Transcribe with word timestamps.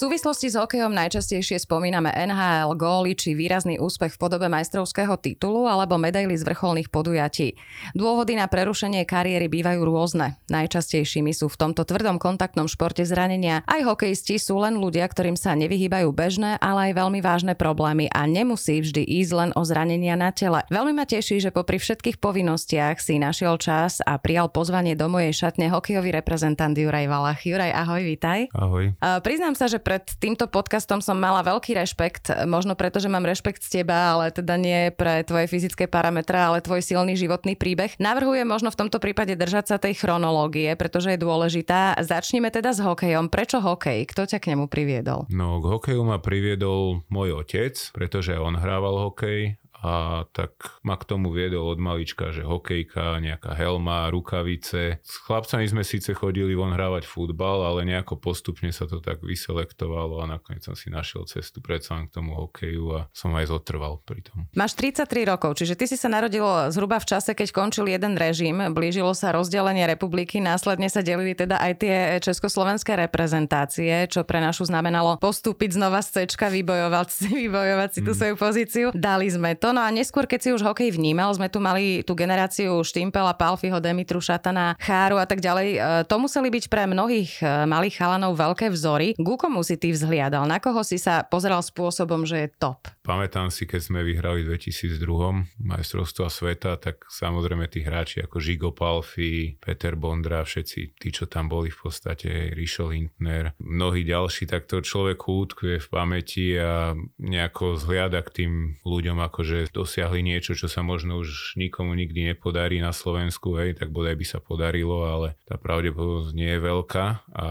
Súvislosti 0.00 0.48
s 0.48 0.56
hokejom 0.56 0.96
najčastejšie 0.96 1.60
spomíname 1.60 2.08
NHL, 2.08 2.72
góly 2.72 3.12
či 3.12 3.36
výrazný 3.36 3.76
úspech 3.76 4.16
v 4.16 4.20
podobe 4.24 4.48
majstrovského 4.48 5.12
titulu 5.20 5.68
alebo 5.68 6.00
medaily 6.00 6.32
z 6.40 6.48
vrcholných 6.48 6.88
podujatí. 6.88 7.52
Dôvody 7.92 8.40
na 8.40 8.48
prerušenie 8.48 9.04
kariéry 9.04 9.52
bývajú 9.52 9.84
rôzne. 9.84 10.40
Najčastejšími 10.48 11.36
sú 11.36 11.52
v 11.52 11.58
tomto 11.60 11.84
tvrdom 11.84 12.16
kontaktnom 12.16 12.64
športe 12.64 13.04
zranenia. 13.04 13.60
Aj 13.68 13.84
hokejisti 13.84 14.40
sú 14.40 14.64
len 14.64 14.80
ľudia, 14.80 15.04
ktorým 15.04 15.36
sa 15.36 15.52
nevyhýbajú 15.52 16.08
bežné, 16.16 16.56
ale 16.64 16.90
aj 16.90 16.92
veľmi 16.96 17.20
vážne 17.20 17.52
problémy 17.52 18.08
a 18.08 18.24
nemusí 18.24 18.80
vždy 18.80 19.04
ísť 19.04 19.32
len 19.36 19.50
o 19.52 19.60
zranenia 19.68 20.16
na 20.16 20.32
tele. 20.32 20.64
Veľmi 20.72 20.96
ma 20.96 21.04
teší, 21.04 21.44
že 21.44 21.52
popri 21.52 21.76
všetkých 21.76 22.16
povinnostiach 22.16 22.96
si 23.04 23.20
našiel 23.20 23.60
čas 23.60 24.00
a 24.00 24.16
prijal 24.16 24.48
pozvanie 24.48 24.96
do 24.96 25.12
mojej 25.12 25.36
šatne 25.36 25.68
hokejový 25.68 26.08
reprezentant 26.16 26.72
Juraj 26.72 27.04
Valach. 27.04 27.44
Juraj, 27.44 27.68
ahoj, 27.74 28.00
vítaj. 28.00 28.48
Ahoj. 28.56 28.96
Priznám 29.20 29.52
sa, 29.52 29.68
že 29.68 29.82
pred 29.90 30.06
týmto 30.22 30.46
podcastom 30.46 31.02
som 31.02 31.18
mala 31.18 31.42
veľký 31.42 31.74
rešpekt, 31.74 32.46
možno 32.46 32.78
preto, 32.78 33.02
že 33.02 33.10
mám 33.10 33.26
rešpekt 33.26 33.58
z 33.66 33.82
teba, 33.82 34.14
ale 34.14 34.30
teda 34.30 34.54
nie 34.54 34.94
pre 34.94 35.26
tvoje 35.26 35.50
fyzické 35.50 35.90
parametre, 35.90 36.38
ale 36.38 36.62
tvoj 36.62 36.78
silný 36.78 37.18
životný 37.18 37.58
príbeh. 37.58 37.98
Navrhujem 37.98 38.46
možno 38.46 38.70
v 38.70 38.86
tomto 38.86 39.02
prípade 39.02 39.34
držať 39.34 39.64
sa 39.66 39.76
tej 39.82 39.98
chronológie, 39.98 40.78
pretože 40.78 41.10
je 41.10 41.18
dôležitá. 41.18 41.98
Začneme 42.06 42.54
teda 42.54 42.70
s 42.70 42.78
hokejom. 42.78 43.34
Prečo 43.34 43.58
hokej? 43.58 44.06
Kto 44.06 44.30
ťa 44.30 44.38
k 44.38 44.54
nemu 44.54 44.70
priviedol? 44.70 45.26
No, 45.26 45.58
k 45.58 45.66
hokeju 45.66 46.06
ma 46.06 46.22
priviedol 46.22 47.02
môj 47.10 47.42
otec, 47.42 47.74
pretože 47.90 48.38
on 48.38 48.62
hrával 48.62 49.10
hokej 49.10 49.58
a 49.80 50.24
tak 50.36 50.52
ma 50.84 51.00
k 51.00 51.08
tomu 51.08 51.32
viedol 51.32 51.72
od 51.72 51.80
malička, 51.80 52.30
že 52.36 52.44
hokejka, 52.44 53.16
nejaká 53.24 53.56
helma, 53.56 54.12
rukavice. 54.12 55.00
S 55.00 55.14
chlapcami 55.24 55.64
sme 55.64 55.82
síce 55.84 56.12
chodili 56.12 56.52
von 56.52 56.76
hrávať 56.76 57.08
futbal, 57.08 57.64
ale 57.64 57.88
nejako 57.88 58.20
postupne 58.20 58.68
sa 58.76 58.84
to 58.84 59.00
tak 59.00 59.24
vyselektovalo 59.24 60.20
a 60.20 60.28
nakoniec 60.28 60.60
som 60.60 60.76
si 60.76 60.92
našiel 60.92 61.24
cestu 61.24 61.64
predsa 61.64 61.96
k 62.04 62.12
tomu 62.12 62.36
hokeju 62.36 62.84
a 62.92 63.00
som 63.16 63.32
aj 63.32 63.48
zotrval 63.48 64.04
pri 64.04 64.20
tom. 64.20 64.44
Máš 64.52 64.76
33 64.76 65.24
rokov, 65.24 65.56
čiže 65.56 65.74
ty 65.80 65.88
si 65.88 65.96
sa 65.96 66.12
narodil 66.12 66.44
zhruba 66.68 67.00
v 67.00 67.08
čase, 67.08 67.32
keď 67.32 67.48
končil 67.48 67.88
jeden 67.88 68.20
režim, 68.20 68.60
blížilo 68.76 69.16
sa 69.16 69.32
rozdelenie 69.32 69.88
republiky, 69.88 70.44
následne 70.44 70.92
sa 70.92 71.00
delili 71.00 71.32
teda 71.32 71.56
aj 71.56 71.72
tie 71.80 71.96
československé 72.20 73.00
reprezentácie, 73.00 74.04
čo 74.12 74.28
pre 74.28 74.44
našu 74.44 74.68
znamenalo 74.68 75.16
postúpiť 75.16 75.80
znova 75.80 76.04
z 76.04 76.28
C, 76.28 76.36
vybojovať, 76.36 77.08
vybojovať 77.48 77.90
si 77.96 78.00
tú 78.04 78.12
mm. 78.12 78.18
svoju 78.18 78.34
pozíciu. 78.36 78.86
Dali 78.92 79.28
sme 79.32 79.56
to, 79.56 79.69
no 79.70 79.80
a 79.82 79.90
neskôr, 79.90 80.26
keď 80.28 80.40
si 80.40 80.50
už 80.54 80.62
hokej 80.62 80.94
vnímal, 80.94 81.32
sme 81.34 81.50
tu 81.50 81.58
mali 81.58 82.02
tú 82.06 82.14
generáciu 82.14 82.82
Štimpela, 82.84 83.34
Palfiho, 83.34 83.82
Demitru, 83.82 84.22
Šatana, 84.22 84.78
Cháru 84.78 85.18
a 85.18 85.26
tak 85.26 85.42
ďalej. 85.42 85.68
E, 85.74 85.78
to 86.06 86.16
museli 86.20 86.48
byť 86.50 86.64
pre 86.70 86.86
mnohých 86.86 87.42
e, 87.42 87.64
malých 87.66 87.98
chalanov 87.98 88.38
veľké 88.38 88.70
vzory. 88.70 89.18
Ku 89.18 89.34
komu 89.34 89.64
si 89.66 89.80
ty 89.80 89.90
vzhliadal? 89.90 90.46
Na 90.46 90.62
koho 90.62 90.84
si 90.86 91.00
sa 91.00 91.26
pozeral 91.26 91.64
spôsobom, 91.64 92.28
že 92.28 92.46
je 92.46 92.48
top? 92.56 92.86
Pamätám 93.00 93.50
si, 93.50 93.66
keď 93.66 93.80
sme 93.80 94.00
vyhrali 94.06 94.46
v 94.46 94.54
2002 94.54 95.66
majstrovstva 95.66 96.30
sveta, 96.30 96.78
tak 96.78 97.08
samozrejme 97.10 97.66
tí 97.66 97.82
hráči 97.82 98.22
ako 98.22 98.38
Žigo 98.38 98.70
Palfi, 98.70 99.58
Peter 99.58 99.98
Bondra, 99.98 100.46
všetci 100.46 101.00
tí, 101.00 101.08
čo 101.10 101.26
tam 101.26 101.50
boli 101.50 101.74
v 101.74 101.78
podstate, 101.90 102.54
Rišo 102.54 102.92
Lindner, 102.92 103.56
mnohí 103.58 104.06
ďalší, 104.06 104.46
tak 104.46 104.70
to 104.70 104.78
človek 104.84 105.18
útkvie 105.26 105.82
v 105.82 105.88
pamäti 105.90 106.54
a 106.54 106.94
nejako 107.18 107.80
zhliada 107.80 108.20
k 108.22 108.44
tým 108.44 108.52
ľuďom 108.84 109.18
akože 109.20 109.59
dosiahli 109.68 110.24
niečo, 110.24 110.56
čo 110.56 110.64
sa 110.64 110.80
možno 110.80 111.20
už 111.20 111.60
nikomu 111.60 111.92
nikdy 111.92 112.32
nepodarí 112.32 112.80
na 112.80 112.96
Slovensku, 112.96 113.60
hej, 113.60 113.76
tak 113.76 113.92
bodaj 113.92 114.16
by 114.16 114.24
sa 114.24 114.38
podarilo, 114.40 115.04
ale 115.04 115.36
tá 115.44 115.60
pravdepodobnosť 115.60 116.32
nie 116.32 116.56
je 116.56 116.60
veľká. 116.64 117.06
A 117.36 117.48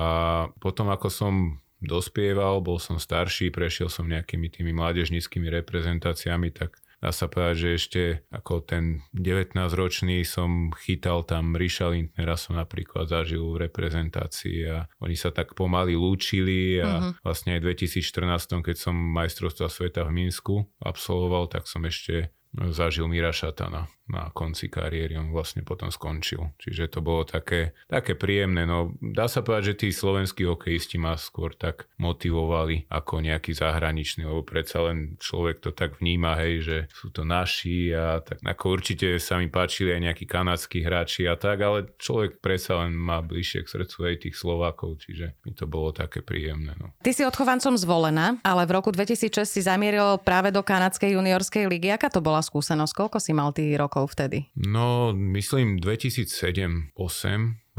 potom 0.58 0.90
ako 0.90 1.08
som 1.14 1.34
dospieval, 1.80 2.60
bol 2.66 2.82
som 2.82 2.98
starší, 2.98 3.54
prešiel 3.54 3.88
som 3.88 4.10
nejakými 4.10 4.50
tými 4.50 4.74
mládežníckými 4.74 5.48
reprezentáciami, 5.62 6.50
tak 6.52 6.76
dá 7.00 7.12
sa 7.16 7.32
povedať, 7.32 7.56
že 7.56 7.70
ešte 7.76 8.02
ako 8.32 8.64
ten 8.64 9.04
19-ročný 9.16 10.24
som 10.28 10.72
chytal 10.76 11.24
tam 11.24 11.56
Ríša 11.56 11.92
Lindnera 11.92 12.36
som 12.36 12.60
napríklad 12.60 13.08
zažil 13.08 13.44
v 13.56 13.68
reprezentácii 13.68 14.58
a 14.68 14.88
oni 15.00 15.16
sa 15.16 15.32
tak 15.32 15.56
pomaly 15.56 15.96
lúčili 15.96 16.80
a 16.80 17.00
uh-huh. 17.00 17.12
vlastne 17.24 17.56
aj 17.56 17.64
v 17.64 17.68
2014, 17.76 18.60
keď 18.64 18.76
som 18.78 18.96
majstrovstva 18.96 19.68
sveta 19.72 20.04
v 20.08 20.12
Minsku 20.16 20.68
absolvoval, 20.84 21.48
tak 21.48 21.66
som 21.68 21.84
ešte 21.88 22.32
zažil 22.72 23.08
Mira 23.08 23.32
Šatana 23.32 23.88
na 24.10 24.34
konci 24.34 24.68
kariéry, 24.68 25.16
on 25.16 25.30
vlastne 25.30 25.62
potom 25.62 25.94
skončil. 25.94 26.52
Čiže 26.58 26.98
to 26.98 27.00
bolo 27.06 27.24
také, 27.24 27.78
také 27.86 28.18
príjemné. 28.18 28.66
No, 28.66 28.94
dá 29.00 29.30
sa 29.30 29.46
povedať, 29.46 29.74
že 29.74 29.80
tí 29.86 29.88
slovenskí 29.94 30.44
hokejisti 30.50 30.98
ma 30.98 31.14
skôr 31.16 31.54
tak 31.54 31.86
motivovali 32.02 32.90
ako 32.90 33.22
nejaký 33.22 33.54
zahraničný, 33.54 34.26
lebo 34.26 34.42
predsa 34.42 34.82
len 34.90 35.16
človek 35.22 35.62
to 35.62 35.72
tak 35.72 36.02
vníma, 36.02 36.36
hej, 36.42 36.54
že 36.66 36.78
sú 36.90 37.14
to 37.14 37.22
naši 37.22 37.94
a 37.94 38.20
tak 38.26 38.42
ako 38.42 38.66
určite 38.74 39.22
sa 39.22 39.38
mi 39.38 39.52
páčili 39.52 39.94
aj 39.94 40.02
nejakí 40.10 40.26
kanadskí 40.26 40.82
hráči 40.82 41.30
a 41.30 41.38
tak, 41.38 41.62
ale 41.62 41.94
človek 42.02 42.42
predsa 42.42 42.82
len 42.86 42.98
má 42.98 43.22
bližšie 43.22 43.68
k 43.68 43.72
srdcu 43.78 43.98
aj 44.10 44.16
tých 44.26 44.36
Slovákov, 44.40 45.04
čiže 45.06 45.38
mi 45.44 45.54
to 45.54 45.68
bolo 45.68 45.94
také 45.94 46.24
príjemné. 46.24 46.74
No. 46.80 46.96
Ty 47.04 47.12
si 47.12 47.28
odchovancom 47.28 47.76
zvolená, 47.76 48.40
ale 48.42 48.64
v 48.64 48.72
roku 48.80 48.90
2006 48.90 49.44
si 49.44 49.62
zamieril 49.62 50.18
práve 50.24 50.56
do 50.56 50.64
kanadskej 50.64 51.20
juniorskej 51.20 51.68
ligy. 51.68 51.92
Aká 51.92 52.08
to 52.08 52.24
bola 52.24 52.40
skúsenosť? 52.40 52.96
Koľko 52.96 53.18
si 53.20 53.36
mal 53.36 53.52
tých 53.52 53.76
rokov? 53.76 53.99
Rokov 54.00 54.16
vtedy? 54.16 54.48
No, 54.56 55.12
myslím 55.12 55.84
2007-2008 55.84 56.96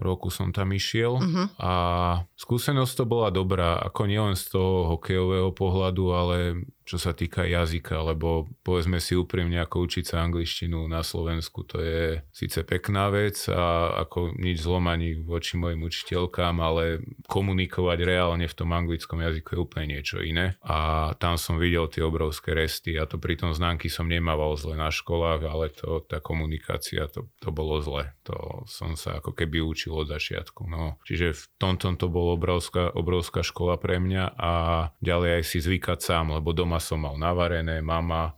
roku 0.01 0.33
som 0.33 0.49
tam 0.53 0.73
išiel 0.73 1.21
uh-huh. 1.21 1.47
a 1.61 1.73
skúsenosť 2.37 2.93
to 3.01 3.05
bola 3.05 3.29
dobrá, 3.29 3.77
ako 3.85 4.09
nielen 4.09 4.33
z 4.37 4.53
toho 4.57 4.97
hokejového 4.97 5.53
pohľadu, 5.53 6.05
ale 6.13 6.37
čo 6.91 6.99
sa 6.99 7.15
týka 7.15 7.47
jazyka, 7.47 8.03
lebo 8.03 8.51
povedzme 8.67 8.99
si 8.99 9.15
úprimne, 9.15 9.63
ako 9.63 9.87
učiť 9.87 10.05
sa 10.11 10.27
angličtinu 10.27 10.91
na 10.91 11.07
Slovensku, 11.07 11.63
to 11.63 11.79
je 11.79 12.19
síce 12.35 12.67
pekná 12.67 13.15
vec 13.15 13.39
a 13.47 13.95
ako 14.03 14.35
nič 14.35 14.67
zlom 14.67 14.91
ani 14.91 15.23
voči 15.23 15.55
mojim 15.55 15.87
učiteľkám, 15.87 16.59
ale 16.59 17.07
komunikovať 17.31 17.99
reálne 18.03 18.51
v 18.51 18.59
tom 18.59 18.75
anglickom 18.75 19.23
jazyku 19.23 19.55
je 19.55 19.63
úplne 19.63 19.87
niečo 19.95 20.19
iné. 20.19 20.59
A 20.67 21.15
tam 21.23 21.39
som 21.39 21.63
videl 21.63 21.87
tie 21.87 22.03
obrovské 22.03 22.59
resty 22.59 22.99
a 22.99 23.07
to 23.07 23.23
pri 23.23 23.39
tom 23.39 23.55
známky 23.55 23.87
som 23.87 24.11
nemával 24.11 24.59
zle 24.59 24.75
na 24.75 24.91
školách, 24.91 25.47
ale 25.47 25.71
to, 25.71 26.03
tá 26.03 26.19
komunikácia, 26.19 27.07
to, 27.07 27.31
to 27.39 27.55
bolo 27.55 27.79
zle. 27.79 28.11
To 28.27 28.67
som 28.67 28.99
sa 28.99 29.23
ako 29.23 29.31
keby 29.31 29.63
učil 29.63 29.95
od 29.95 30.11
začiatku. 30.11 30.67
No. 30.67 30.99
Čiže 31.07 31.39
v 31.39 31.43
tomto 31.61 31.93
to 32.01 32.09
bolo 32.09 32.35
obrovská, 32.35 32.91
obrovská 32.97 33.45
škola 33.45 33.77
pre 33.77 34.01
mňa 34.01 34.25
a 34.41 34.53
ďalej 35.05 35.31
aj 35.39 35.45
si 35.45 35.59
zvykať 35.61 35.99
sám, 36.01 36.33
lebo 36.33 36.57
doma 36.57 36.80
som 36.83 37.07
mal 37.07 37.15
navarené, 37.15 37.79
mama, 37.79 38.35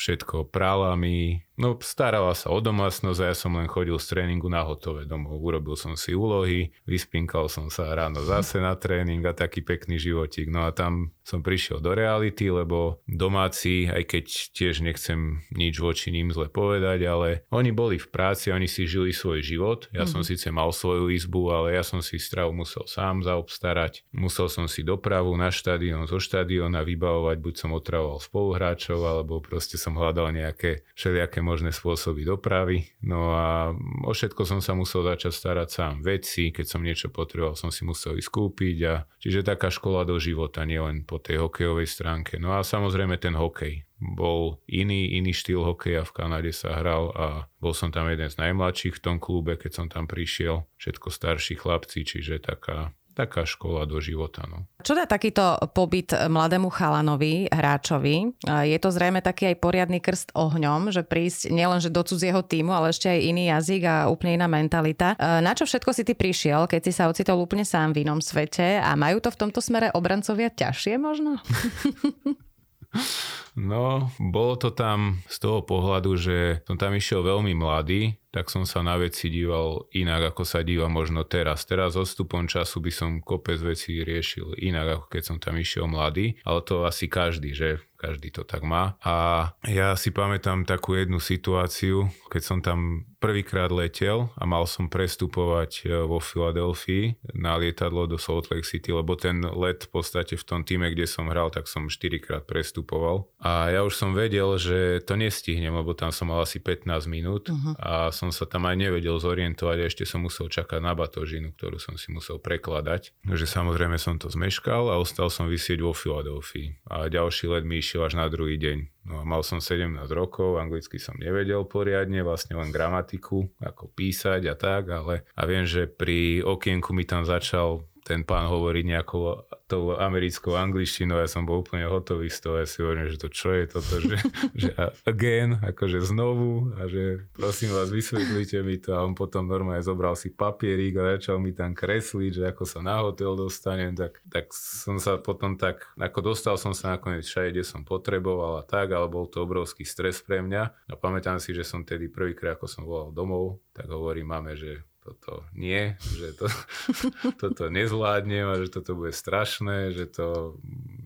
všetko 0.00 0.48
prala 0.48 0.96
mi, 0.96 1.43
No 1.54 1.78
starala 1.78 2.34
sa 2.34 2.50
o 2.50 2.58
domácnosť 2.58 3.20
a 3.22 3.30
ja 3.30 3.36
som 3.36 3.54
len 3.54 3.70
chodil 3.70 3.94
z 3.94 4.10
tréningu 4.10 4.50
na 4.50 4.66
hotové 4.66 5.06
domov. 5.06 5.38
Urobil 5.38 5.78
som 5.78 5.94
si 5.94 6.10
úlohy, 6.10 6.74
vyspinkal 6.82 7.46
som 7.46 7.70
sa 7.70 7.94
ráno 7.94 8.26
zase 8.26 8.58
na 8.58 8.74
tréning 8.74 9.22
a 9.22 9.30
taký 9.30 9.62
pekný 9.62 10.02
životík. 10.02 10.50
No 10.50 10.66
a 10.66 10.74
tam 10.74 11.14
som 11.22 11.46
prišiel 11.46 11.78
do 11.78 11.94
reality, 11.94 12.50
lebo 12.50 12.98
domáci, 13.06 13.86
aj 13.86 14.02
keď 14.02 14.24
tiež 14.50 14.82
nechcem 14.82 15.46
nič 15.54 15.78
voči 15.78 16.10
ním 16.10 16.34
zle 16.34 16.50
povedať, 16.50 17.06
ale 17.06 17.46
oni 17.54 17.70
boli 17.70 18.02
v 18.02 18.10
práci, 18.10 18.50
oni 18.50 18.66
si 18.66 18.90
žili 18.90 19.14
svoj 19.14 19.38
život. 19.38 19.86
Ja 19.94 20.04
mm-hmm. 20.04 20.10
som 20.10 20.20
mhm. 20.26 20.28
síce 20.34 20.48
mal 20.50 20.74
svoju 20.74 21.14
izbu, 21.14 21.54
ale 21.54 21.78
ja 21.78 21.86
som 21.86 22.02
si 22.02 22.18
stravu 22.18 22.50
musel 22.50 22.82
sám 22.90 23.22
zaobstarať. 23.22 24.10
Musel 24.10 24.50
som 24.50 24.66
si 24.66 24.82
dopravu 24.82 25.30
na 25.38 25.54
štadión, 25.54 26.10
zo 26.10 26.18
štadióna 26.18 26.82
vybavovať, 26.82 27.36
buď 27.38 27.54
som 27.54 27.70
otravoval 27.78 28.18
spoluhráčov, 28.18 28.98
alebo 29.06 29.38
proste 29.38 29.78
som 29.78 29.94
hľadal 29.94 30.34
nejaké 30.34 30.82
všelijaké 30.98 31.43
možné 31.44 31.76
spôsoby 31.76 32.24
dopravy. 32.24 32.88
No 33.04 33.36
a 33.36 33.76
o 34.08 34.12
všetko 34.16 34.48
som 34.48 34.64
sa 34.64 34.72
musel 34.72 35.04
začať 35.04 35.32
starať 35.36 35.68
sám. 35.68 35.94
Veci, 36.00 36.48
keď 36.48 36.64
som 36.64 36.80
niečo 36.80 37.12
potreboval, 37.12 37.52
som 37.52 37.68
si 37.68 37.84
musel 37.84 38.16
ísť 38.16 38.32
kúpiť. 38.32 38.76
A, 38.88 39.04
čiže 39.20 39.44
taká 39.44 39.68
škola 39.68 40.08
do 40.08 40.16
života, 40.16 40.64
nielen 40.64 41.04
po 41.04 41.20
tej 41.20 41.44
hokejovej 41.44 41.84
stránke. 41.84 42.40
No 42.40 42.56
a 42.56 42.64
samozrejme 42.64 43.20
ten 43.20 43.36
hokej. 43.36 43.84
Bol 44.00 44.64
iný, 44.64 45.20
iný 45.20 45.36
štýl 45.36 45.60
hokeja 45.60 46.08
v 46.08 46.14
Kanade 46.16 46.50
sa 46.56 46.80
hral 46.80 47.12
a 47.14 47.26
bol 47.60 47.76
som 47.76 47.92
tam 47.92 48.08
jeden 48.08 48.26
z 48.26 48.40
najmladších 48.40 48.96
v 48.96 49.04
tom 49.04 49.16
klube, 49.20 49.60
keď 49.60 49.70
som 49.72 49.86
tam 49.92 50.08
prišiel. 50.08 50.64
Všetko 50.80 51.12
starší 51.12 51.60
chlapci, 51.60 52.08
čiže 52.08 52.40
taká 52.40 52.96
taká 53.14 53.46
škola 53.46 53.86
do 53.86 54.02
života. 54.02 54.42
No. 54.50 54.66
Čo 54.82 54.98
dá 54.98 55.06
takýto 55.06 55.56
pobyt 55.72 56.12
mladému 56.12 56.68
chalanovi, 56.68 57.48
hráčovi? 57.48 58.34
Je 58.44 58.78
to 58.82 58.90
zrejme 58.90 59.22
taký 59.22 59.54
aj 59.54 59.56
poriadny 59.62 60.02
krst 60.02 60.34
ohňom, 60.34 60.90
že 60.90 61.06
prísť 61.06 61.54
nielenže 61.54 61.94
do 61.94 62.02
cudzieho 62.02 62.42
týmu, 62.42 62.74
ale 62.74 62.90
ešte 62.90 63.08
aj 63.08 63.20
iný 63.22 63.54
jazyk 63.54 63.82
a 63.86 63.96
úplne 64.10 64.42
iná 64.42 64.50
mentalita. 64.50 65.14
Na 65.18 65.54
čo 65.54 65.64
všetko 65.64 65.94
si 65.94 66.02
ty 66.02 66.18
prišiel, 66.18 66.66
keď 66.66 66.80
si 66.84 66.92
sa 66.92 67.06
ocitol 67.06 67.38
úplne 67.38 67.62
sám 67.62 67.94
v 67.94 68.02
inom 68.02 68.18
svete 68.18 68.82
a 68.82 68.90
majú 68.98 69.22
to 69.22 69.30
v 69.30 69.40
tomto 69.46 69.62
smere 69.62 69.94
obrancovia 69.94 70.50
ťažšie 70.50 70.98
možno? 70.98 71.38
No, 73.54 74.10
bolo 74.18 74.58
to 74.58 74.74
tam 74.74 75.22
z 75.30 75.36
toho 75.38 75.62
pohľadu, 75.62 76.18
že 76.18 76.38
som 76.66 76.74
tam 76.74 76.94
išiel 76.98 77.22
veľmi 77.22 77.54
mladý, 77.54 78.18
tak 78.34 78.50
som 78.50 78.66
sa 78.66 78.82
na 78.82 78.98
veci 78.98 79.30
díval 79.30 79.86
inak, 79.94 80.34
ako 80.34 80.42
sa 80.42 80.66
díva 80.66 80.90
možno 80.90 81.22
teraz. 81.22 81.62
Teraz 81.70 81.94
odstupom 81.94 82.50
času 82.50 82.82
by 82.82 82.90
som 82.90 83.10
kopec 83.22 83.62
vecí 83.62 84.02
riešil 84.02 84.58
inak, 84.58 84.98
ako 84.98 85.06
keď 85.06 85.22
som 85.22 85.36
tam 85.38 85.54
išiel 85.54 85.86
mladý, 85.86 86.34
ale 86.42 86.66
to 86.66 86.82
asi 86.82 87.06
každý, 87.06 87.54
že 87.54 87.78
každý 87.94 88.34
to 88.34 88.42
tak 88.44 88.66
má. 88.66 88.98
A 89.00 89.48
ja 89.64 89.94
si 89.94 90.10
pamätám 90.10 90.68
takú 90.68 90.98
jednu 90.98 91.22
situáciu, 91.22 92.10
keď 92.28 92.42
som 92.42 92.58
tam 92.60 93.08
prvýkrát 93.16 93.72
letel 93.72 94.28
a 94.36 94.44
mal 94.44 94.68
som 94.68 94.92
prestupovať 94.92 95.88
e, 95.88 96.04
vo 96.04 96.20
Filadelfii 96.20 97.32
na 97.40 97.56
lietadlo 97.56 98.04
do 98.04 98.20
Salt 98.20 98.52
Lake 98.52 98.68
City, 98.68 98.92
lebo 98.92 99.16
ten 99.16 99.40
let 99.40 99.88
v 99.88 99.90
podstate 99.96 100.36
v 100.36 100.44
tom 100.44 100.60
týme, 100.60 100.92
kde 100.92 101.08
som 101.08 101.32
hral, 101.32 101.48
tak 101.48 101.64
som 101.64 101.88
4 101.88 102.20
krát 102.20 102.44
prestupoval. 102.44 103.24
A 103.44 103.68
ja 103.68 103.84
už 103.84 103.92
som 103.92 104.16
vedel, 104.16 104.48
že 104.56 105.04
to 105.04 105.20
nestihnem, 105.20 105.76
lebo 105.76 105.92
tam 105.92 106.08
som 106.08 106.32
mal 106.32 106.40
asi 106.40 106.64
15 106.64 106.88
minút 107.04 107.52
uh-huh. 107.52 107.76
a 107.76 108.08
som 108.08 108.32
sa 108.32 108.48
tam 108.48 108.64
aj 108.64 108.72
nevedel 108.80 109.20
zorientovať 109.20 109.84
a 109.84 109.88
ešte 109.92 110.08
som 110.08 110.24
musel 110.24 110.48
čakať 110.48 110.80
na 110.80 110.96
batožinu, 110.96 111.52
ktorú 111.52 111.76
som 111.76 112.00
si 112.00 112.08
musel 112.08 112.40
prekladať. 112.40 113.12
Takže 113.20 113.44
samozrejme 113.44 114.00
som 114.00 114.16
to 114.16 114.32
zmeškal 114.32 114.88
a 114.88 114.96
ostal 114.96 115.28
som 115.28 115.44
vysieť 115.44 115.84
vo 115.84 115.92
Filadelfii. 115.92 116.88
A 116.88 117.12
ďalší 117.12 117.52
let 117.52 117.68
mi 117.68 117.84
išiel 117.84 118.08
až 118.08 118.16
na 118.16 118.32
druhý 118.32 118.56
deň. 118.56 118.88
No 119.04 119.20
a 119.20 119.22
mal 119.28 119.44
som 119.44 119.60
17 119.60 119.92
rokov, 120.16 120.56
anglicky 120.56 120.96
som 120.96 121.12
nevedel 121.20 121.68
poriadne, 121.68 122.24
vlastne 122.24 122.56
len 122.56 122.72
gramatiku, 122.72 123.44
ako 123.60 123.92
písať 123.92 124.48
a 124.48 124.56
tak, 124.56 124.88
ale 124.88 125.28
a 125.36 125.44
viem, 125.44 125.68
že 125.68 125.84
pri 125.84 126.40
okienku 126.40 126.96
mi 126.96 127.04
tam 127.04 127.28
začal 127.28 127.84
ten 128.04 128.20
pán 128.20 128.52
hovorí 128.52 128.84
nejakou 128.84 129.48
tou 129.64 129.96
americkou 129.96 130.60
angličtinou, 130.60 131.16
ja 131.16 131.24
som 131.24 131.48
bol 131.48 131.64
úplne 131.64 131.88
hotový 131.88 132.28
z 132.28 132.38
toho, 132.44 132.60
ja 132.60 132.68
si 132.68 132.84
hovorím, 132.84 133.08
že 133.08 133.16
to 133.16 133.32
čo 133.32 133.56
je 133.56 133.64
toto, 133.64 133.94
že, 133.96 134.16
že 134.68 134.70
again, 135.08 135.56
akože 135.64 136.04
znovu 136.04 136.76
a 136.76 136.84
že 136.84 137.24
prosím 137.32 137.72
vás 137.72 137.88
vysvetlite 137.88 138.60
mi 138.60 138.76
to 138.76 138.92
a 138.92 139.00
on 139.00 139.16
potom 139.16 139.48
normálne 139.48 139.80
zobral 139.80 140.12
si 140.20 140.28
papierík 140.28 141.00
a 141.00 141.16
začal 141.16 141.40
mi 141.40 141.56
tam 141.56 141.72
kresliť, 141.72 142.30
že 142.30 142.44
ako 142.52 142.64
sa 142.68 142.84
na 142.84 143.00
hotel 143.00 143.32
dostanem, 143.40 143.96
tak, 143.96 144.20
tak 144.28 144.52
som 144.52 145.00
sa 145.00 145.16
potom 145.16 145.56
tak, 145.56 145.88
ako 145.96 146.20
dostal 146.20 146.60
som 146.60 146.76
sa 146.76 147.00
nakoniec 147.00 147.24
všade, 147.24 147.56
kde 147.56 147.64
som 147.64 147.88
potreboval 147.88 148.60
a 148.60 148.64
tak, 148.68 148.92
ale 148.92 149.08
bol 149.08 149.24
to 149.24 149.40
obrovský 149.48 149.88
stres 149.88 150.20
pre 150.20 150.44
mňa. 150.44 150.92
A 150.92 150.94
pamätám 151.00 151.40
si, 151.40 151.56
že 151.56 151.64
som 151.64 151.80
tedy 151.80 152.12
prvýkrát, 152.12 152.60
ako 152.60 152.66
som 152.68 152.84
volal 152.84 153.10
domov, 153.16 153.64
tak 153.72 153.88
hovorím 153.88 154.28
máme, 154.28 154.52
že 154.52 154.84
toto 155.04 155.44
nie, 155.52 156.00
že 156.00 156.32
to, 156.32 156.48
toto 157.44 157.68
nezvládnem 157.68 158.48
a 158.48 158.56
že 158.56 158.72
toto 158.72 158.96
bude 158.96 159.12
strašné, 159.12 159.92
že 159.92 160.08
to 160.08 160.56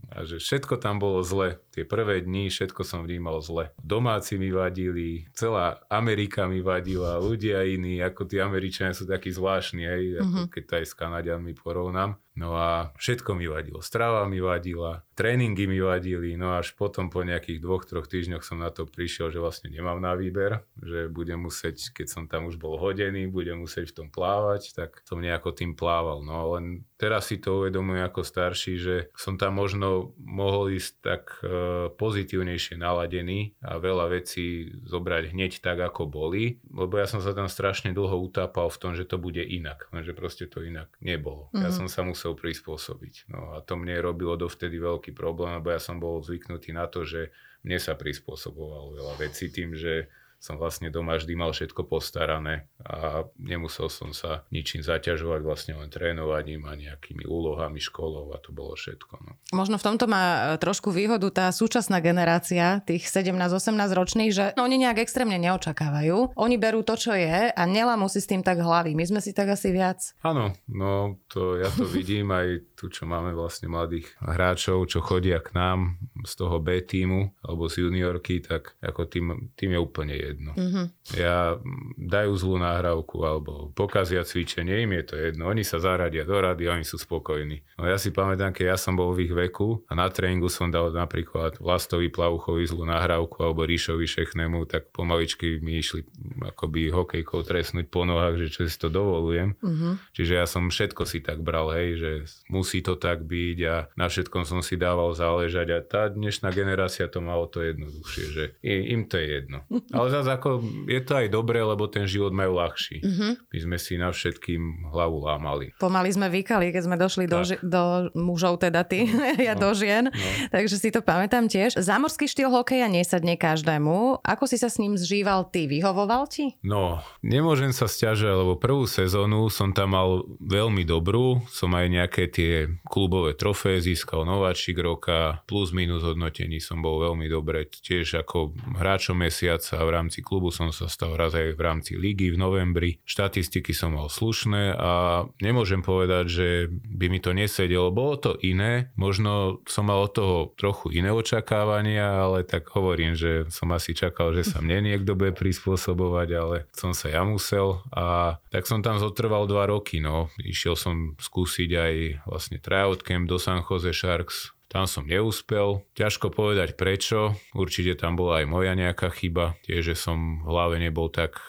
a 0.09 0.25
že 0.25 0.41
všetko 0.41 0.81
tam 0.81 1.03
bolo 1.03 1.21
zle. 1.21 1.61
Tie 1.79 1.87
prvé 1.87 2.27
dni 2.27 2.51
všetko 2.51 2.83
som 2.83 3.07
vnímal 3.07 3.39
zle. 3.39 3.71
Domáci 3.79 4.35
mi 4.35 4.51
vadili, 4.51 5.31
celá 5.31 5.79
Amerika 5.87 6.51
mi 6.51 6.59
vadila, 6.59 7.23
ľudia 7.23 7.63
iní, 7.63 8.03
ako 8.03 8.27
tí 8.27 8.43
Američania 8.43 8.99
sú 8.99 9.07
takí 9.07 9.31
zvláštni, 9.31 9.87
aj, 9.87 10.03
mm-hmm. 10.03 10.19
ako 10.19 10.39
mhm. 10.43 10.51
keď 10.51 10.63
to 10.67 10.73
aj 10.75 10.85
s 10.91 10.99
Kanadianmi 10.99 11.55
porovnám. 11.55 12.19
No 12.39 12.55
a 12.55 12.95
všetko 12.95 13.35
mi 13.35 13.51
vadilo. 13.51 13.83
Strava 13.83 14.23
mi 14.31 14.39
vadila, 14.39 15.03
tréningy 15.19 15.67
mi 15.67 15.83
vadili, 15.83 16.39
no 16.39 16.55
až 16.55 16.71
potom 16.79 17.11
po 17.11 17.27
nejakých 17.27 17.59
dvoch, 17.59 17.83
troch 17.83 18.07
týždňoch 18.07 18.47
som 18.47 18.63
na 18.63 18.71
to 18.71 18.87
prišiel, 18.87 19.35
že 19.35 19.43
vlastne 19.43 19.75
nemám 19.75 19.99
na 19.99 20.15
výber, 20.15 20.63
že 20.79 21.11
budem 21.11 21.43
musieť, 21.43 21.91
keď 21.91 22.07
som 22.07 22.31
tam 22.31 22.47
už 22.47 22.55
bol 22.63 22.79
hodený, 22.79 23.27
budem 23.27 23.59
musieť 23.59 23.91
v 23.91 23.97
tom 23.99 24.09
plávať, 24.15 24.71
tak 24.71 25.03
som 25.03 25.19
nejako 25.19 25.51
tým 25.51 25.75
plával. 25.75 26.23
No 26.23 26.55
len 26.55 26.87
teraz 26.95 27.27
si 27.27 27.43
to 27.43 27.67
uvedomujem 27.67 28.07
ako 28.07 28.23
starší, 28.23 28.75
že 28.79 28.97
som 29.19 29.35
tam 29.35 29.59
možno 29.59 30.15
mohol 30.23 30.71
ísť 30.71 30.93
tak 31.03 31.43
e, 31.43 31.51
pozitívnejšie 31.97 32.79
naladený 32.79 33.56
a 33.62 33.79
veľa 33.81 34.12
vecí 34.12 34.73
zobrať 34.87 35.32
hneď 35.32 35.53
tak, 35.61 35.79
ako 35.81 36.09
boli, 36.09 36.59
lebo 36.70 36.99
ja 36.99 37.06
som 37.06 37.23
sa 37.23 37.32
tam 37.32 37.47
strašne 37.47 37.94
dlho 37.94 38.17
utápal 38.19 38.69
v 38.69 38.81
tom, 38.81 38.93
že 38.94 39.09
to 39.09 39.17
bude 39.17 39.41
inak, 39.41 39.87
lenže 39.91 40.12
proste 40.12 40.50
to 40.50 40.65
inak 40.65 40.93
nebolo. 40.99 41.49
Mm-hmm. 41.50 41.62
Ja 41.65 41.70
mhm. 41.70 41.76
som 41.76 41.87
sa 41.87 42.03
musel 42.05 42.35
prispôsobiť. 42.35 43.31
No 43.32 43.56
a 43.56 43.65
to 43.65 43.79
mne 43.79 43.99
robilo 44.00 44.35
dovtedy 44.37 44.76
veľký 44.76 45.17
problém, 45.17 45.56
lebo 45.59 45.73
ja 45.73 45.81
som 45.81 45.97
bol 46.03 46.20
zvyknutý 46.20 46.75
na 46.75 46.91
to, 46.91 47.06
že 47.06 47.31
mne 47.67 47.79
sa 47.82 47.99
prispôsobovalo 47.99 48.94
veľa 48.94 49.14
vecí 49.19 49.50
tým, 49.50 49.75
že 49.75 50.06
som 50.38 50.55
vlastne 50.55 50.88
doma 50.88 51.19
vždy 51.19 51.35
mal 51.35 51.50
všetko 51.50 51.90
postarané 51.90 52.70
a 52.79 53.26
nemusel 53.43 53.90
som 53.90 54.14
sa 54.14 54.46
ničím 54.55 54.87
zaťažovať, 54.87 55.40
vlastne 55.43 55.75
len 55.75 55.90
trénovaním 55.90 56.62
a 56.70 56.79
nejakými 56.79 57.26
úlohami 57.26 57.82
školov 57.82 58.31
a 58.32 58.38
to 58.38 58.55
bolo 58.55 58.79
všetko. 58.79 59.14
No. 59.19 59.32
Možno 59.50 59.82
v 59.82 59.87
tomto 59.87 60.06
má 60.06 60.55
e, 60.55 60.62
trošku 60.62 60.94
výhodu 60.94 61.26
tá 61.35 61.46
súčasná 61.50 61.99
generácia, 61.99 62.87
tých 62.87 63.11
17-18 63.11 63.75
ročných, 63.99 64.31
že 64.31 64.44
no, 64.55 64.70
oni 64.70 64.79
nejak 64.87 65.02
extrémne 65.02 65.43
neočakávajú. 65.43 66.38
Oni 66.38 66.56
berú 66.56 66.87
to, 66.87 66.94
čo 66.94 67.19
je 67.19 67.50
a 67.50 67.62
nelamú 67.67 68.06
si 68.06 68.23
s 68.23 68.31
tým 68.31 68.46
tak 68.46 68.62
hlavy. 68.62 68.94
My 68.94 69.05
sme 69.11 69.19
si 69.19 69.35
tak 69.35 69.50
asi 69.50 69.75
viac. 69.75 70.14
Áno, 70.23 70.55
no 70.70 71.19
to 71.26 71.58
ja 71.58 71.69
to 71.75 71.82
vidím 71.82 72.31
aj 72.31 72.62
tu, 72.79 72.87
čo 72.87 73.11
máme 73.11 73.35
vlastne 73.35 73.67
mladých 73.67 74.14
hráčov, 74.23 74.87
čo 74.87 75.02
chodia 75.02 75.43
k 75.43 75.50
nám 75.58 75.99
z 76.23 76.32
toho 76.38 76.62
B 76.62 76.79
týmu 76.79 77.35
alebo 77.43 77.67
z 77.67 77.82
juniorky, 77.82 78.38
tak 78.38 78.79
ako 78.79 79.11
tým, 79.11 79.26
tým 79.58 79.75
je 79.75 79.81
úplne 79.82 80.14
jedno. 80.14 80.28
Mm-hmm. 80.57 80.87
Ja 81.21 81.61
dajú 81.99 82.33
zlú 82.39 82.57
nahrávku 82.57 83.21
alebo 83.21 83.69
pokazia 83.77 84.25
cvičenie, 84.25 84.89
im 84.89 84.97
je 85.03 85.05
to 85.05 85.15
jedno. 85.21 85.53
Oni 85.53 85.61
sa 85.67 85.77
zaradia 85.77 86.25
do 86.25 86.39
rady 86.41 86.65
a 86.71 86.81
oni 86.81 86.87
sú 86.89 86.97
spokojní. 86.97 87.61
No 87.77 87.85
ja 87.85 88.01
si 88.01 88.09
pamätám, 88.09 88.57
keď 88.57 88.73
ja 88.73 88.79
som 88.81 88.97
bol 88.97 89.13
v 89.13 89.29
ich 89.29 89.35
veku 89.35 89.85
a 89.85 89.93
na 89.93 90.09
tréningu 90.09 90.49
som 90.49 90.73
dal 90.73 90.89
napríklad 90.89 91.61
Vlastovi 91.61 92.09
Plavuchovi 92.09 92.65
zlú 92.65 92.89
nahrávku 92.89 93.45
alebo 93.45 93.69
Ríšovi 93.69 94.09
Šechnemu, 94.09 94.65
tak 94.65 94.89
pomaličky 94.97 95.61
mi 95.61 95.77
išli 95.77 96.09
akoby 96.41 96.89
hokejkou 96.89 97.45
trestnúť 97.45 97.93
po 97.93 98.09
nohách, 98.09 98.41
že 98.41 98.47
čo 98.49 98.61
si 98.64 98.81
to 98.81 98.88
dovolujem. 98.88 99.52
Mm-hmm. 99.61 99.93
Čiže 100.17 100.33
ja 100.41 100.47
som 100.49 100.73
všetko 100.73 101.05
si 101.05 101.21
tak 101.21 101.45
bral, 101.45 101.69
hej, 101.76 101.88
že 102.00 102.11
musí 102.49 102.79
musí 102.79 102.85
to 102.85 102.95
tak 102.95 103.26
byť 103.26 103.59
a 103.67 103.75
na 103.99 104.07
všetkom 104.07 104.47
som 104.47 104.61
si 104.62 104.79
dával 104.79 105.11
záležať 105.11 105.67
a 105.75 105.79
tá 105.83 106.02
dnešná 106.07 106.55
generácia 106.55 107.11
to 107.11 107.19
malo 107.19 107.50
to 107.50 107.64
jednoduchšie, 107.67 108.25
že 108.31 108.45
im 108.62 109.02
to 109.11 109.19
je 109.19 109.26
jedno. 109.26 109.67
Ale 109.91 110.14
zase 110.19 110.35
ako 110.35 110.63
je 110.91 111.01
to 111.07 111.13
aj 111.15 111.27
dobré, 111.31 111.63
lebo 111.63 111.87
ten 111.87 112.05
život 112.05 112.35
majú 112.35 112.59
ľahší. 112.59 112.99
Mm-hmm. 113.01 113.33
My 113.55 113.59
sme 113.63 113.77
si 113.79 113.95
na 113.95 114.11
všetkým 114.11 114.91
hlavu 114.91 115.23
lámali. 115.23 115.71
Pomaly 115.79 116.11
sme 116.11 116.27
vykali, 116.27 116.75
keď 116.75 116.83
sme 116.83 116.97
došli 116.99 117.25
do, 117.31 117.41
ži- 117.47 117.63
do 117.63 118.11
mužov, 118.19 118.59
teda 118.59 118.83
ty, 118.83 119.07
ja 119.49 119.55
no. 119.55 119.69
do 119.69 119.71
žien, 119.77 120.11
no. 120.11 120.31
takže 120.51 120.77
si 120.81 120.89
to 120.91 121.05
pamätám 121.05 121.47
tiež. 121.47 121.79
Zámorský 121.79 122.27
štýl 122.27 122.51
hokeja 122.51 122.91
nesadne 122.91 123.39
každému. 123.39 124.25
Ako 124.25 124.51
si 124.51 124.59
sa 124.59 124.67
s 124.67 124.81
ním 124.83 124.99
zžíval 124.99 125.47
ty? 125.53 125.71
Vyhovoval 125.71 126.27
ti? 126.27 126.59
No, 126.65 126.99
nemôžem 127.23 127.71
sa 127.71 127.87
stiažať, 127.87 128.35
lebo 128.35 128.59
prvú 128.59 128.89
sezónu 128.89 129.53
som 129.53 129.71
tam 129.71 129.95
mal 129.95 130.27
veľmi 130.43 130.83
dobrú, 130.83 131.45
som 131.53 131.71
aj 131.77 131.87
nejaké 131.87 132.25
tie 132.33 132.53
klubové 132.89 133.37
trofeje, 133.37 133.93
získal 133.93 134.25
nováčik 134.25 134.81
roka, 134.81 135.45
plus 135.45 135.71
minus 135.71 136.03
hodnotení 136.03 136.59
som 136.59 136.81
bol 136.81 137.05
veľmi 137.05 137.29
dobre. 137.29 137.69
Tiež 137.69 138.25
ako 138.25 138.57
hráčom 138.81 139.21
mesiaca 139.21 139.77
v 139.85 139.91
rámci 139.93 140.08
klubu 140.25 140.49
som 140.49 140.73
sa 140.73 140.88
stal 140.88 141.15
raz 141.15 141.37
aj 141.37 141.55
v 141.55 141.61
rámci 141.61 141.93
ligy 142.00 142.33
v 142.33 142.41
novembri. 142.41 142.91
Štatistiky 143.05 143.77
som 143.77 143.95
mal 143.95 144.09
slušné 144.09 144.73
a 144.75 145.25
nemôžem 145.45 145.85
povedať, 145.85 146.25
že 146.29 146.49
by 146.73 147.07
mi 147.12 147.21
to 147.21 147.37
nesedelo. 147.37 147.93
Bolo 147.93 148.17
to 148.17 148.33
iné, 148.41 148.91
možno 148.97 149.61
som 149.69 149.93
mal 149.93 150.09
od 150.09 150.12
toho 150.17 150.38
trochu 150.57 150.97
iné 150.97 151.12
očakávania, 151.12 152.25
ale 152.25 152.49
tak 152.49 152.69
hovorím, 152.73 153.12
že 153.12 153.47
som 153.53 153.69
asi 153.77 153.93
čakal, 153.93 154.33
že 154.33 154.49
sa 154.49 154.65
mne 154.65 154.88
niekto 154.88 155.12
bude 155.12 155.37
prispôsobovať, 155.37 156.29
ale 156.35 156.57
som 156.73 156.97
sa 156.97 157.12
ja 157.12 157.23
musel 157.23 157.85
a 157.93 158.38
tak 158.49 158.65
som 158.65 158.81
tam 158.81 158.97
zotrval 158.97 159.45
dva 159.45 159.69
roky. 159.69 160.00
No. 160.00 160.33
Išiel 160.41 160.75
som 160.75 161.19
skúsiť 161.21 161.71
aj 161.77 161.95
vlastne 162.25 162.59
tryout 162.59 163.05
camp 163.05 163.29
do 163.29 163.37
San 163.37 163.61
Jose 163.61 163.93
Sharks. 163.93 164.58
Tam 164.69 164.85
som 164.85 165.09
neúspel. 165.09 165.81
Ťažko 165.97 166.29
povedať 166.29 166.77
prečo. 166.77 167.33
Určite 167.57 167.97
tam 167.97 168.21
bola 168.21 168.45
aj 168.45 168.47
moja 168.53 168.77
nejaká 168.77 169.09
chyba. 169.09 169.57
Tiež, 169.65 169.93
že 169.93 169.97
som 169.97 170.45
v 170.45 170.49
hlave 170.53 170.77
nebol 170.77 171.09
tak 171.09 171.41
e, 171.41 171.43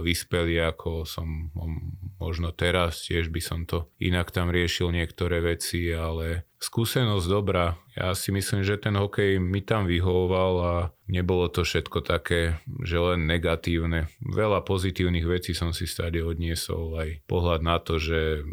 vyspelý, 0.00 0.72
ako 0.72 1.04
som 1.04 1.52
možno 2.16 2.56
teraz. 2.56 3.04
Tiež 3.04 3.28
by 3.28 3.40
som 3.44 3.68
to 3.68 3.92
inak 4.00 4.32
tam 4.32 4.48
riešil 4.48 4.88
niektoré 4.88 5.44
veci, 5.44 5.92
ale 5.92 6.48
skúsenosť 6.58 7.26
dobrá. 7.30 7.78
Ja 7.98 8.14
si 8.14 8.30
myslím, 8.30 8.62
že 8.62 8.78
ten 8.78 8.94
hokej 8.94 9.42
mi 9.42 9.58
tam 9.58 9.86
vyhovoval 9.86 10.54
a 10.62 10.74
nebolo 11.10 11.50
to 11.50 11.66
všetko 11.66 12.06
také, 12.06 12.62
že 12.86 12.94
len 12.94 13.26
negatívne. 13.26 14.06
Veľa 14.22 14.62
pozitívnych 14.62 15.26
vecí 15.26 15.50
som 15.50 15.74
si 15.74 15.90
stále 15.90 16.22
odniesol, 16.22 16.94
aj 16.94 17.26
pohľad 17.26 17.60
na 17.66 17.82
to, 17.82 17.98
že 17.98 18.46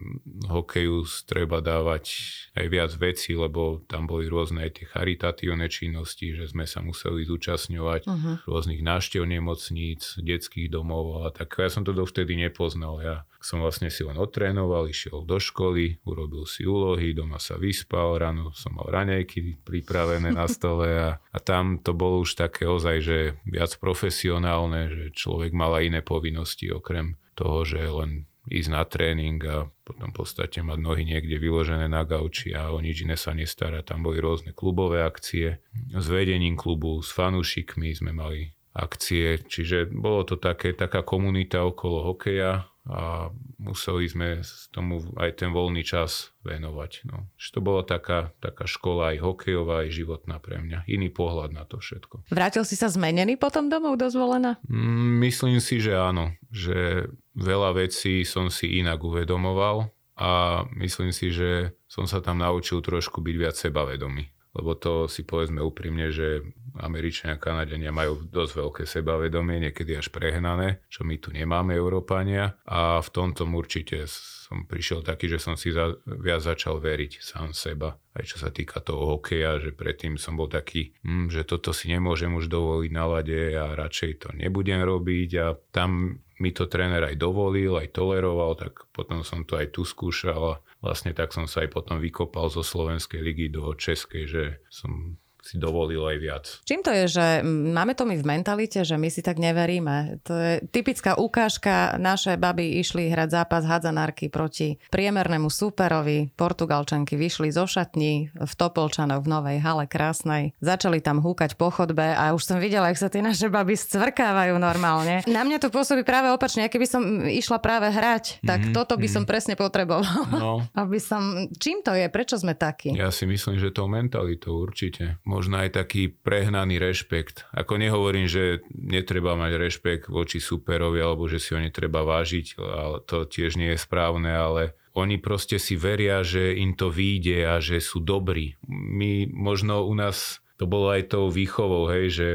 hokeju 0.50 1.06
treba 1.30 1.62
dávať 1.62 2.10
aj 2.58 2.66
viac 2.74 2.92
vecí, 2.98 3.38
lebo 3.38 3.86
tam 3.86 4.10
boli 4.10 4.26
rôzne 4.26 4.66
aj 4.66 4.82
tie 4.82 4.86
charitatívne 4.90 5.70
činnosti, 5.70 6.34
že 6.34 6.50
sme 6.50 6.66
sa 6.66 6.82
museli 6.82 7.22
zúčastňovať 7.26 8.02
uh-huh. 8.10 8.36
rôznych 8.50 8.82
návštev 8.82 9.30
nemocníc, 9.30 10.18
detských 10.18 10.74
domov 10.74 11.22
a 11.22 11.30
tak 11.30 11.54
ja 11.62 11.70
som 11.70 11.86
to 11.86 11.94
dovtedy 11.94 12.34
nepoznal. 12.34 12.98
Ja 13.02 13.30
som 13.46 13.62
vlastne 13.62 13.94
si 13.94 14.02
len 14.02 14.18
otrénoval, 14.18 14.90
išiel 14.90 15.22
do 15.22 15.38
školy, 15.38 16.02
urobil 16.02 16.50
si 16.50 16.66
úlohy, 16.66 17.14
doma 17.14 17.38
sa 17.38 17.62
vyspal, 17.62 18.18
ráno 18.18 18.50
som 18.58 18.74
mal 18.74 18.90
raňajky 18.90 19.62
pripravené 19.62 20.34
na 20.34 20.50
stole 20.54 20.90
a, 20.90 21.22
a 21.22 21.38
tam 21.38 21.78
to 21.78 21.94
bolo 21.94 22.26
už 22.26 22.34
také 22.34 22.66
ozaj, 22.66 23.06
že 23.06 23.18
viac 23.46 23.78
profesionálne, 23.78 24.90
že 24.90 25.06
človek 25.14 25.54
mal 25.54 25.78
aj 25.78 25.94
iné 25.94 26.02
povinnosti 26.02 26.74
okrem 26.74 27.22
toho, 27.38 27.62
že 27.62 27.86
len 27.86 28.26
ísť 28.50 28.70
na 28.74 28.82
tréning 28.86 29.38
a 29.46 29.70
potom 29.86 30.10
v 30.10 30.26
podstate 30.26 30.66
mať 30.66 30.82
nohy 30.82 31.06
niekde 31.06 31.38
vyložené 31.38 31.86
na 31.86 32.02
gauči 32.02 32.54
a 32.54 32.74
o 32.74 32.82
nič 32.82 33.06
iné 33.06 33.18
sa 33.18 33.34
nestará. 33.34 33.82
Tam 33.82 34.06
boli 34.06 34.22
rôzne 34.22 34.54
klubové 34.54 35.02
akcie. 35.02 35.62
S 35.94 36.06
vedením 36.10 36.54
klubu, 36.54 37.02
s 37.02 37.10
fanúšikmi 37.10 37.90
sme 37.94 38.14
mali 38.14 38.54
akcie, 38.76 39.42
čiže 39.42 39.90
bolo 39.90 40.28
to 40.28 40.38
také, 40.38 40.78
taká 40.78 41.02
komunita 41.02 41.66
okolo 41.66 42.14
hokeja 42.14 42.70
a 42.86 43.34
museli 43.58 44.06
sme 44.06 44.46
tomu 44.70 45.02
aj 45.18 45.42
ten 45.42 45.50
voľný 45.50 45.82
čas 45.82 46.38
venovať. 46.46 47.10
No. 47.10 47.26
Že 47.34 47.50
to 47.58 47.60
bola 47.66 47.82
taká, 47.82 48.30
taká 48.38 48.70
škola 48.70 49.14
aj 49.14 49.26
hokejová, 49.26 49.86
aj 49.86 49.90
životná 49.90 50.38
pre 50.38 50.62
mňa. 50.62 50.86
Iný 50.86 51.10
pohľad 51.10 51.50
na 51.50 51.66
to 51.66 51.82
všetko. 51.82 52.30
Vrátil 52.30 52.62
si 52.62 52.78
sa 52.78 52.86
zmenený 52.86 53.42
potom 53.42 53.74
domov 53.74 53.98
do 53.98 54.06
Zvolena? 54.06 54.62
Mm, 54.70 55.26
myslím 55.26 55.58
si, 55.58 55.82
že 55.82 55.98
áno. 55.98 56.38
Že 56.54 57.10
veľa 57.34 57.74
vecí 57.82 58.22
som 58.22 58.54
si 58.54 58.78
inak 58.78 59.02
uvedomoval 59.02 59.90
a 60.22 60.64
myslím 60.78 61.10
si, 61.10 61.34
že 61.34 61.74
som 61.90 62.06
sa 62.06 62.22
tam 62.22 62.38
naučil 62.38 62.86
trošku 62.86 63.18
byť 63.20 63.36
viac 63.36 63.58
sebavedomý 63.58 64.36
lebo 64.56 64.72
to 64.80 65.12
si 65.12 65.28
povedzme 65.28 65.60
úprimne, 65.60 66.16
že 66.16 66.40
Američania 66.80 67.40
a 67.40 67.42
Kanadenia 67.42 67.92
majú 67.96 68.24
dosť 68.28 68.54
veľké 68.56 68.84
sebavedomie, 68.84 69.70
niekedy 69.70 69.96
až 69.96 70.12
prehnané, 70.12 70.84
čo 70.92 71.08
my 71.08 71.16
tu 71.20 71.32
nemáme 71.32 71.76
Európania. 71.76 72.60
A 72.68 73.00
v 73.00 73.10
tomto 73.10 73.48
určite 73.48 74.06
som 74.10 74.68
prišiel 74.70 75.02
taký, 75.02 75.26
že 75.26 75.42
som 75.42 75.58
si 75.58 75.74
za, 75.74 75.98
viac 76.06 76.46
začal 76.46 76.78
veriť 76.78 77.18
sám 77.18 77.58
seba, 77.58 77.98
aj 78.14 78.24
čo 78.30 78.38
sa 78.38 78.54
týka 78.54 78.78
toho 78.84 79.18
hokeja, 79.18 79.58
že 79.58 79.74
predtým 79.74 80.22
som 80.22 80.38
bol 80.38 80.46
taký, 80.46 80.94
hm, 81.02 81.34
že 81.34 81.42
toto 81.48 81.74
si 81.74 81.90
nemôžem 81.90 82.30
už 82.30 82.46
dovoliť 82.52 82.92
na 82.94 83.06
lade 83.10 83.42
a 83.58 83.74
radšej 83.74 84.12
to 84.22 84.28
nebudem 84.38 84.86
robiť. 84.86 85.30
A 85.42 85.58
tam 85.74 86.22
mi 86.38 86.52
to 86.52 86.68
tréner 86.68 87.02
aj 87.02 87.16
dovolil, 87.16 87.80
aj 87.80 87.96
toleroval, 87.96 88.60
tak 88.60 88.86
potom 88.92 89.24
som 89.24 89.48
to 89.48 89.56
aj 89.56 89.72
tu 89.72 89.88
skúšal 89.88 90.42
a 90.44 90.60
vlastne 90.84 91.16
tak 91.16 91.32
som 91.32 91.48
sa 91.48 91.64
aj 91.64 91.72
potom 91.72 91.98
vykopal 91.98 92.52
zo 92.52 92.62
Slovenskej 92.62 93.24
ligy 93.24 93.48
do 93.48 93.72
Českej, 93.72 94.24
že 94.28 94.44
som 94.68 95.16
si 95.46 95.62
dovolil 95.62 96.02
aj 96.02 96.18
viac. 96.18 96.46
Čím 96.66 96.82
to 96.82 96.90
je, 96.90 97.06
že 97.06 97.26
máme 97.46 97.94
to 97.94 98.10
my 98.10 98.18
v 98.18 98.26
mentalite, 98.26 98.82
že 98.82 98.98
my 98.98 99.14
si 99.14 99.22
tak 99.22 99.38
neveríme? 99.38 100.18
To 100.26 100.34
je 100.34 100.54
typická 100.74 101.22
ukážka. 101.22 102.02
Naše 102.02 102.42
baby 102.42 102.82
išli 102.82 103.14
hrať 103.14 103.30
zápas 103.30 103.62
hadzanárky 103.62 104.34
proti 104.34 104.82
priemernému 104.90 105.54
superovi. 105.54 106.34
Portugalčanky 106.34 107.14
vyšli 107.14 107.54
zo 107.54 107.70
šatní 107.70 108.34
v 108.34 108.52
Topolčanoch 108.58 109.22
v 109.22 109.30
Novej 109.30 109.58
hale 109.62 109.86
krásnej. 109.86 110.58
Začali 110.66 110.98
tam 111.00 111.22
húkať 111.22 111.54
po 111.54 111.70
chodbe 111.70 112.18
a 112.18 112.34
už 112.34 112.42
som 112.42 112.58
videla, 112.58 112.90
jak 112.90 113.00
sa 113.06 113.10
tie 113.14 113.22
naše 113.22 113.48
baby 113.54 113.78
scvrkávajú 113.78 114.58
normálne. 114.58 115.22
Na 115.30 115.46
mňa 115.46 115.62
to 115.62 115.70
pôsobí 115.70 116.02
práve 116.02 116.34
opačne. 116.34 116.66
Keby 116.66 116.88
som 116.90 117.02
išla 117.30 117.62
práve 117.62 117.94
hrať, 117.94 118.42
tak 118.42 118.66
mm-hmm, 118.66 118.76
toto 118.76 118.98
by 118.98 119.06
mm-hmm. 119.06 119.14
som 119.14 119.30
presne 119.30 119.54
potrebovala. 119.54 120.10
No. 120.34 120.66
Aby 120.82 120.98
som... 120.98 121.46
Čím 121.62 121.86
to 121.86 121.94
je? 121.94 122.10
Prečo 122.10 122.42
sme 122.42 122.58
takí? 122.58 122.98
Ja 122.98 123.14
si 123.14 123.30
myslím, 123.30 123.62
že 123.62 123.70
to 123.70 123.86
mentalitou 123.86 124.58
určite 124.66 125.22
možno 125.36 125.60
aj 125.60 125.76
taký 125.76 126.08
prehnaný 126.08 126.80
rešpekt. 126.80 127.44
Ako 127.52 127.76
nehovorím, 127.76 128.32
že 128.32 128.64
netreba 128.72 129.36
mať 129.36 129.60
rešpekt 129.60 130.08
voči 130.08 130.40
superovi 130.40 131.04
alebo 131.04 131.28
že 131.28 131.44
si 131.44 131.52
ho 131.52 131.60
netreba 131.60 132.08
vážiť, 132.08 132.56
ale 132.56 133.04
to 133.04 133.28
tiež 133.28 133.60
nie 133.60 133.76
je 133.76 133.84
správne, 133.84 134.32
ale 134.32 134.80
oni 134.96 135.20
proste 135.20 135.60
si 135.60 135.76
veria, 135.76 136.24
že 136.24 136.56
im 136.56 136.72
to 136.72 136.88
vyjde 136.88 137.44
a 137.44 137.60
že 137.60 137.84
sú 137.84 138.00
dobrí. 138.00 138.56
My 138.72 139.28
možno 139.28 139.84
u 139.84 139.92
nás 139.92 140.40
to 140.56 140.66
bolo 140.72 140.88
aj 140.88 141.12
tou 141.12 141.28
výchovou, 141.28 141.92
hej, 141.92 142.06
že 142.16 142.28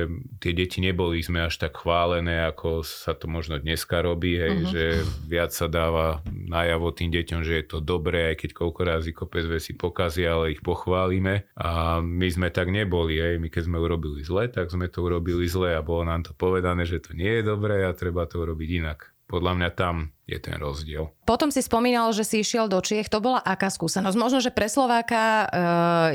tie 0.45 0.53
deti 0.53 0.85
neboli 0.85 1.25
sme 1.25 1.49
až 1.49 1.57
tak 1.57 1.81
chválené, 1.81 2.45
ako 2.45 2.85
sa 2.85 3.17
to 3.17 3.25
možno 3.25 3.57
dneska 3.57 4.05
robí, 4.05 4.37
hej, 4.37 4.55
uh-huh. 4.61 4.69
že 4.69 4.85
viac 5.25 5.57
sa 5.57 5.73
dáva 5.73 6.21
najavo 6.29 6.93
tým 6.93 7.09
deťom, 7.09 7.41
že 7.41 7.65
je 7.65 7.65
to 7.65 7.79
dobré, 7.81 8.33
aj 8.33 8.45
keď 8.45 8.51
koľko 8.53 8.81
razy 8.85 9.11
kopec 9.17 9.49
veci 9.49 9.73
pokazia, 9.73 10.37
ale 10.37 10.53
ich 10.53 10.61
pochválime. 10.61 11.49
A 11.57 12.05
my 12.05 12.29
sme 12.29 12.53
tak 12.53 12.69
neboli, 12.69 13.17
hej, 13.17 13.41
my 13.41 13.49
keď 13.49 13.73
sme 13.73 13.81
urobili 13.81 14.21
zle, 14.21 14.53
tak 14.53 14.69
sme 14.69 14.93
to 14.93 15.01
urobili 15.01 15.49
zle 15.49 15.73
a 15.73 15.81
bolo 15.81 16.05
nám 16.05 16.29
to 16.29 16.37
povedané, 16.37 16.85
že 16.85 17.01
to 17.01 17.17
nie 17.17 17.41
je 17.41 17.43
dobré 17.49 17.89
a 17.89 17.97
treba 17.97 18.29
to 18.29 18.45
urobiť 18.45 18.85
inak. 18.85 19.17
Podľa 19.31 19.53
mňa 19.57 19.71
tam 19.79 20.11
je 20.31 20.39
ten 20.39 20.57
rozdiel. 20.57 21.11
Potom 21.27 21.51
si 21.51 21.59
spomínal, 21.61 22.15
že 22.15 22.23
si 22.23 22.43
išiel 22.43 22.71
do 22.71 22.79
Čiech. 22.79 23.11
To 23.11 23.19
bola 23.19 23.43
aká 23.43 23.67
skúsenosť? 23.67 24.17
Možno, 24.17 24.39
že 24.39 24.55
pre 24.55 24.71
Slováka 24.71 25.47
uh, 25.47 25.49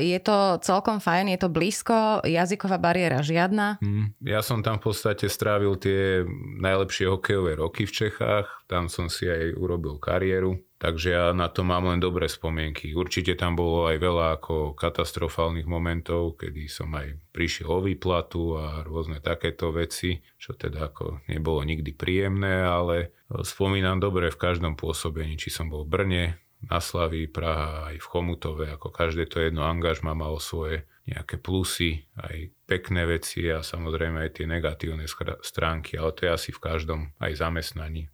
je 0.00 0.16
to 0.24 0.60
celkom 0.64 0.98
fajn, 0.98 1.36
je 1.36 1.38
to 1.40 1.48
blízko, 1.52 2.24
jazyková 2.24 2.80
bariéra 2.80 3.20
žiadna. 3.20 3.78
Hmm. 3.84 4.16
Ja 4.24 4.40
som 4.40 4.64
tam 4.64 4.80
v 4.80 4.92
podstate 4.92 5.28
strávil 5.28 5.76
tie 5.76 6.24
najlepšie 6.60 7.12
hokejové 7.12 7.60
roky 7.60 7.84
v 7.84 7.92
Čechách. 7.92 8.48
Tam 8.66 8.88
som 8.88 9.12
si 9.12 9.28
aj 9.28 9.54
urobil 9.54 10.00
kariéru. 10.00 10.58
Takže 10.76 11.08
ja 11.08 11.24
na 11.32 11.48
to 11.48 11.64
mám 11.64 11.88
len 11.88 12.04
dobré 12.04 12.28
spomienky. 12.28 12.92
Určite 12.92 13.32
tam 13.32 13.56
bolo 13.56 13.88
aj 13.88 13.96
veľa 13.96 14.26
ako 14.36 14.76
katastrofálnych 14.76 15.64
momentov, 15.64 16.36
kedy 16.36 16.68
som 16.68 16.92
aj 16.92 17.16
prišiel 17.32 17.68
o 17.72 17.80
výplatu 17.80 18.60
a 18.60 18.84
rôzne 18.84 19.24
takéto 19.24 19.72
veci, 19.72 20.20
čo 20.36 20.52
teda 20.52 20.92
ako 20.92 21.24
nebolo 21.32 21.64
nikdy 21.64 21.96
príjemné, 21.96 22.60
ale 22.60 23.24
spomínam 23.42 23.98
dobre 23.98 24.30
v 24.30 24.38
každom 24.38 24.78
pôsobení, 24.78 25.38
či 25.40 25.50
som 25.50 25.66
bol 25.70 25.86
v 25.86 25.90
Brne, 25.90 26.24
na 26.66 26.80
Slaví, 26.80 27.28
Praha, 27.28 27.92
aj 27.92 28.00
v 28.00 28.06
Chomutove, 28.08 28.66
ako 28.72 28.88
každé 28.88 29.28
to 29.28 29.44
jedno 29.44 29.68
angažma 29.68 30.16
malo 30.16 30.40
svoje 30.40 30.88
nejaké 31.06 31.38
plusy, 31.38 32.08
aj 32.18 32.50
pekné 32.66 33.06
veci 33.06 33.46
a 33.46 33.62
samozrejme 33.62 34.26
aj 34.26 34.30
tie 34.40 34.46
negatívne 34.48 35.06
stránky, 35.44 35.94
ale 35.94 36.10
to 36.16 36.26
je 36.26 36.30
asi 36.32 36.50
v 36.50 36.62
každom 36.62 37.00
aj 37.22 37.32
zamestnaní. 37.38 38.10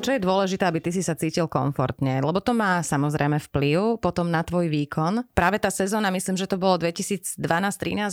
Čo 0.00 0.16
je 0.16 0.24
dôležité, 0.24 0.64
aby 0.64 0.80
ty 0.80 0.96
si 0.96 1.04
sa 1.04 1.12
cítil 1.12 1.44
komfortne, 1.44 2.24
lebo 2.24 2.40
to 2.40 2.56
má 2.56 2.80
samozrejme 2.80 3.36
vplyv 3.52 4.00
potom 4.00 4.32
na 4.32 4.40
tvoj 4.40 4.72
výkon. 4.72 5.28
Práve 5.36 5.60
tá 5.60 5.68
sezóna, 5.68 6.08
myslím, 6.08 6.40
že 6.40 6.48
to 6.48 6.56
bolo 6.56 6.80
2012-13 6.80 7.36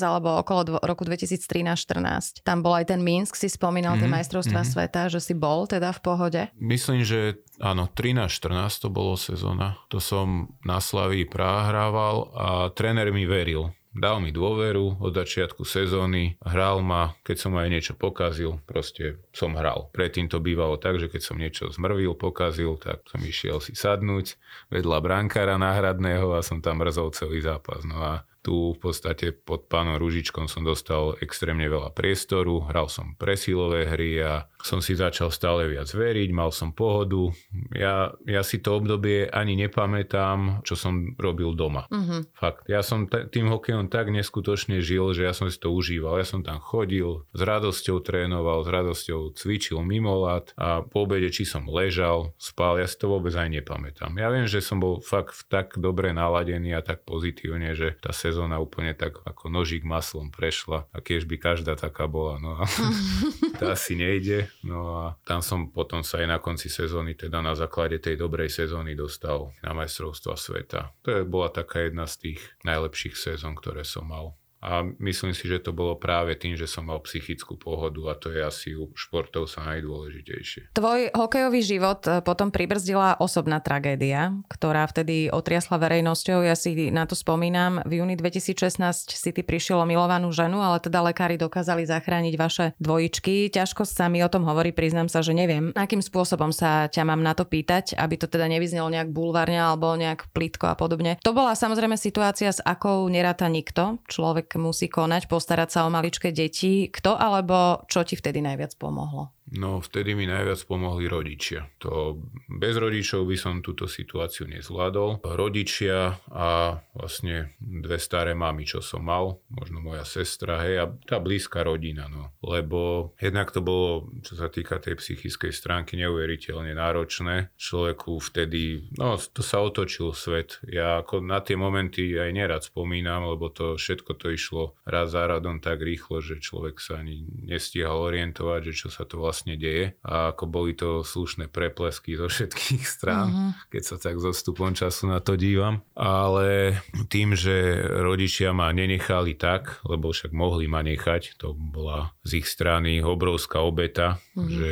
alebo 0.03 0.35
okolo 0.43 0.61
dvo- 0.67 0.83
roku 0.83 1.07
2013-14. 1.07 2.43
Tam 2.43 2.59
bol 2.59 2.75
aj 2.75 2.91
ten 2.91 2.99
Minsk, 2.99 3.39
si 3.39 3.47
spomínal 3.47 3.95
mm-hmm. 3.95 4.03
tie 4.03 4.09
mhm, 4.11 4.15
majstrovstvá 4.19 4.61
mm-hmm. 4.67 4.83
sveta, 4.83 5.01
že 5.07 5.19
si 5.23 5.31
bol 5.31 5.63
teda 5.63 5.95
v 5.95 5.99
pohode. 6.03 6.41
Myslím, 6.59 7.07
že 7.07 7.39
áno, 7.63 7.87
13-14 7.87 8.83
to 8.83 8.87
bolo 8.91 9.15
sezóna. 9.15 9.79
To 9.87 10.03
som 10.03 10.51
na 10.67 10.83
Slaví 10.83 11.23
hrával 11.31 12.35
a 12.35 12.47
tréner 12.75 13.15
mi 13.15 13.23
veril 13.23 13.71
dal 13.97 14.21
mi 14.21 14.29
dôveru 14.29 15.01
od 15.01 15.11
začiatku 15.11 15.65
sezóny, 15.65 16.37
hral 16.45 16.85
ma, 16.85 17.17
keď 17.25 17.37
som 17.37 17.53
aj 17.57 17.67
niečo 17.67 17.93
pokazil, 17.97 18.61
proste 18.69 19.19
som 19.33 19.57
hral. 19.57 19.89
Predtým 19.91 20.29
to 20.29 20.37
bývalo 20.37 20.77
tak, 20.77 21.01
že 21.01 21.09
keď 21.09 21.21
som 21.21 21.35
niečo 21.41 21.67
zmrvil, 21.73 22.13
pokazil, 22.13 22.77
tak 22.77 23.03
som 23.09 23.19
išiel 23.19 23.57
si 23.59 23.73
sadnúť 23.73 24.37
vedľa 24.69 24.97
brankára 25.01 25.57
náhradného 25.57 26.37
a 26.37 26.45
som 26.45 26.61
tam 26.61 26.79
mrzol 26.79 27.11
celý 27.17 27.41
zápas. 27.41 27.81
No 27.83 27.97
a 27.99 28.23
tu 28.47 28.71
v 28.71 28.79
podstate 28.79 29.35
pod 29.35 29.67
pánom 29.67 29.99
Ružičkom 29.99 30.47
som 30.47 30.63
dostal 30.63 31.19
extrémne 31.19 31.67
veľa 31.67 31.91
priestoru, 31.91 32.63
hral 32.71 32.87
som 32.87 33.19
presilové 33.19 33.83
hry 33.91 34.23
a 34.23 34.47
som 34.63 34.79
si 34.79 34.95
začal 34.95 35.35
stále 35.35 35.67
viac 35.67 35.91
veriť, 35.91 36.31
mal 36.31 36.55
som 36.55 36.71
pohodu. 36.71 37.35
Ja, 37.75 38.15
ja 38.23 38.41
si 38.47 38.63
to 38.63 38.79
obdobie 38.79 39.27
ani 39.27 39.59
nepamätám, 39.59 40.63
čo 40.63 40.79
som 40.79 41.11
robil 41.19 41.59
doma. 41.59 41.91
Uh-huh. 41.91 42.23
Fakt, 42.39 42.71
ja 42.71 42.79
som 42.79 43.11
t- 43.11 43.27
tým 43.27 43.51
hokejom 43.51 43.91
tak 43.91 44.15
neskutočne 44.15 44.79
žil, 44.79 45.11
že 45.11 45.27
ja 45.27 45.35
som 45.35 45.51
si 45.51 45.59
to 45.59 45.75
užíval. 45.75 46.15
Ja 46.15 46.23
som 46.23 46.39
tam 46.39 46.63
chodil, 46.63 47.27
s 47.35 47.41
radosťou 47.43 47.99
trénoval, 47.99 48.63
s 48.63 48.69
radosťou 48.71 49.35
cvičil 49.35 49.83
mimo 49.83 50.23
lat 50.23 50.55
a 50.55 50.87
po 50.87 51.03
obede 51.03 51.27
či 51.35 51.43
som 51.43 51.67
ležal, 51.67 52.31
spal, 52.39 52.79
ja 52.79 52.87
si 52.87 52.95
to 52.95 53.11
vôbec 53.11 53.35
aj 53.35 53.51
nepamätám. 53.51 54.15
Ja 54.15 54.31
viem, 54.31 54.47
že 54.47 54.63
som 54.63 54.79
bol 54.79 55.03
fakt 55.03 55.51
tak 55.51 55.75
dobre 55.75 56.15
naladený 56.15 56.79
a 56.79 56.81
tak 56.81 57.03
pozitívne, 57.03 57.75
že 57.75 57.99
tá 57.99 58.15
sezóna 58.15 58.36
sezóna 58.37 58.61
úplne 58.61 58.93
tak 58.93 59.17
ako 59.25 59.49
nožík 59.49 59.81
maslom 59.81 60.29
prešla 60.29 60.85
a 60.93 61.01
keď 61.01 61.25
by 61.25 61.35
každá 61.41 61.73
taká 61.73 62.05
bola, 62.05 62.37
no 62.37 62.61
a 62.61 62.69
to 63.57 63.65
asi 63.65 63.97
nejde. 63.97 64.45
No 64.61 64.93
a 64.93 65.17
tam 65.25 65.41
som 65.41 65.73
potom 65.73 66.05
sa 66.05 66.21
aj 66.21 66.27
na 66.29 66.37
konci 66.37 66.69
sezóny, 66.69 67.17
teda 67.17 67.41
na 67.41 67.57
základe 67.57 67.97
tej 67.97 68.13
dobrej 68.13 68.53
sezóny 68.53 68.93
dostal 68.93 69.57
na 69.65 69.73
majstrovstva 69.73 70.37
sveta. 70.37 70.93
To 71.01 71.09
je, 71.09 71.21
bola 71.25 71.49
taká 71.49 71.89
jedna 71.89 72.05
z 72.05 72.29
tých 72.29 72.39
najlepších 72.61 73.17
sezón, 73.17 73.57
ktoré 73.57 73.81
som 73.81 74.05
mal. 74.05 74.37
A 74.57 74.81
myslím 74.97 75.37
si, 75.37 75.45
že 75.45 75.61
to 75.61 75.69
bolo 75.69 75.93
práve 75.93 76.33
tým, 76.33 76.57
že 76.57 76.65
som 76.65 76.89
mal 76.89 76.97
psychickú 77.05 77.55
pohodu 77.61 78.01
a 78.09 78.13
to 78.17 78.33
je 78.33 78.41
asi 78.41 78.67
u 78.73 78.89
športov 78.97 79.45
sa 79.45 79.61
najdôležitejšie. 79.69 80.73
Tvoj 80.73 81.13
hokejový 81.13 81.61
život 81.61 82.01
e, 82.09 82.25
potom 82.25 82.49
pribrzdila 82.49 83.21
osobná 83.21 83.61
tragédia, 83.61 84.33
ktorá 84.49 84.89
vtedy 84.89 85.29
otriasla 85.29 85.77
verejnosťou. 85.77 86.41
Ja 86.41 86.57
si 86.57 86.89
na 86.89 87.05
to 87.05 87.13
spomínam. 87.13 87.85
V 87.85 88.01
júni 88.01 88.17
2016 88.17 89.13
si 89.13 89.29
ty 89.29 89.41
prišiel 89.45 89.77
o 89.77 89.85
milovanú 89.85 90.33
ženu, 90.33 90.57
ale 90.57 90.81
teda 90.81 91.05
lekári 91.05 91.37
dokázali 91.37 91.85
zachrániť 91.85 92.33
vaše 92.35 92.65
dvojičky. 92.81 93.53
Ťažko 93.53 93.85
sa 93.85 94.09
mi 94.09 94.25
o 94.25 94.29
tom 94.31 94.41
hovorí, 94.49 94.73
priznám 94.73 95.05
sa, 95.05 95.21
že 95.21 95.37
neviem, 95.37 95.69
akým 95.77 96.01
spôsobom 96.01 96.49
sa 96.49 96.89
ťa 96.89 97.05
mám 97.05 97.21
na 97.21 97.37
to 97.37 97.45
pýtať, 97.45 97.93
aby 97.93 98.17
to 98.17 98.25
teda 98.25 98.49
nevyznelo 98.49 98.89
nejak 98.89 99.13
bulvárne 99.13 99.61
alebo 99.61 99.93
nejak 99.93 100.33
plitko 100.33 100.73
a 100.73 100.75
podobne. 100.75 101.21
To 101.21 101.37
bola 101.37 101.53
samozrejme 101.53 101.93
situácia, 101.93 102.49
s 102.49 102.63
akou 102.65 103.05
neráta 103.05 103.45
nikto. 103.45 104.01
Človek 104.09 104.46
človek 104.47 104.63
musí 104.63 104.87
konať, 104.87 105.27
postarať 105.27 105.69
sa 105.75 105.79
o 105.83 105.91
maličké 105.91 106.31
deti. 106.31 106.87
Kto 106.87 107.19
alebo 107.19 107.83
čo 107.91 108.07
ti 108.07 108.15
vtedy 108.15 108.39
najviac 108.39 108.79
pomohlo? 108.79 109.35
No 109.47 109.79
vtedy 109.79 110.11
mi 110.11 110.27
najviac 110.27 110.59
pomohli 110.67 111.07
rodičia. 111.07 111.71
To 111.79 112.19
bez 112.51 112.75
rodičov 112.75 113.23
by 113.23 113.37
som 113.39 113.63
túto 113.63 113.87
situáciu 113.87 114.43
nezvládol. 114.43 115.23
Rodičia 115.23 116.19
a 116.27 116.75
vlastne 116.91 117.55
dve 117.63 117.95
staré 117.95 118.35
mamy, 118.35 118.67
čo 118.67 118.83
som 118.83 119.07
mal, 119.07 119.39
možno 119.47 119.79
moja 119.79 120.03
sestra, 120.03 120.67
hej, 120.67 120.75
a 120.83 120.85
tá 120.91 121.23
blízka 121.23 121.63
rodina, 121.63 122.11
no. 122.11 122.35
Lebo 122.43 123.15
jednak 123.23 123.55
to 123.55 123.63
bolo, 123.63 124.11
čo 124.19 124.35
sa 124.35 124.51
týka 124.51 124.83
tej 124.83 124.99
psychickej 124.99 125.55
stránky, 125.55 125.95
neuveriteľne 125.95 126.75
náročné. 126.75 127.55
Človeku 127.55 128.19
vtedy, 128.19 128.91
no 128.99 129.15
to 129.15 129.39
sa 129.39 129.63
otočil 129.63 130.11
svet. 130.11 130.59
Ja 130.67 130.99
ako 130.99 131.23
na 131.23 131.39
tie 131.39 131.55
momenty 131.55 132.19
aj 132.19 132.31
nerad 132.35 132.61
spomínam, 132.67 133.31
lebo 133.31 133.47
to 133.47 133.79
všetko 133.79 134.11
to 134.19 134.35
išlo 134.37 134.77
raz 134.85 135.17
za 135.17 135.25
radom 135.25 135.57
tak 135.57 135.81
rýchlo, 135.81 136.21
že 136.21 136.37
človek 136.37 136.77
sa 136.77 137.01
ani 137.01 137.25
nestíhal 137.49 137.97
orientovať, 137.97 138.71
že 138.71 138.73
čo 138.85 138.89
sa 138.93 139.03
to 139.03 139.17
vlastne 139.17 139.57
deje 139.57 139.97
a 140.05 140.31
ako 140.31 140.45
boli 140.45 140.77
to 140.77 141.01
slušné 141.01 141.49
preplesky 141.49 142.13
zo 142.13 142.29
všetkých 142.29 142.85
strán, 142.85 143.27
uh-huh. 143.33 143.51
keď 143.73 143.83
sa 143.83 143.95
tak 143.97 144.21
so 144.21 144.29
stupom 144.31 144.77
času 144.77 145.09
na 145.09 145.17
to 145.17 145.33
dívam. 145.33 145.81
Ale 145.97 146.77
tým, 147.09 147.33
že 147.33 147.81
rodičia 147.83 148.53
ma 148.53 148.69
nenechali 148.69 149.33
tak, 149.33 149.81
lebo 149.89 150.13
však 150.13 150.29
mohli 150.31 150.69
ma 150.69 150.85
nechať, 150.85 151.41
to 151.41 151.57
bola 151.57 152.13
z 152.21 152.45
ich 152.45 152.47
strany 152.47 153.01
obrovská 153.01 153.65
obeta, 153.65 154.21
uh-huh. 154.37 154.47
že 154.47 154.71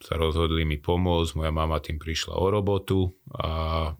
sa 0.00 0.16
rozhodli 0.16 0.64
mi 0.64 0.80
pomôcť, 0.80 1.36
moja 1.36 1.52
mama 1.52 1.76
tým 1.78 2.00
prišla 2.00 2.40
o 2.40 2.46
robotu 2.48 3.12
a 3.36 3.50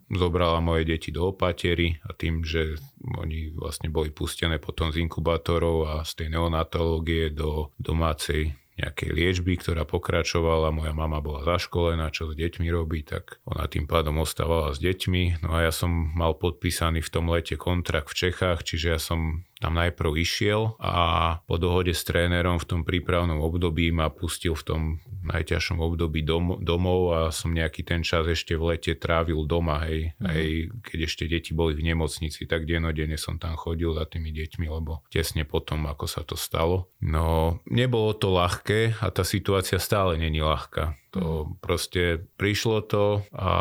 zobrala 0.09 0.57
moje 0.57 0.89
deti 0.89 1.13
do 1.13 1.29
opatery 1.29 2.01
a 2.01 2.17
tým, 2.17 2.41
že 2.41 2.81
oni 3.21 3.53
vlastne 3.53 3.93
boli 3.93 4.09
pustené 4.09 4.57
potom 4.57 4.89
z 4.89 5.05
inkubátorov 5.05 5.77
a 5.85 5.95
z 6.01 6.25
tej 6.25 6.27
neonatológie 6.33 7.29
do 7.29 7.69
domácej 7.77 8.57
nejakej 8.81 9.09
liečby, 9.13 9.61
ktorá 9.61 9.85
pokračovala. 9.85 10.73
Moja 10.73 10.95
mama 10.95 11.21
bola 11.21 11.45
zaškolená, 11.45 12.09
čo 12.09 12.31
s 12.31 12.33
deťmi 12.33 12.65
robí, 12.73 13.05
tak 13.05 13.37
ona 13.45 13.69
tým 13.69 13.85
pádom 13.85 14.17
ostávala 14.25 14.73
s 14.73 14.81
deťmi. 14.81 15.45
No 15.45 15.53
a 15.53 15.69
ja 15.69 15.71
som 15.71 15.91
mal 16.17 16.33
podpísaný 16.33 17.05
v 17.05 17.11
tom 17.13 17.29
lete 17.29 17.61
kontrakt 17.61 18.09
v 18.09 18.17
Čechách, 18.27 18.65
čiže 18.65 18.87
ja 18.89 18.99
som 18.99 19.45
tam 19.61 19.77
najprv 19.77 20.17
išiel 20.17 20.73
a 20.81 21.37
po 21.45 21.61
dohode 21.61 21.93
s 21.93 22.01
trénerom 22.01 22.57
v 22.57 22.65
tom 22.65 22.81
prípravnom 22.81 23.37
období 23.45 23.93
ma 23.93 24.09
pustil 24.09 24.57
v 24.57 24.63
tom 24.65 24.81
najťažšom 25.21 25.77
období 25.77 26.25
dom, 26.25 26.57
domov 26.57 27.13
a 27.13 27.19
som 27.29 27.53
nejaký 27.53 27.85
ten 27.85 28.01
čas 28.01 28.25
ešte 28.25 28.57
v 28.57 28.73
lete 28.73 28.97
trávil 28.97 29.45
doma, 29.45 29.85
hej, 29.85 30.17
mm. 30.17 30.27
hej, 30.33 30.49
keď 30.81 30.99
ešte 31.05 31.23
deti 31.29 31.53
boli 31.53 31.77
v 31.77 31.93
nemocnici, 31.93 32.49
tak 32.49 32.65
denodene 32.65 33.21
som 33.21 33.37
tam 33.37 33.53
chodil 33.53 33.93
za 33.93 34.09
tými 34.09 34.33
deťmi, 34.33 34.65
lebo 34.65 35.05
tesne 35.13 35.45
potom, 35.45 35.85
ako 35.85 36.05
sa 36.09 36.25
to 36.25 36.33
stalo. 36.33 36.89
No, 36.97 37.61
nebolo 37.69 38.17
to 38.17 38.33
ľahké 38.33 38.97
a 38.97 39.13
tá 39.13 39.21
situácia 39.21 39.77
stále 39.77 40.17
není 40.17 40.41
ľahká. 40.41 40.97
To 41.11 41.55
proste 41.59 42.23
prišlo 42.39 42.87
to 42.87 43.27
a 43.35 43.51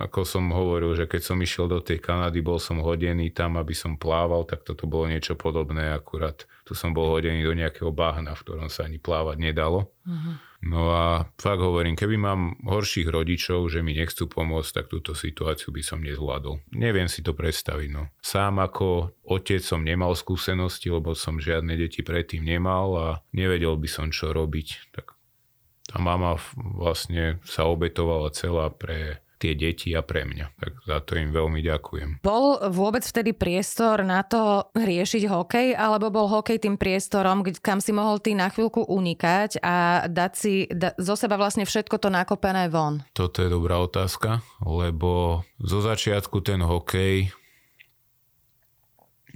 ako 0.00 0.24
som 0.24 0.48
hovoril, 0.48 0.96
že 0.96 1.04
keď 1.04 1.20
som 1.20 1.36
išiel 1.36 1.68
do 1.68 1.84
tej 1.84 2.00
Kanady, 2.00 2.40
bol 2.40 2.56
som 2.56 2.80
hodený 2.80 3.28
tam, 3.36 3.60
aby 3.60 3.76
som 3.76 4.00
plával, 4.00 4.48
tak 4.48 4.64
toto 4.64 4.88
bolo 4.88 5.12
niečo 5.12 5.36
podobné, 5.36 5.92
akurát 5.92 6.48
tu 6.64 6.72
som 6.72 6.96
bol 6.96 7.12
hodený 7.12 7.44
do 7.44 7.52
nejakého 7.52 7.92
bahna, 7.92 8.32
v 8.32 8.42
ktorom 8.48 8.72
sa 8.72 8.88
ani 8.88 8.96
plávať 8.96 9.36
nedalo. 9.36 9.92
Uh-huh. 10.08 10.40
No 10.64 10.96
a 10.96 11.28
fakt 11.36 11.60
hovorím, 11.60 11.92
keby 11.92 12.16
mám 12.16 12.56
horších 12.64 13.04
rodičov, 13.12 13.68
že 13.68 13.84
mi 13.84 13.92
nechcú 13.92 14.24
pomôcť, 14.24 14.80
tak 14.80 14.86
túto 14.88 15.12
situáciu 15.12 15.76
by 15.76 15.84
som 15.84 16.00
nezvládol. 16.00 16.64
Neviem 16.72 17.04
si 17.04 17.20
to 17.20 17.36
predstaviť. 17.36 17.88
No. 17.92 18.08
Sám 18.24 18.64
ako 18.64 19.12
otec 19.28 19.60
som 19.60 19.84
nemal 19.84 20.16
skúsenosti, 20.16 20.88
lebo 20.88 21.12
som 21.12 21.36
žiadne 21.36 21.76
deti 21.76 22.00
predtým 22.00 22.40
nemal 22.40 22.96
a 22.96 23.08
nevedel 23.36 23.76
by 23.76 23.88
som, 23.92 24.08
čo 24.08 24.32
robiť. 24.32 24.96
Tak 24.96 25.13
tá 25.84 26.00
mama 26.00 26.40
vlastne 26.56 27.38
sa 27.44 27.68
obetovala 27.68 28.32
celá 28.32 28.72
pre 28.72 29.24
tie 29.44 29.52
deti 29.52 29.92
a 29.92 30.00
pre 30.00 30.24
mňa. 30.24 30.56
Tak 30.56 30.72
za 30.88 30.98
to 31.04 31.20
im 31.20 31.28
veľmi 31.28 31.60
ďakujem. 31.60 32.24
Bol 32.24 32.64
vôbec 32.72 33.04
vtedy 33.04 33.36
priestor 33.36 34.00
na 34.00 34.24
to 34.24 34.72
riešiť 34.72 35.28
hokej, 35.28 35.76
alebo 35.76 36.08
bol 36.08 36.32
hokej 36.32 36.64
tým 36.64 36.80
priestorom, 36.80 37.44
kam 37.60 37.84
si 37.84 37.92
mohol 37.92 38.24
ty 38.24 38.32
na 38.32 38.48
chvíľku 38.48 38.88
unikať 38.88 39.60
a 39.60 40.08
dať 40.08 40.32
si 40.32 40.64
da, 40.72 40.96
zo 40.96 41.12
seba 41.12 41.36
vlastne 41.36 41.68
všetko 41.68 42.00
to 42.00 42.08
nakopené 42.08 42.72
von? 42.72 43.04
Toto 43.12 43.44
je 43.44 43.52
dobrá 43.52 43.84
otázka, 43.84 44.40
lebo 44.64 45.44
zo 45.60 45.84
začiatku 45.84 46.40
ten 46.40 46.64
hokej 46.64 47.28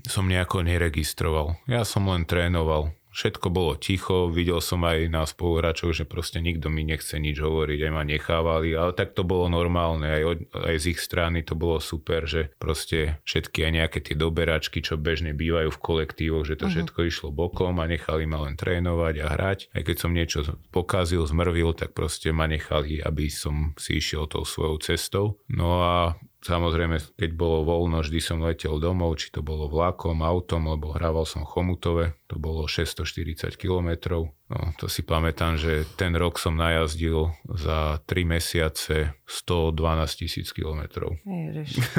som 0.08 0.24
nejako 0.24 0.64
neregistroval. 0.64 1.60
Ja 1.68 1.84
som 1.84 2.08
len 2.08 2.24
trénoval 2.24 2.96
všetko 3.12 3.46
bolo 3.50 3.74
ticho, 3.74 4.28
videl 4.28 4.60
som 4.60 4.84
aj 4.84 5.08
na 5.08 5.24
spoluhráčov, 5.24 5.96
že 5.96 6.04
proste 6.04 6.38
nikto 6.38 6.68
mi 6.68 6.84
nechce 6.84 7.16
nič 7.16 7.40
hovoriť, 7.40 7.78
aj 7.88 7.92
ma 7.92 8.04
nechávali, 8.04 8.76
ale 8.76 8.92
tak 8.92 9.16
to 9.16 9.24
bolo 9.24 9.48
normálne, 9.50 10.06
aj, 10.06 10.22
od, 10.24 10.38
aj 10.54 10.76
z 10.78 10.84
ich 10.94 11.00
strany 11.00 11.42
to 11.42 11.56
bolo 11.56 11.80
super, 11.80 12.28
že 12.28 12.52
proste 12.60 13.20
všetky 13.24 13.64
aj 13.64 13.72
nejaké 13.72 13.98
tie 14.04 14.14
doberačky, 14.14 14.84
čo 14.84 15.00
bežne 15.00 15.32
bývajú 15.32 15.72
v 15.72 15.82
kolektívoch, 15.82 16.44
že 16.44 16.60
to 16.60 16.68
uh-huh. 16.68 16.74
všetko 16.74 16.98
išlo 17.08 17.28
bokom 17.32 17.80
a 17.80 17.88
nechali 17.88 18.28
ma 18.28 18.44
len 18.44 18.54
trénovať 18.54 19.14
a 19.24 19.26
hrať. 19.32 19.58
Aj 19.72 19.82
keď 19.82 19.96
som 19.96 20.12
niečo 20.12 20.40
pokazil, 20.70 21.24
zmrvil, 21.24 21.72
tak 21.72 21.96
proste 21.96 22.30
ma 22.30 22.46
nechali, 22.46 23.00
aby 23.00 23.32
som 23.32 23.72
si 23.80 23.98
išiel 23.98 24.28
tou 24.28 24.44
svojou 24.44 24.78
cestou. 24.82 25.26
No 25.48 25.82
a 25.82 26.18
Samozrejme, 26.38 27.18
keď 27.18 27.30
bolo 27.34 27.66
voľno, 27.66 27.98
vždy 27.98 28.20
som 28.22 28.38
letel 28.38 28.78
domov, 28.78 29.18
či 29.18 29.34
to 29.34 29.42
bolo 29.42 29.66
vlakom, 29.66 30.22
autom, 30.22 30.70
lebo 30.70 30.94
hrával 30.94 31.26
som 31.26 31.42
Chomutove, 31.42 32.14
to 32.30 32.38
bolo 32.38 32.70
640 32.70 33.58
kilometrov 33.58 34.37
No, 34.48 34.72
to 34.80 34.88
si 34.88 35.04
pamätám, 35.04 35.60
že 35.60 35.84
ten 36.00 36.16
rok 36.16 36.40
som 36.40 36.56
najazdil 36.56 37.36
za 37.52 38.00
3 38.08 38.24
mesiace 38.24 39.12
112 39.28 39.76
tisíc 40.24 40.56
kilometrov. 40.56 41.20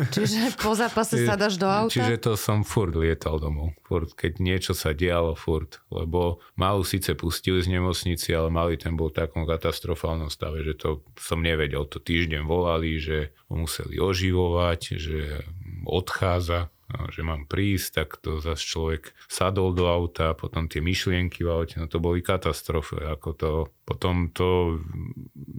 Čiže 0.10 0.58
po 0.58 0.74
zápase 0.74 1.22
sa 1.30 1.38
dáš 1.38 1.62
do 1.62 1.70
auta? 1.70 1.94
Čiže 1.94 2.18
to 2.18 2.34
som 2.34 2.66
furt 2.66 2.98
lietal 2.98 3.38
domov. 3.38 3.78
Furt, 3.86 4.18
keď 4.18 4.42
niečo 4.42 4.74
sa 4.74 4.98
dialo, 4.98 5.38
furt. 5.38 5.78
Lebo 5.94 6.42
malú 6.58 6.82
síce 6.82 7.14
pustili 7.14 7.62
z 7.62 7.70
nemocnici, 7.70 8.34
ale 8.34 8.50
malý 8.50 8.82
ten 8.82 8.98
bol 8.98 9.14
v 9.14 9.22
takom 9.22 9.46
katastrofálnom 9.46 10.34
stave, 10.34 10.66
že 10.66 10.74
to 10.74 11.06
som 11.22 11.46
nevedel. 11.46 11.86
To 11.86 12.02
týždeň 12.02 12.50
volali, 12.50 12.98
že 12.98 13.30
ho 13.46 13.62
museli 13.62 14.02
oživovať, 14.02 14.98
že 14.98 15.46
odchádza 15.86 16.74
že 17.14 17.22
mám 17.22 17.46
prísť, 17.46 17.88
tak 18.02 18.10
to 18.20 18.42
zase 18.42 18.66
človek 18.66 19.14
sadol 19.30 19.74
do 19.78 19.86
auta, 19.86 20.34
potom 20.34 20.66
tie 20.66 20.82
myšlienky 20.82 21.46
v 21.46 21.50
aute, 21.54 21.76
no 21.78 21.86
to 21.86 22.02
boli 22.02 22.26
katastrofy, 22.26 23.06
ako 23.06 23.30
to 23.38 23.52
potom 23.90 24.30
to 24.30 24.78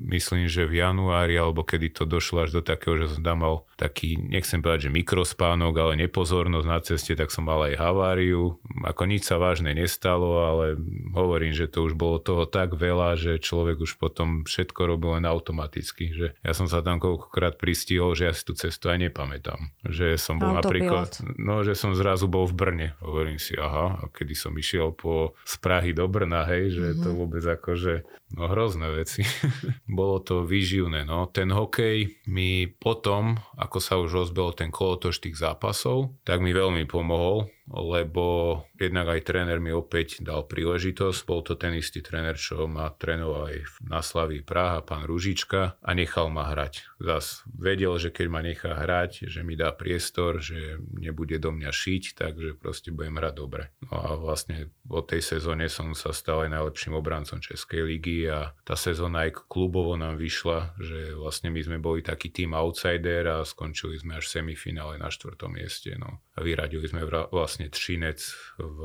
myslím, 0.06 0.46
že 0.46 0.62
v 0.62 0.86
januári 0.86 1.34
alebo 1.34 1.66
kedy 1.66 1.90
to 1.90 2.06
došlo 2.06 2.46
až 2.46 2.54
do 2.54 2.62
takého, 2.62 2.94
že 2.94 3.18
som 3.18 3.26
tam 3.26 3.42
mal 3.42 3.66
taký, 3.74 4.22
nechcem 4.22 4.62
povedať, 4.62 4.86
že 4.86 4.94
mikrospánok, 4.94 5.74
ale 5.74 6.06
nepozornosť 6.06 6.68
na 6.70 6.78
ceste, 6.78 7.18
tak 7.18 7.34
som 7.34 7.50
mal 7.50 7.66
aj 7.66 7.74
haváriu. 7.74 8.62
Ako 8.86 9.10
nič 9.10 9.26
sa 9.26 9.42
vážne 9.42 9.74
nestalo, 9.74 10.46
ale 10.46 10.78
hovorím, 11.10 11.50
že 11.50 11.66
to 11.66 11.82
už 11.82 11.98
bolo 11.98 12.22
toho 12.22 12.46
tak 12.46 12.78
veľa, 12.78 13.18
že 13.18 13.42
človek 13.42 13.82
už 13.82 13.98
potom 13.98 14.46
všetko 14.46 14.78
robil 14.86 15.18
len 15.18 15.26
automaticky. 15.26 16.14
Že 16.14 16.26
ja 16.46 16.52
som 16.54 16.70
sa 16.70 16.86
tam 16.86 17.02
koľkokrát 17.02 17.58
pristihol, 17.58 18.14
že 18.14 18.30
ja 18.30 18.32
si 18.36 18.46
tú 18.46 18.54
cestu 18.54 18.94
aj 18.94 19.10
nepamätám. 19.10 19.74
Že 19.82 20.14
som 20.22 20.38
bol 20.38 20.54
Autopilot. 20.54 20.62
napríklad, 20.62 21.10
no, 21.38 21.62
že 21.66 21.76
som 21.78 21.96
zrazu 21.96 22.26
bol 22.26 22.46
v 22.48 22.54
Brne. 22.54 22.88
Hovorím 23.02 23.40
si, 23.40 23.56
aha, 23.56 24.00
a 24.00 24.04
kedy 24.10 24.34
som 24.36 24.52
išiel 24.54 24.94
po, 24.94 25.36
z 25.44 25.54
Prahy 25.60 25.92
do 25.92 26.06
Brna, 26.06 26.46
hej, 26.48 26.74
že 26.74 26.86
mm-hmm. 26.92 27.02
to 27.02 27.08
vôbec 27.14 27.44
akože 27.44 28.04
No 28.30 28.46
hrozné 28.46 28.86
veci. 28.94 29.26
Bolo 29.90 30.22
to 30.22 30.46
výživné. 30.46 31.02
No. 31.02 31.26
Ten 31.26 31.50
hokej 31.50 32.22
mi 32.30 32.70
potom, 32.70 33.42
ako 33.58 33.78
sa 33.82 33.98
už 33.98 34.26
rozbehol 34.26 34.54
ten 34.54 34.70
kolotoč 34.70 35.18
tých 35.18 35.38
zápasov, 35.38 36.14
tak 36.22 36.38
mi 36.38 36.54
veľmi 36.54 36.86
pomohol, 36.86 37.50
lebo 37.70 38.58
jednak 38.78 39.06
aj 39.14 39.20
tréner 39.26 39.58
mi 39.62 39.70
opäť 39.70 40.22
dal 40.22 40.46
príležitosť. 40.46 41.26
Bol 41.26 41.42
to 41.46 41.54
ten 41.54 41.74
istý 41.74 42.02
tréner, 42.02 42.34
čo 42.34 42.66
ma 42.70 42.90
trénoval 42.90 43.54
aj 43.54 43.58
na 43.86 44.02
Slaví 44.02 44.42
Praha, 44.42 44.82
pán 44.82 45.06
Ružička 45.06 45.78
a 45.78 45.90
nechal 45.94 46.30
ma 46.30 46.50
hrať. 46.50 46.86
Zas 47.02 47.42
vedel, 47.50 47.94
že 47.98 48.10
keď 48.14 48.26
ma 48.30 48.42
nechá 48.42 48.74
hrať, 48.74 49.30
že 49.30 49.46
mi 49.46 49.54
dá 49.54 49.70
priestor, 49.74 50.42
že 50.42 50.82
nebude 50.94 51.38
do 51.38 51.54
mňa 51.54 51.70
šiť, 51.70 52.18
takže 52.18 52.48
proste 52.58 52.90
budem 52.94 53.18
hrať 53.18 53.34
dobre. 53.34 53.70
No 53.86 54.02
a 54.02 54.08
vlastne 54.18 54.70
od 54.90 55.06
tej 55.06 55.22
sezóne 55.22 55.70
som 55.70 55.94
sa 55.94 56.10
stal 56.10 56.46
aj 56.46 56.50
najlepším 56.50 56.98
obrancom 56.98 57.38
Českej 57.38 57.86
ligy 57.86 58.19
a 58.26 58.52
tá 58.66 58.74
sezóna 58.74 59.28
aj 59.28 59.46
klubovo 59.48 59.96
nám 59.96 60.20
vyšla, 60.20 60.74
že 60.76 61.14
vlastne 61.16 61.48
my 61.48 61.60
sme 61.62 61.78
boli 61.78 62.04
taký 62.04 62.32
tým 62.34 62.52
outsider 62.52 63.24
a 63.28 63.46
skončili 63.46 63.96
sme 63.96 64.18
až 64.18 64.28
v 64.28 64.34
semifinále 64.40 64.98
na 64.98 65.08
štvrtom 65.08 65.54
mieste. 65.54 65.94
No. 65.96 66.20
A 66.34 66.44
vyradili 66.44 66.84
sme 66.88 67.06
vlastne 67.06 67.70
Třinec 67.70 68.20
v 68.58 68.78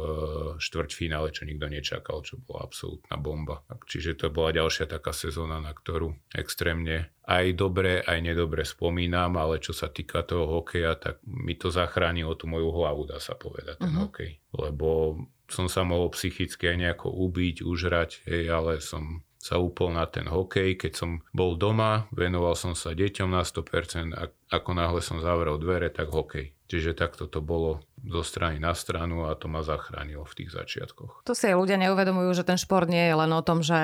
štvrťfinále, 0.61 1.33
čo 1.33 1.43
nikto 1.43 1.67
nečakal, 1.67 2.21
čo 2.21 2.37
bola 2.39 2.67
absolútna 2.67 3.15
bomba. 3.17 3.65
Čiže 3.89 4.21
to 4.21 4.27
bola 4.31 4.55
ďalšia 4.55 4.85
taká 4.85 5.11
sezóna, 5.11 5.57
na 5.57 5.73
ktorú 5.73 6.13
extrémne 6.35 7.15
aj 7.25 7.57
dobre, 7.57 8.05
aj 8.05 8.21
nedobre 8.21 8.61
spomínam, 8.61 9.33
ale 9.41 9.57
čo 9.57 9.73
sa 9.73 9.89
týka 9.89 10.21
toho 10.21 10.61
hokeja, 10.61 10.93
tak 10.93 11.25
mi 11.25 11.57
to 11.57 11.73
zachránilo 11.73 12.37
tú 12.37 12.45
moju 12.45 12.69
hlavu, 12.69 13.09
dá 13.09 13.17
sa 13.17 13.33
povedať, 13.33 13.81
ten 13.81 13.89
uh-huh. 13.89 14.05
hokej. 14.05 14.37
Lebo 14.53 15.17
som 15.49 15.65
sa 15.65 15.81
mohol 15.81 16.13
psychicky 16.13 16.69
aj 16.69 16.77
nejako 16.77 17.07
ubiť, 17.09 17.65
užrať, 17.65 18.25
hej, 18.29 18.49
ale 18.49 18.77
som 18.81 19.24
sa 19.45 19.61
upol 19.61 19.93
na 19.93 20.09
ten 20.09 20.25
hokej. 20.25 20.73
Keď 20.81 20.91
som 20.97 21.21
bol 21.29 21.53
doma, 21.53 22.09
venoval 22.09 22.57
som 22.57 22.73
sa 22.73 22.97
deťom 22.97 23.29
na 23.29 23.45
100% 23.45 24.17
a 24.17 24.33
ako 24.49 24.69
náhle 24.73 25.05
som 25.05 25.21
zavrel 25.21 25.61
dvere, 25.61 25.93
tak 25.93 26.09
hokej. 26.09 26.57
Čiže 26.65 26.97
takto 26.97 27.29
to 27.29 27.45
bolo 27.45 27.85
zo 28.05 28.21
strany 28.21 28.61
na 28.61 28.77
stranu 28.77 29.25
a 29.25 29.33
to 29.33 29.49
ma 29.49 29.65
zachránilo 29.65 30.23
v 30.23 30.33
tých 30.43 30.53
začiatkoch. 30.53 31.25
To 31.25 31.33
si 31.33 31.49
aj 31.49 31.57
ľudia 31.57 31.77
neuvedomujú, 31.81 32.31
že 32.37 32.43
ten 32.45 32.57
šport 32.57 32.85
nie 32.85 33.01
je 33.01 33.15
len 33.17 33.31
o 33.33 33.41
tom, 33.41 33.65
že 33.65 33.77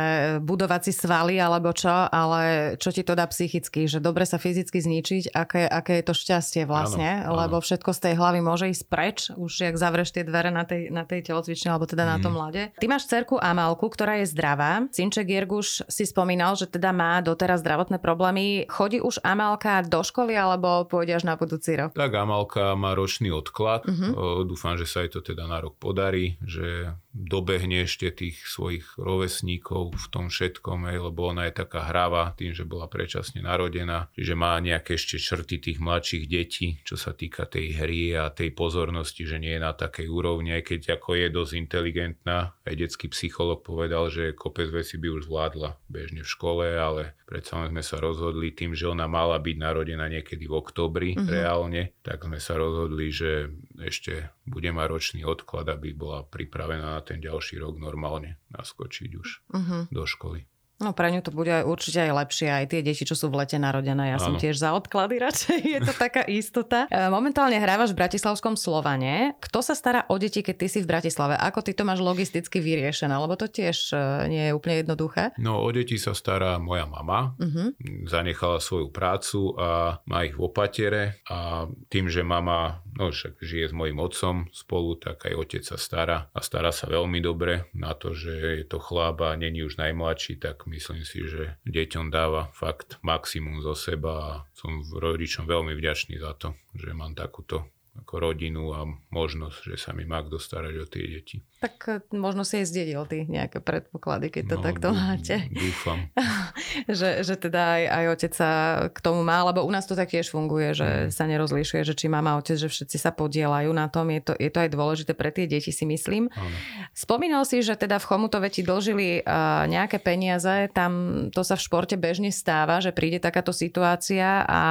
budovať 0.45 0.81
si 0.89 0.93
svaly 0.93 1.41
alebo 1.41 1.73
čo, 1.73 1.89
ale 1.89 2.75
čo 2.77 2.93
ti 2.93 3.01
to 3.01 3.17
dá 3.17 3.25
psychicky, 3.25 3.89
že 3.89 3.97
dobre 3.97 4.29
sa 4.29 4.38
fyzicky 4.38 4.77
zničiť, 4.77 5.34
aké, 5.34 5.65
aké 5.65 6.01
je 6.01 6.05
to 6.05 6.13
šťastie 6.13 6.63
vlastne, 6.69 7.25
áno, 7.25 7.34
áno. 7.34 7.39
lebo 7.45 7.55
všetko 7.60 7.89
z 7.91 7.99
tej 7.99 8.13
hlavy 8.21 8.39
môže 8.45 8.65
ísť 8.69 8.84
preč, 8.86 9.17
už 9.34 9.51
jak 9.65 9.75
zavreš 9.75 10.13
tie 10.13 10.23
dvere 10.23 10.53
na 10.53 10.63
tej, 10.69 10.93
na 10.93 11.01
tej 11.01 11.25
telocvične 11.25 11.73
alebo 11.73 11.89
teda 11.89 12.05
mm. 12.05 12.10
na 12.10 12.17
tom 12.21 12.34
mhm. 12.34 12.38
mlade. 12.38 12.63
Ty 12.77 12.86
máš 12.86 13.10
cerku 13.10 13.41
Amalku, 13.41 13.89
ktorá 13.89 14.21
je 14.21 14.29
zdravá. 14.29 14.86
Cinček 14.93 15.25
Jerguš 15.25 15.81
si 15.89 16.05
spomínal, 16.05 16.53
že 16.53 16.69
teda 16.69 16.93
má 16.93 17.19
doteraz 17.25 17.65
zdravotné 17.65 17.97
problémy. 17.97 18.69
Chodí 18.69 19.01
už 19.01 19.25
Amalka 19.25 19.81
do 19.81 20.05
školy 20.05 20.38
alebo 20.38 20.86
pôjde 20.86 21.17
až 21.17 21.23
na 21.25 21.34
budúci 21.34 21.73
rok? 21.73 21.97
Tak 21.97 22.13
Amalka 22.13 22.77
má 22.77 22.93
ročný 22.93 23.34
odklad. 23.34 23.84
Mm-hmm 23.88 24.11
Uh-huh. 24.12 24.43
Dúfam, 24.45 24.76
že 24.76 24.86
sa 24.86 25.02
jej 25.02 25.12
to 25.12 25.24
teda 25.24 25.47
na 25.47 25.63
rok 25.63 25.80
podarí, 25.80 26.38
že 26.43 26.95
dobehne 27.12 27.84
ešte 27.84 28.12
tých 28.12 28.39
svojich 28.47 28.95
rovesníkov 28.95 29.95
v 29.95 30.08
tom 30.08 30.32
všetkom, 30.32 30.88
aj, 30.88 30.97
lebo 31.12 31.32
ona 31.32 31.47
je 31.52 31.60
taká 31.60 31.88
hráva 31.91 32.32
tým, 32.39 32.56
že 32.56 32.63
bola 32.63 32.88
predčasne 32.88 33.43
narodená, 33.43 34.08
že 34.15 34.32
má 34.36 34.56
nejaké 34.60 34.95
ešte 34.95 35.19
črty 35.19 35.60
tých 35.60 35.78
mladších 35.84 36.26
detí, 36.28 36.80
čo 36.88 36.95
sa 36.95 37.12
týka 37.12 37.47
tej 37.47 37.76
hry 37.76 38.15
a 38.15 38.32
tej 38.32 38.56
pozornosti, 38.56 39.28
že 39.28 39.39
nie 39.39 39.56
je 39.56 39.62
na 39.63 39.76
takej 39.76 40.08
úrovni, 40.08 40.56
aj 40.56 40.71
keď 40.71 40.82
ako 41.00 41.10
je 41.19 41.28
dosť 41.32 41.54
inteligentná. 41.60 42.56
Aj 42.56 42.76
detský 42.76 43.12
psycholog 43.12 43.63
povedal, 43.63 44.08
že 44.08 44.36
kopec 44.36 44.71
veci 44.71 44.95
by 44.95 45.08
už 45.12 45.28
zvládla 45.28 45.76
bežne 45.91 46.24
v 46.24 46.32
škole, 46.32 46.65
ale 46.67 47.15
predsa 47.32 47.72
sme 47.72 47.80
sa 47.80 48.04
rozhodli 48.04 48.52
tým, 48.52 48.76
že 48.76 48.91
ona 48.91 49.08
mala 49.08 49.39
byť 49.39 49.56
narodená 49.56 50.12
niekedy 50.12 50.52
v 50.52 50.58
oktobri 50.60 51.10
uh-huh. 51.15 51.32
reálne, 51.32 51.96
tak 52.04 52.28
sme 52.28 52.44
sa 52.44 52.60
rozhodli, 52.60 53.08
že 53.08 53.48
ešte 53.80 54.36
bude 54.44 54.67
mať 54.76 54.88
ročný 54.91 55.22
odklad, 55.24 55.72
aby 55.72 55.96
bola 55.96 56.28
pripravená 56.28 57.00
na 57.00 57.02
ten 57.02 57.24
ďalší 57.24 57.63
rok 57.63 57.80
normálne 57.80 58.36
naskočiť 58.52 59.10
už 59.15 59.30
uh-huh. 59.48 59.82
do 59.88 60.04
školy. 60.04 60.44
No 60.82 60.91
pre 60.98 61.13
ňu 61.13 61.22
to 61.22 61.32
bude 61.32 61.50
aj 61.50 61.63
určite 61.63 62.02
aj 62.02 62.12
lepšie, 62.26 62.48
aj 62.50 62.65
tie 62.74 62.82
deti, 62.82 63.06
čo 63.06 63.13
sú 63.13 63.30
v 63.30 63.46
lete 63.46 63.62
narodené. 63.62 64.13
Ja 64.13 64.17
Áno. 64.17 64.34
som 64.34 64.34
tiež 64.36 64.58
za 64.58 64.74
odklady 64.74 65.22
radšej, 65.26 65.60
je 65.62 65.80
to 65.86 65.94
taká 65.94 66.26
istota. 66.26 66.89
E, 66.89 67.08
momentálne 67.08 67.56
hrávaš 67.62 67.94
v 67.94 68.02
Bratislavskom 68.02 68.58
Slovane. 68.58 69.38
Kto 69.38 69.62
sa 69.62 69.78
stará 69.78 70.10
o 70.10 70.17
deti, 70.17 70.41
keď 70.41 70.56
ty 70.58 70.67
si 70.67 70.80
v 70.82 70.89
Bratislave? 70.89 71.38
Ako 71.38 71.62
ty 71.62 71.78
to 71.78 71.86
máš 71.86 72.02
logisticky 72.02 72.58
vyriešené? 72.58 73.13
Lebo 73.13 73.38
to 73.38 73.46
tiež 73.46 73.94
e, 73.94 73.98
nie 74.28 74.44
je 74.50 74.56
úplne 74.58 74.82
jednoduché. 74.82 75.38
No 75.38 75.62
o 75.62 75.70
deti 75.70 76.02
sa 76.02 76.17
stará 76.17 76.58
moja 76.58 76.89
mama. 76.89 77.38
Uh-huh. 77.38 77.72
Zanechala 78.10 78.58
svoju 78.58 78.89
prácu 78.89 79.54
a 79.56 80.02
má 80.10 80.26
ich 80.26 80.34
v 80.34 80.41
opatere 80.41 81.22
a 81.30 81.70
tým, 81.88 82.10
že 82.10 82.26
mama 82.26 82.82
no 82.98 83.12
však 83.12 83.39
žije 83.39 83.72
s 83.72 83.74
mojim 83.76 84.00
otcom 84.00 84.48
spolu, 84.52 85.00
tak 85.00 85.26
aj 85.28 85.34
otec 85.36 85.63
sa 85.63 85.78
stará 85.80 86.28
a 86.32 86.39
stará 86.44 86.70
sa 86.76 86.91
veľmi 86.91 87.20
dobre 87.24 87.72
na 87.72 87.96
to, 87.96 88.12
že 88.12 88.63
je 88.63 88.65
to 88.67 88.80
chlap 88.82 89.24
a 89.24 89.36
není 89.38 89.63
už 89.63 89.80
najmladší, 89.80 90.41
tak 90.41 90.67
myslím 90.71 91.03
si, 91.03 91.27
že 91.27 91.60
deťom 91.67 92.07
dáva 92.07 92.47
fakt 92.55 92.97
maximum 93.03 93.60
zo 93.60 93.75
seba 93.75 94.13
a 94.15 94.31
som 94.55 94.79
rodičom 94.79 95.43
veľmi 95.43 95.75
vďačný 95.75 96.15
za 96.17 96.31
to, 96.39 96.55
že 96.73 96.95
mám 96.95 97.12
takúto 97.12 97.67
ako 97.91 98.23
rodinu 98.23 98.71
a 98.71 98.88
možnosť, 99.12 99.75
že 99.75 99.75
sa 99.75 99.91
mi 99.91 100.08
má 100.08 100.23
kto 100.23 100.39
starať 100.39 100.73
o 100.80 100.86
tie 100.88 101.06
deti. 101.12 101.43
Tak 101.60 101.75
e, 101.91 101.99
možno 102.15 102.47
si 102.47 102.63
aj 102.63 102.71
zdedil 102.71 103.04
ty 103.06 103.27
nejaké 103.27 103.60
predpoklady, 103.60 104.32
keď 104.32 104.43
to 104.47 104.58
no, 104.58 104.63
takto 104.63 104.88
máte. 104.95 105.36
Dúfam. 105.51 106.08
že, 106.99 107.21
že 107.21 107.36
teda 107.36 107.62
aj, 107.80 107.84
aj 107.91 108.06
otec 108.15 108.34
sa 108.34 108.51
k 108.89 108.99
tomu 109.04 109.27
má, 109.27 109.43
lebo 109.43 109.67
u 109.67 109.71
nás 109.71 109.84
to 109.84 109.93
tak 109.99 110.08
tiež 110.08 110.32
funguje, 110.32 110.71
že 110.71 110.88
mm. 110.88 111.12
sa 111.12 111.27
nerozlišuje, 111.27 111.84
že 111.84 111.93
či 111.93 112.08
mama, 112.08 112.39
otec, 112.39 112.56
že 112.56 112.71
všetci 112.71 112.95
sa 112.95 113.12
podielajú 113.12 113.69
na 113.75 113.91
tom. 113.91 114.08
Je 114.08 114.23
to, 114.23 114.34
je 114.39 114.49
to 114.49 114.60
aj 114.63 114.69
dôležité 114.71 115.12
pre 115.12 115.30
tie 115.36 115.45
deti, 115.45 115.75
si 115.75 115.84
myslím. 115.84 116.32
Ano. 116.32 116.58
Spomínal 116.95 117.43
si, 117.43 117.60
že 117.60 117.75
teda 117.75 117.99
v 117.99 118.08
Chomutove 118.08 118.47
ti 118.47 118.63
dlžili 118.63 119.21
uh, 119.23 119.67
nejaké 119.67 119.99
peniaze, 119.99 120.71
tam 120.71 121.27
to 121.30 121.43
sa 121.43 121.60
v 121.60 121.65
športe 121.67 121.95
bežne 121.99 122.32
stáva, 122.32 122.80
že 122.80 122.95
príde 122.95 123.19
takáto 123.19 123.51
situácia 123.51 124.47
a 124.47 124.62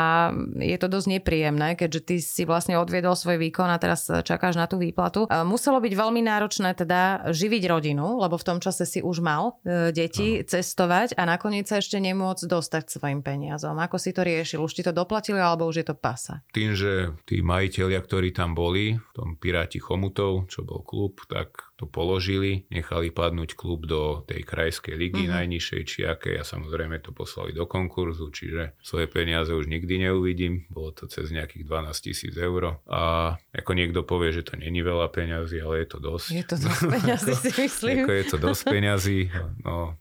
je 0.57 0.77
to 0.81 0.89
dosť 0.89 1.21
nepríjemné, 1.21 1.77
keďže 1.79 2.01
ty 2.03 2.17
si 2.19 2.43
vlastne 2.49 2.81
odviedol 2.81 3.10
odviedol 3.11 3.19
svoj 3.19 3.39
výkon 3.43 3.69
a 3.71 3.79
teraz 3.79 4.07
čakáš 4.07 4.55
na 4.55 4.71
tú 4.71 4.79
výplatu. 4.79 5.27
Muselo 5.43 5.83
byť 5.83 5.93
veľmi 5.93 6.23
náročné 6.23 6.79
teda 6.79 7.31
živiť 7.35 7.63
rodinu, 7.67 8.23
lebo 8.23 8.39
v 8.39 8.47
tom 8.47 8.59
čase 8.63 8.87
si 8.87 9.03
už 9.03 9.19
mal 9.23 9.59
e, 9.67 9.91
deti, 9.91 10.41
Aha. 10.41 10.47
cestovať 10.47 11.19
a 11.19 11.27
nakoniec 11.27 11.67
sa 11.67 11.83
ešte 11.83 11.99
nemôcť 11.99 12.47
dostať 12.47 12.83
svojim 12.87 13.21
peniazom. 13.27 13.75
Ako 13.79 13.99
si 13.99 14.15
to 14.15 14.23
riešil? 14.23 14.63
Už 14.63 14.79
ti 14.79 14.83
to 14.87 14.95
doplatili 14.95 15.43
alebo 15.43 15.67
už 15.67 15.83
je 15.83 15.87
to 15.91 15.97
pasa? 15.99 16.43
Tým, 16.55 16.75
že 16.79 17.15
tí 17.27 17.43
majiteľia, 17.43 17.99
ktorí 17.99 18.31
tam 18.31 18.55
boli, 18.55 18.95
v 18.95 19.13
tom 19.17 19.35
Piráti 19.35 19.83
Chomutov, 19.83 20.47
čo 20.47 20.63
bol 20.63 20.87
klub, 20.87 21.19
tak 21.27 21.70
to 21.81 21.89
položili, 21.89 22.69
nechali 22.69 23.09
padnúť 23.09 23.57
klub 23.57 23.89
do 23.89 24.21
tej 24.29 24.45
krajskej 24.45 25.01
ligy 25.01 25.25
mm-hmm. 25.25 25.37
najnižšej 25.41 25.83
či 25.89 26.05
aké 26.05 26.37
a 26.37 26.45
samozrejme 26.45 27.01
to 27.01 27.17
poslali 27.17 27.57
do 27.57 27.65
konkurzu, 27.65 28.29
čiže 28.29 28.77
svoje 28.85 29.09
peniaze 29.09 29.49
už 29.49 29.65
nikdy 29.65 30.05
neuvidím, 30.05 30.69
bolo 30.69 30.93
to 30.93 31.09
cez 31.09 31.33
nejakých 31.33 31.65
12 31.65 32.05
tisíc 32.05 32.35
eur 32.37 32.85
a 32.85 33.35
ako 33.57 33.71
niekto 33.73 34.05
povie, 34.05 34.37
že 34.37 34.45
to 34.45 34.61
není 34.61 34.85
veľa 34.85 35.09
peňazí, 35.09 35.57
ale 35.65 35.85
je 35.85 35.89
to 35.89 35.99
dosť. 36.05 36.29
Je 36.37 36.45
to 36.45 36.57
dosť 36.61 36.83
peňazí 36.85 37.33
si 37.49 37.51
myslím. 37.57 37.97
ako 38.05 38.13
je 38.13 38.25
to 38.29 38.37
dosť 38.37 38.63
peňazí, 38.69 39.21
no 39.65 40.00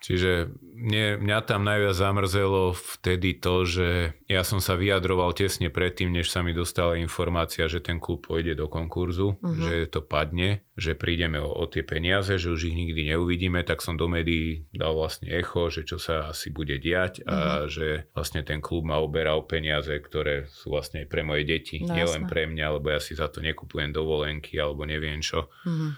Čiže 0.00 0.48
mne, 0.80 1.20
mňa 1.20 1.38
tam 1.44 1.68
najviac 1.68 1.92
zamrzelo 1.92 2.72
vtedy 2.72 3.36
to, 3.36 3.68
že 3.68 3.88
ja 4.32 4.40
som 4.48 4.56
sa 4.56 4.72
vyjadroval 4.80 5.36
tesne 5.36 5.68
predtým, 5.68 6.08
než 6.08 6.32
sa 6.32 6.40
mi 6.40 6.56
dostala 6.56 6.96
informácia, 6.96 7.68
že 7.68 7.84
ten 7.84 8.00
klub 8.00 8.24
pôjde 8.24 8.56
do 8.56 8.64
konkurzu, 8.64 9.36
uh-huh. 9.36 9.60
že 9.60 9.92
to 9.92 10.00
padne, 10.00 10.64
že 10.72 10.96
prídeme 10.96 11.36
o, 11.36 11.52
o 11.52 11.68
tie 11.68 11.84
peniaze, 11.84 12.32
že 12.40 12.48
už 12.48 12.72
ich 12.72 12.76
nikdy 12.76 13.12
neuvidíme, 13.12 13.60
tak 13.60 13.84
som 13.84 14.00
do 14.00 14.08
médií 14.08 14.64
dal 14.72 14.96
vlastne 14.96 15.28
echo, 15.28 15.68
že 15.68 15.84
čo 15.84 16.00
sa 16.00 16.32
asi 16.32 16.48
bude 16.48 16.80
diať 16.80 17.20
uh-huh. 17.20 17.28
a 17.28 17.36
mhm. 17.36 17.68
že 17.68 17.86
vlastne 18.16 18.40
ten 18.40 18.64
klub 18.64 18.88
ma 18.88 18.96
oberal 19.04 19.44
peniaze, 19.44 19.92
ktoré 19.92 20.48
sú 20.48 20.72
vlastne 20.72 21.04
aj 21.04 21.12
pre 21.12 21.20
moje 21.20 21.44
deti, 21.44 21.84
no, 21.84 21.92
nielen 21.92 22.24
pre 22.24 22.48
mňa, 22.48 22.80
lebo 22.80 22.88
ja 22.88 23.04
si 23.04 23.12
za 23.12 23.28
to 23.28 23.44
nekupujem 23.44 23.92
dovolenky 23.92 24.56
alebo 24.56 24.88
neviem 24.88 25.20
čo. 25.20 25.52
Uh-huh. 25.68 25.92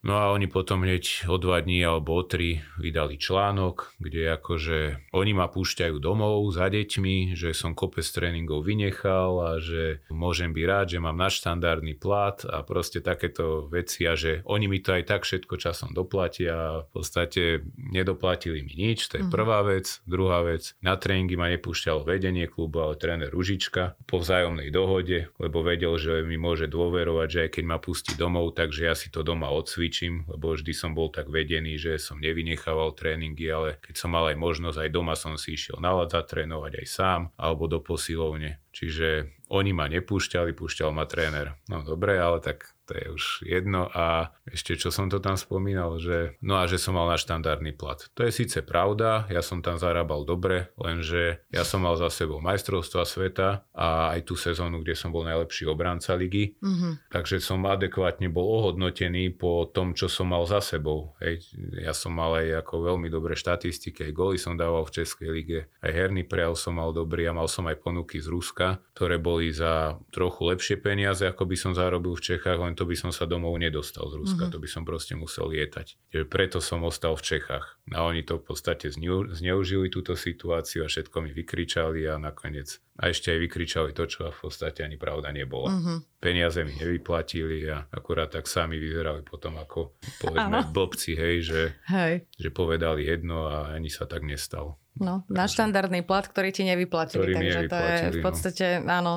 No 0.00 0.16
a 0.16 0.32
oni 0.32 0.48
potom 0.48 0.80
hneď 0.80 1.28
o 1.28 1.36
dva 1.36 1.60
dní 1.60 1.84
alebo 1.84 2.16
o 2.16 2.24
tri 2.24 2.64
vydali 2.80 3.20
článok, 3.20 4.00
kde 4.00 4.32
akože 4.32 4.78
oni 5.12 5.32
ma 5.36 5.44
púšťajú 5.44 6.00
domov 6.00 6.40
za 6.56 6.72
deťmi, 6.72 7.36
že 7.36 7.52
som 7.52 7.76
kopec 7.76 8.08
tréningov 8.08 8.64
vynechal 8.64 9.36
a 9.44 9.50
že 9.60 10.00
môžem 10.08 10.56
byť 10.56 10.64
rád, 10.64 10.86
že 10.96 11.04
mám 11.04 11.20
nadštandardný 11.20 12.00
plat 12.00 12.40
a 12.48 12.64
proste 12.64 13.04
takéto 13.04 13.68
veci 13.68 14.08
a 14.08 14.16
že 14.16 14.40
oni 14.48 14.72
mi 14.72 14.80
to 14.80 14.96
aj 14.96 15.04
tak 15.04 15.28
všetko 15.28 15.60
časom 15.60 15.92
doplatia 15.92 16.56
a 16.56 16.72
v 16.88 16.90
podstate 16.96 17.42
nedoplatili 17.76 18.64
mi 18.64 18.72
nič, 18.72 19.12
to 19.12 19.20
je 19.20 19.24
mm. 19.28 19.32
prvá 19.32 19.60
vec. 19.68 20.00
Druhá 20.08 20.40
vec, 20.40 20.72
na 20.80 20.96
tréningy 20.96 21.36
ma 21.36 21.52
nepúšťalo 21.52 22.08
vedenie 22.08 22.48
klubu, 22.48 22.80
ale 22.80 22.96
tréner 22.96 23.28
Ružička 23.28 24.00
po 24.08 24.16
vzájomnej 24.24 24.72
dohode, 24.72 25.28
lebo 25.36 25.60
vedel, 25.60 25.92
že 26.00 26.24
mi 26.24 26.40
môže 26.40 26.72
dôverovať, 26.72 27.28
že 27.28 27.40
aj 27.44 27.50
keď 27.60 27.64
ma 27.68 27.76
pustí 27.76 28.16
domov, 28.16 28.56
takže 28.56 28.88
ja 28.88 28.96
si 28.96 29.12
to 29.12 29.20
doma 29.20 29.52
odsvičím 29.52 29.89
cvičím, 29.90 30.22
lebo 30.30 30.54
vždy 30.54 30.70
som 30.70 30.94
bol 30.94 31.10
tak 31.10 31.26
vedený, 31.26 31.74
že 31.74 31.98
som 31.98 32.22
nevynechával 32.22 32.94
tréningy, 32.94 33.50
ale 33.50 33.68
keď 33.82 33.98
som 33.98 34.14
mal 34.14 34.30
aj 34.30 34.38
možnosť, 34.38 34.78
aj 34.86 34.90
doma 34.94 35.18
som 35.18 35.34
si 35.34 35.58
išiel 35.58 35.82
na 35.82 35.98
zatrénovať 36.06 36.78
aj 36.78 36.86
sám 36.86 37.20
alebo 37.34 37.66
do 37.66 37.82
posilovne. 37.82 38.62
Čiže 38.70 39.34
oni 39.50 39.74
ma 39.74 39.90
nepúšťali, 39.90 40.54
púšťal 40.54 40.94
ma 40.94 41.10
tréner. 41.10 41.58
No 41.66 41.82
dobre, 41.82 42.22
ale 42.22 42.38
tak 42.38 42.70
to 42.90 42.98
je 42.98 43.06
už 43.14 43.24
jedno. 43.46 43.86
A 43.94 44.34
ešte 44.50 44.74
čo 44.74 44.90
som 44.90 45.06
to 45.06 45.22
tam 45.22 45.38
spomínal, 45.38 46.02
že 46.02 46.34
no 46.42 46.58
a 46.58 46.66
že 46.66 46.82
som 46.82 46.98
mal 46.98 47.06
na 47.06 47.14
štandardný 47.14 47.78
plat. 47.78 48.02
To 48.18 48.26
je 48.26 48.34
síce 48.34 48.66
pravda, 48.66 49.30
ja 49.30 49.46
som 49.46 49.62
tam 49.62 49.78
zarábal 49.78 50.26
dobre, 50.26 50.74
lenže 50.74 51.38
ja 51.54 51.62
som 51.62 51.86
mal 51.86 51.94
za 51.94 52.10
sebou 52.10 52.42
majstrovstva 52.42 53.06
sveta 53.06 53.62
a 53.70 54.18
aj 54.18 54.26
tú 54.26 54.34
sezónu, 54.34 54.82
kde 54.82 54.98
som 54.98 55.14
bol 55.14 55.22
najlepší 55.22 55.70
obranca 55.70 56.18
ligy. 56.18 56.58
Mm-hmm. 56.58 57.14
Takže 57.14 57.38
som 57.38 57.62
adekvátne 57.62 58.26
bol 58.26 58.58
ohodnotený 58.58 59.38
po 59.38 59.70
tom, 59.70 59.94
čo 59.94 60.10
som 60.10 60.34
mal 60.34 60.42
za 60.50 60.58
sebou. 60.58 61.14
Hej. 61.22 61.46
Ja 61.78 61.94
som 61.94 62.10
mal 62.10 62.42
aj 62.42 62.66
ako 62.66 62.90
veľmi 62.90 63.06
dobré 63.06 63.38
štatistiky, 63.38 64.10
aj 64.10 64.16
goly 64.16 64.36
som 64.40 64.58
dával 64.58 64.82
v 64.82 64.94
Českej 64.98 65.28
lige, 65.30 65.60
aj 65.78 65.90
herný 65.94 66.26
prejav 66.26 66.58
som 66.58 66.74
mal 66.74 66.90
dobrý 66.90 67.30
a 67.30 67.36
mal 67.36 67.46
som 67.46 67.70
aj 67.70 67.78
ponuky 67.78 68.18
z 68.18 68.26
Ruska, 68.26 68.82
ktoré 68.96 69.20
boli 69.20 69.54
za 69.54 70.00
trochu 70.10 70.50
lepšie 70.50 70.80
peniaze, 70.80 71.22
ako 71.28 71.46
by 71.46 71.56
som 71.60 71.72
zarobil 71.76 72.16
v 72.16 72.24
Čechách, 72.24 72.58
len 72.58 72.74
to 72.80 72.88
by 72.88 72.96
som 72.96 73.12
sa 73.12 73.28
domov 73.28 73.60
nedostal 73.60 74.08
z 74.08 74.16
Ruska, 74.16 74.48
mm-hmm. 74.48 74.56
to 74.56 74.64
by 74.64 74.68
som 74.72 74.88
proste 74.88 75.12
musel 75.12 75.52
lietať. 75.52 76.00
Preto 76.32 76.64
som 76.64 76.80
ostal 76.88 77.12
v 77.12 77.36
Čechách. 77.36 77.76
A 77.92 78.08
oni 78.08 78.24
to 78.24 78.40
v 78.40 78.48
podstate 78.48 78.88
zneužili 79.36 79.92
túto 79.92 80.16
situáciu 80.16 80.88
a 80.88 80.88
všetko 80.88 81.20
mi 81.20 81.36
vykričali 81.36 82.08
a 82.08 82.16
nakoniec 82.16 82.80
a 83.00 83.08
ešte 83.08 83.32
aj 83.32 83.38
vykričali 83.48 83.90
to, 83.96 84.04
čo 84.04 84.28
v 84.28 84.40
podstate 84.44 84.84
ani 84.84 85.00
pravda 85.00 85.32
nebola. 85.32 85.72
Mm-hmm. 85.72 85.98
Peniaze 86.20 86.60
mi 86.68 86.76
nevyplatili 86.76 87.64
a 87.72 87.88
akurát 87.88 88.28
tak 88.28 88.44
sami 88.44 88.76
vyzerali 88.76 89.24
potom 89.24 89.56
ako 89.56 89.96
povedzme 90.20 90.60
Áno. 90.60 90.72
blbci, 90.72 91.16
hej 91.16 91.36
že, 91.40 91.62
hej, 91.88 92.28
že 92.36 92.48
povedali 92.52 93.08
jedno 93.08 93.48
a 93.48 93.72
ani 93.72 93.88
sa 93.88 94.04
tak 94.04 94.20
nestalo. 94.24 94.76
No, 95.00 95.24
na 95.32 95.48
štandardný 95.48 96.04
plat, 96.04 96.28
ktorý 96.28 96.52
ti 96.52 96.62
nevyplatili, 96.68 97.24
ktorý 97.24 97.34
takže 97.34 97.60
to 97.72 97.76
je 97.80 97.96
v 98.12 98.16
no. 98.20 98.24
podstate, 98.24 98.66
no. 98.84 98.92
áno, 98.92 99.14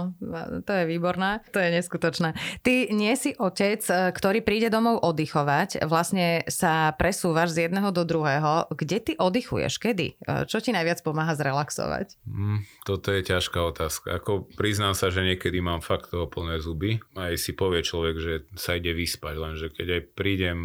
to 0.64 0.72
je 0.72 0.84
výborné, 0.88 1.44
to 1.52 1.60
je 1.60 1.70
neskutočné. 1.76 2.40
Ty 2.64 2.74
nie 2.96 3.12
si 3.20 3.36
otec, 3.36 3.84
e, 3.92 4.16
ktorý 4.16 4.40
príde 4.40 4.72
domov 4.72 5.04
oddychovať, 5.04 5.84
vlastne 5.84 6.48
sa 6.48 6.96
presúvaš 6.96 7.52
z 7.52 7.68
jedného 7.68 7.92
do 7.92 8.08
druhého. 8.08 8.72
Kde 8.72 8.98
ty 9.04 9.14
oddychuješ? 9.20 9.76
Kedy? 9.84 10.08
E, 10.24 10.48
čo 10.48 10.64
ti 10.64 10.72
najviac 10.72 11.04
pomáha 11.04 11.36
zrelaxovať? 11.36 12.16
Mm, 12.32 12.64
toto 12.88 13.12
je 13.12 13.22
ťažká 13.28 13.60
otázka. 13.60 14.24
Ako 14.24 14.48
priznám 14.56 14.96
sa, 14.96 15.12
že 15.12 15.28
niekedy 15.28 15.60
mám 15.60 15.84
fakt 15.84 16.16
toho 16.16 16.32
plné 16.32 16.64
zuby. 16.64 17.04
Aj 17.20 17.36
si 17.36 17.52
povie 17.52 17.84
človek, 17.84 18.16
že 18.24 18.34
sa 18.56 18.80
ide 18.80 18.96
vyspať, 18.96 19.36
lenže 19.36 19.68
keď 19.76 19.88
aj 20.00 20.02
prídem 20.16 20.58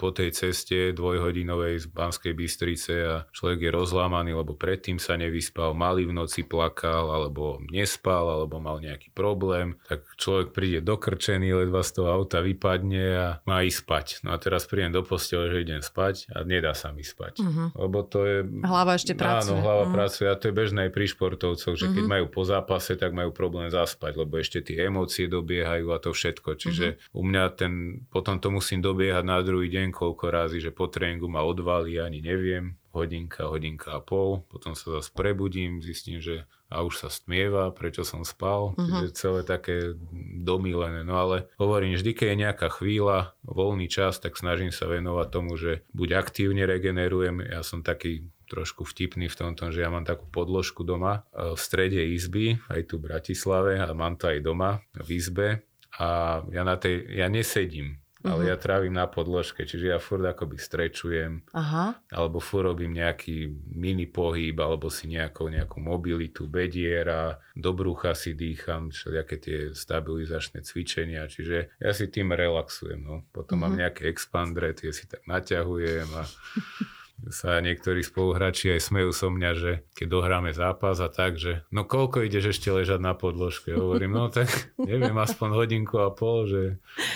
po 0.00 0.16
tej 0.16 0.32
ceste 0.32 0.96
dvojhodinovej 0.96 1.84
z 1.84 1.86
Banskej 1.92 2.32
Bystrice 2.32 2.94
a 3.04 3.14
človek 3.36 3.68
je 3.68 3.70
rozlámaný, 3.76 4.32
lebo 4.32 4.56
predtým 4.62 5.02
sa 5.02 5.18
nevyspal, 5.18 5.74
malý 5.74 6.06
v 6.06 6.14
noci 6.14 6.46
plakal, 6.46 7.10
alebo 7.10 7.58
nespal, 7.66 8.30
alebo 8.30 8.62
mal 8.62 8.78
nejaký 8.78 9.10
problém, 9.10 9.74
tak 9.90 10.06
človek 10.14 10.54
príde 10.54 10.78
dokrčený, 10.86 11.66
ledva 11.66 11.82
z 11.82 11.98
toho 11.98 12.14
auta 12.14 12.38
vypadne 12.38 13.06
a 13.18 13.26
má 13.42 13.66
ísť 13.66 13.78
spať. 13.82 14.06
No 14.22 14.30
a 14.30 14.38
teraz 14.38 14.70
prídem 14.70 14.94
do 14.94 15.02
postele, 15.02 15.50
že 15.50 15.66
idem 15.66 15.82
spať 15.82 16.30
a 16.30 16.46
nedá 16.46 16.78
sa 16.78 16.94
mi 16.94 17.02
spať. 17.02 17.42
Uh-huh. 17.42 17.74
Lebo 17.74 18.06
to 18.06 18.22
je... 18.22 18.38
Hlava 18.62 18.94
ešte 18.94 19.18
pracuje. 19.18 19.58
Áno, 19.58 19.66
hlava 19.66 19.90
uh-huh. 19.90 19.96
pracuje 19.98 20.30
a 20.30 20.38
to 20.38 20.46
je 20.46 20.54
bežné 20.54 20.86
aj 20.86 20.92
pri 20.94 21.06
športovcoch, 21.10 21.74
že 21.74 21.90
uh-huh. 21.90 21.96
keď 21.98 22.04
majú 22.06 22.24
po 22.30 22.46
zápase, 22.46 22.94
tak 22.94 23.10
majú 23.10 23.34
problém 23.34 23.66
zaspať, 23.66 24.14
lebo 24.14 24.38
ešte 24.38 24.62
tie 24.62 24.86
emócie 24.86 25.26
dobiehajú 25.26 25.90
a 25.90 25.98
to 25.98 26.14
všetko. 26.14 26.54
Čiže 26.54 26.86
uh-huh. 26.94 27.18
u 27.18 27.22
mňa 27.26 27.44
ten, 27.58 27.72
potom 28.14 28.38
to 28.38 28.54
musím 28.54 28.78
dobiehať 28.78 29.24
na 29.26 29.42
druhý 29.42 29.66
deň 29.66 29.90
koľko 29.90 30.30
razy, 30.30 30.62
že 30.62 30.70
po 30.70 30.86
tréningu 30.86 31.26
ma 31.26 31.42
odvalí, 31.42 31.98
ani 31.98 32.22
neviem 32.22 32.78
hodinka, 32.92 33.48
hodinka 33.48 33.96
a 33.96 34.00
pol, 34.00 34.44
potom 34.52 34.76
sa 34.76 35.00
zase 35.00 35.10
prebudím, 35.12 35.80
zistím, 35.80 36.20
že 36.20 36.44
a 36.72 36.80
už 36.80 37.04
sa 37.04 37.08
stmieva, 37.12 37.68
prečo 37.68 38.00
som 38.00 38.24
spal, 38.24 38.72
uh-huh. 38.72 39.04
čiže 39.04 39.08
celé 39.12 39.40
také 39.44 39.92
domílené. 40.40 41.04
No 41.04 41.20
ale 41.20 41.52
hovorím, 41.60 42.00
vždy, 42.00 42.16
keď 42.16 42.26
je 42.32 42.42
nejaká 42.48 42.68
chvíľa, 42.72 43.36
voľný 43.44 43.92
čas, 43.92 44.16
tak 44.16 44.40
snažím 44.40 44.72
sa 44.72 44.88
venovať 44.88 45.28
tomu, 45.28 45.60
že 45.60 45.84
buď 45.92 46.08
aktívne 46.16 46.64
regenerujem, 46.64 47.44
ja 47.44 47.60
som 47.60 47.84
taký 47.84 48.24
trošku 48.48 48.84
vtipný 48.84 49.32
v 49.32 49.38
tomto, 49.38 49.72
že 49.72 49.84
ja 49.84 49.88
mám 49.88 50.04
takú 50.04 50.28
podložku 50.28 50.84
doma 50.84 51.24
e, 51.32 51.56
v 51.56 51.60
strede 51.60 52.04
izby, 52.12 52.60
aj 52.68 52.84
tu 52.84 53.00
v 53.00 53.08
Bratislave 53.08 53.80
a 53.80 53.88
mám 53.96 54.20
to 54.20 54.28
aj 54.28 54.44
doma 54.44 54.84
v 54.92 55.08
izbe. 55.16 55.48
A 55.96 56.40
ja 56.52 56.60
na 56.64 56.76
tej, 56.76 57.04
ja 57.16 57.32
nesedím, 57.32 58.00
ale 58.22 58.46
uh-huh. 58.46 58.50
ja 58.54 58.56
trávim 58.56 58.94
na 58.94 59.10
podložke, 59.10 59.66
čiže 59.66 59.92
ja 59.92 59.98
furt 59.98 60.22
akoby 60.22 60.56
strečujem, 60.58 61.42
Aha. 61.52 61.98
alebo 62.14 62.38
furt 62.38 62.70
robím 62.72 62.94
nejaký 62.94 63.50
mini 63.74 64.06
pohyb, 64.06 64.54
alebo 64.62 64.86
si 64.88 65.10
nejakou, 65.10 65.50
nejakú 65.50 65.82
mobilitu 65.82 66.46
bediera, 66.46 67.42
do 67.58 67.74
brucha 67.74 68.14
si 68.14 68.38
dýcham, 68.38 68.94
všelijaké 68.94 69.36
tie 69.42 69.58
stabilizačné 69.74 70.62
cvičenia, 70.62 71.26
čiže 71.26 71.74
ja 71.82 71.90
si 71.90 72.06
tým 72.06 72.30
relaxujem. 72.30 73.02
No. 73.02 73.26
Potom 73.34 73.60
uh-huh. 73.60 73.74
mám 73.74 73.82
nejaké 73.82 74.06
expandre, 74.06 74.70
tie 74.72 74.94
si 74.94 75.10
tak 75.10 75.26
naťahujem 75.26 76.08
a 76.14 76.22
sa 77.30 77.62
niektorí 77.62 78.02
spoluhráči 78.02 78.74
aj 78.74 78.90
smejú 78.90 79.10
so 79.14 79.28
mňa, 79.30 79.50
že 79.54 79.72
keď 79.94 80.06
dohráme 80.08 80.50
zápas 80.56 80.98
a 80.98 81.06
tak, 81.12 81.38
že 81.38 81.62
no 81.70 81.86
koľko 81.86 82.26
ideš 82.26 82.58
ešte 82.58 82.72
ležať 82.72 82.98
na 82.98 83.14
podložke? 83.14 83.76
Hovorím, 83.76 84.16
no 84.16 84.32
tak 84.32 84.48
neviem, 84.90 85.14
aspoň 85.14 85.48
hodinku 85.54 86.00
a 86.02 86.10
pol, 86.10 86.48
že 86.48 86.62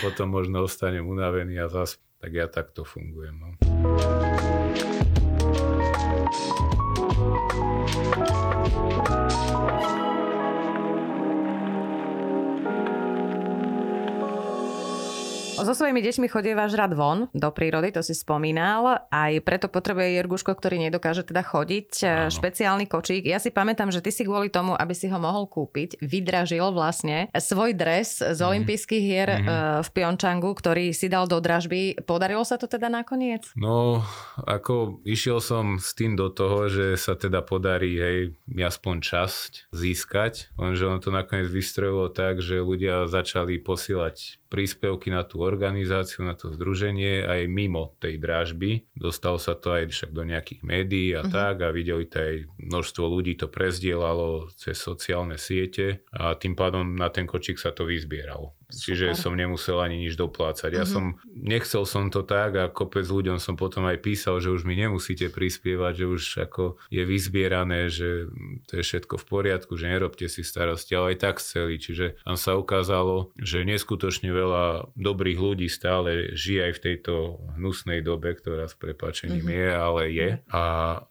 potom 0.05 0.31
možno 0.31 0.63
ostanem 0.63 1.09
unavený 1.09 1.59
a 1.65 1.67
zas, 1.73 1.99
tak 2.21 2.31
ja 2.37 2.47
takto 2.47 2.85
fungujem. 2.85 3.35
No. 3.41 3.51
So 15.57 15.73
svojimi 15.73 16.05
deťmi 16.05 16.27
chodievaš 16.29 16.77
rád 16.77 16.93
von 16.93 17.33
do 17.33 17.49
prírody, 17.51 17.93
to 17.93 18.05
si 18.05 18.13
spomínal. 18.13 19.09
Aj 19.09 19.33
preto 19.41 19.73
potrebuje 19.73 20.21
Jerguško, 20.21 20.53
ktorý 20.53 20.77
nedokáže 20.77 21.25
teda 21.25 21.41
chodiť, 21.41 21.91
Áno. 22.05 22.33
špeciálny 22.33 22.85
kočík. 22.87 23.25
Ja 23.25 23.41
si 23.41 23.49
pamätám, 23.49 23.89
že 23.89 24.05
ty 24.05 24.13
si 24.13 24.29
kvôli 24.29 24.53
tomu, 24.53 24.77
aby 24.77 24.93
si 24.93 25.09
ho 25.09 25.17
mohol 25.17 25.49
kúpiť, 25.49 26.01
vydražil 26.05 26.69
vlastne 26.71 27.33
svoj 27.33 27.73
dres 27.73 28.21
z 28.21 28.39
mm. 28.39 28.47
olympijských 28.47 29.05
hier 29.05 29.29
mm-hmm. 29.33 29.85
v 29.85 29.89
Pyeongchangu, 29.93 30.51
ktorý 30.53 30.93
si 30.93 31.09
dal 31.09 31.25
do 31.31 31.41
dražby. 31.41 32.05
Podarilo 32.05 32.45
sa 32.45 32.61
to 32.61 32.69
teda 32.69 32.93
nakoniec? 32.93 33.49
No, 33.57 34.05
ako 34.45 35.01
išiel 35.09 35.41
som 35.41 35.81
s 35.81 35.97
tým 35.97 36.15
do 36.15 36.29
toho, 36.29 36.69
že 36.69 37.01
sa 37.01 37.17
teda 37.17 37.41
podarí 37.41 37.97
hej, 37.97 38.19
aspoň 38.53 38.97
časť 39.01 39.51
získať, 39.73 40.53
lenže 40.61 40.85
on 40.87 40.99
to 41.01 41.11
nakoniec 41.15 41.49
vystrojilo 41.49 42.13
tak, 42.13 42.43
že 42.43 42.61
ľudia 42.61 43.09
začali 43.09 43.59
posielať 43.63 44.46
príspevky 44.57 45.13
na 45.13 45.21
tú 45.29 45.45
organizáciu, 45.45 46.25
na 46.25 46.33
to 46.33 46.49
združenie 46.49 47.29
aj 47.29 47.45
mimo 47.45 47.93
tej 48.01 48.17
dražby. 48.17 48.89
Dostalo 48.97 49.37
sa 49.37 49.53
to 49.53 49.77
aj 49.77 49.93
však 49.93 50.17
do 50.17 50.25
nejakých 50.25 50.65
médií 50.65 51.13
a 51.13 51.21
uh-huh. 51.21 51.29
tak 51.29 51.61
a 51.61 51.69
videli 51.69 52.09
to 52.09 52.17
aj 52.17 52.35
množstvo 52.57 53.05
ľudí 53.05 53.37
to 53.37 53.53
prezdielalo 53.53 54.49
cez 54.57 54.81
sociálne 54.81 55.37
siete 55.37 56.09
a 56.09 56.33
tým 56.33 56.57
pádom 56.57 56.97
na 56.97 57.13
ten 57.13 57.29
kočík 57.29 57.61
sa 57.61 57.77
to 57.77 57.85
vyzbieralo. 57.85 58.57
Čiže 58.67 59.15
Super. 59.15 59.23
som 59.23 59.33
nemusel 59.39 59.79
ani 59.79 60.03
nič 60.03 60.19
doplácať. 60.19 60.71
Ja 60.75 60.83
uh-huh. 60.83 60.91
som, 60.91 61.05
nechcel 61.31 61.87
som 61.87 62.11
to 62.11 62.27
tak 62.27 62.59
a 62.59 62.67
kopec 62.67 63.07
ľuďom 63.07 63.39
som 63.39 63.55
potom 63.55 63.87
aj 63.87 64.03
písal, 64.03 64.43
že 64.43 64.51
už 64.51 64.67
mi 64.67 64.75
nemusíte 64.75 65.31
prispievať, 65.31 66.03
že 66.03 66.07
už 66.11 66.23
ako 66.51 66.65
je 66.91 67.03
vyzbierané, 67.07 67.87
že 67.87 68.27
to 68.67 68.79
je 68.79 68.83
všetko 68.83 69.23
v 69.23 69.25
poriadku, 69.27 69.79
že 69.79 69.87
nerobte 69.87 70.27
si 70.27 70.43
starosti, 70.43 70.99
ale 70.99 71.15
aj 71.15 71.19
tak 71.23 71.39
chceli. 71.39 71.79
Čiže 71.79 72.27
tam 72.27 72.35
sa 72.35 72.59
ukázalo, 72.59 73.31
že 73.39 73.63
neskutočne 73.63 74.35
veľa 74.35 74.91
dobrých 74.99 75.39
ľudí 75.39 75.71
stále 75.71 76.35
žije 76.35 76.61
aj 76.67 76.73
v 76.75 76.83
tejto 76.83 77.15
hnusnej 77.55 78.03
dobe, 78.03 78.35
ktorá 78.35 78.67
s 78.67 78.75
prepačením 78.75 79.47
uh-huh. 79.47 79.59
je, 79.63 79.69
ale 79.71 80.03
je. 80.11 80.31
A 80.51 80.63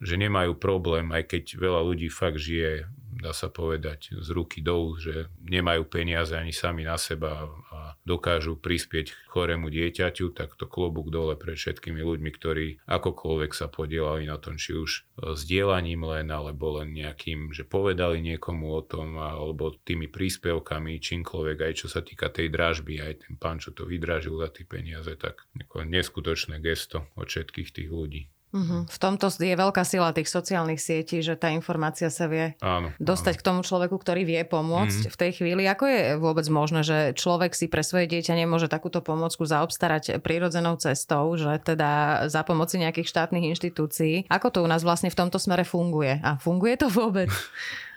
že 0.04 0.14
nemajú 0.20 0.52
problém, 0.60 1.08
aj 1.08 1.32
keď 1.32 1.56
veľa 1.56 1.80
ľudí 1.88 2.12
fakt 2.12 2.36
žije 2.36 2.84
dá 3.26 3.34
sa 3.34 3.50
povedať, 3.50 4.14
z 4.14 4.28
ruky 4.30 4.62
dolu, 4.62 4.94
že 5.02 5.26
nemajú 5.42 5.82
peniaze 5.90 6.30
ani 6.38 6.54
sami 6.54 6.86
na 6.86 6.94
seba 6.94 7.50
a 7.74 7.98
dokážu 8.06 8.54
prispieť 8.54 9.26
chorému 9.26 9.66
dieťaťu, 9.66 10.30
tak 10.30 10.54
to 10.54 10.70
klobúk 10.70 11.10
dole 11.10 11.34
pre 11.34 11.58
všetkými 11.58 11.98
ľuďmi, 11.98 12.30
ktorí 12.30 12.66
akokoľvek 12.86 13.50
sa 13.50 13.66
podielali 13.66 14.30
na 14.30 14.38
tom, 14.38 14.54
či 14.54 14.78
už 14.78 15.02
sdielaním 15.34 16.06
len, 16.06 16.30
alebo 16.30 16.78
len 16.78 16.94
nejakým, 16.94 17.50
že 17.50 17.66
povedali 17.66 18.22
niekomu 18.22 18.70
o 18.70 18.82
tom, 18.86 19.18
alebo 19.18 19.74
tými 19.74 20.06
príspevkami, 20.06 21.02
čímkoľvek, 21.02 21.58
aj 21.66 21.72
čo 21.82 21.86
sa 21.90 22.06
týka 22.06 22.30
tej 22.30 22.54
dražby, 22.54 23.02
aj 23.02 23.26
ten 23.26 23.34
pán, 23.34 23.58
čo 23.58 23.74
to 23.74 23.82
vydražil 23.82 24.38
za 24.38 24.54
tie 24.54 24.62
peniaze, 24.62 25.10
tak 25.18 25.42
neskutočné 25.74 26.62
gesto 26.62 27.10
od 27.18 27.26
všetkých 27.26 27.74
tých 27.74 27.90
ľudí. 27.90 28.22
Uh-huh. 28.54 28.86
V 28.86 28.98
tomto 29.02 29.26
je 29.26 29.52
veľká 29.52 29.82
sila 29.82 30.14
tých 30.14 30.30
sociálnych 30.30 30.78
sietí, 30.78 31.18
že 31.20 31.34
tá 31.34 31.50
informácia 31.50 32.06
sa 32.08 32.30
vie 32.30 32.54
áno, 32.62 32.94
dostať 33.02 33.34
áno. 33.36 33.40
k 33.42 33.46
tomu 33.46 33.60
človeku, 33.66 33.96
ktorý 33.98 34.22
vie 34.22 34.40
pomôcť 34.46 35.10
uh-huh. 35.10 35.12
v 35.12 35.16
tej 35.18 35.30
chvíli. 35.42 35.66
Ako 35.66 35.84
je 35.84 36.00
vôbec 36.16 36.46
možné, 36.46 36.86
že 36.86 36.98
človek 37.18 37.52
si 37.58 37.66
pre 37.66 37.82
svoje 37.82 38.06
dieťa 38.06 38.38
nemôže 38.38 38.70
takúto 38.70 39.02
pomôcku 39.02 39.42
zaobstarať 39.44 40.22
prírodzenou 40.22 40.78
cestou, 40.78 41.34
že 41.34 41.58
teda 41.58 42.24
za 42.30 42.46
pomoci 42.46 42.78
nejakých 42.78 43.10
štátnych 43.10 43.50
inštitúcií? 43.56 44.30
Ako 44.30 44.54
to 44.54 44.58
u 44.62 44.68
nás 44.70 44.86
vlastne 44.86 45.10
v 45.10 45.18
tomto 45.18 45.42
smere 45.42 45.66
funguje? 45.66 46.22
A 46.22 46.38
funguje 46.38 46.78
to 46.78 46.86
vôbec? 46.86 47.28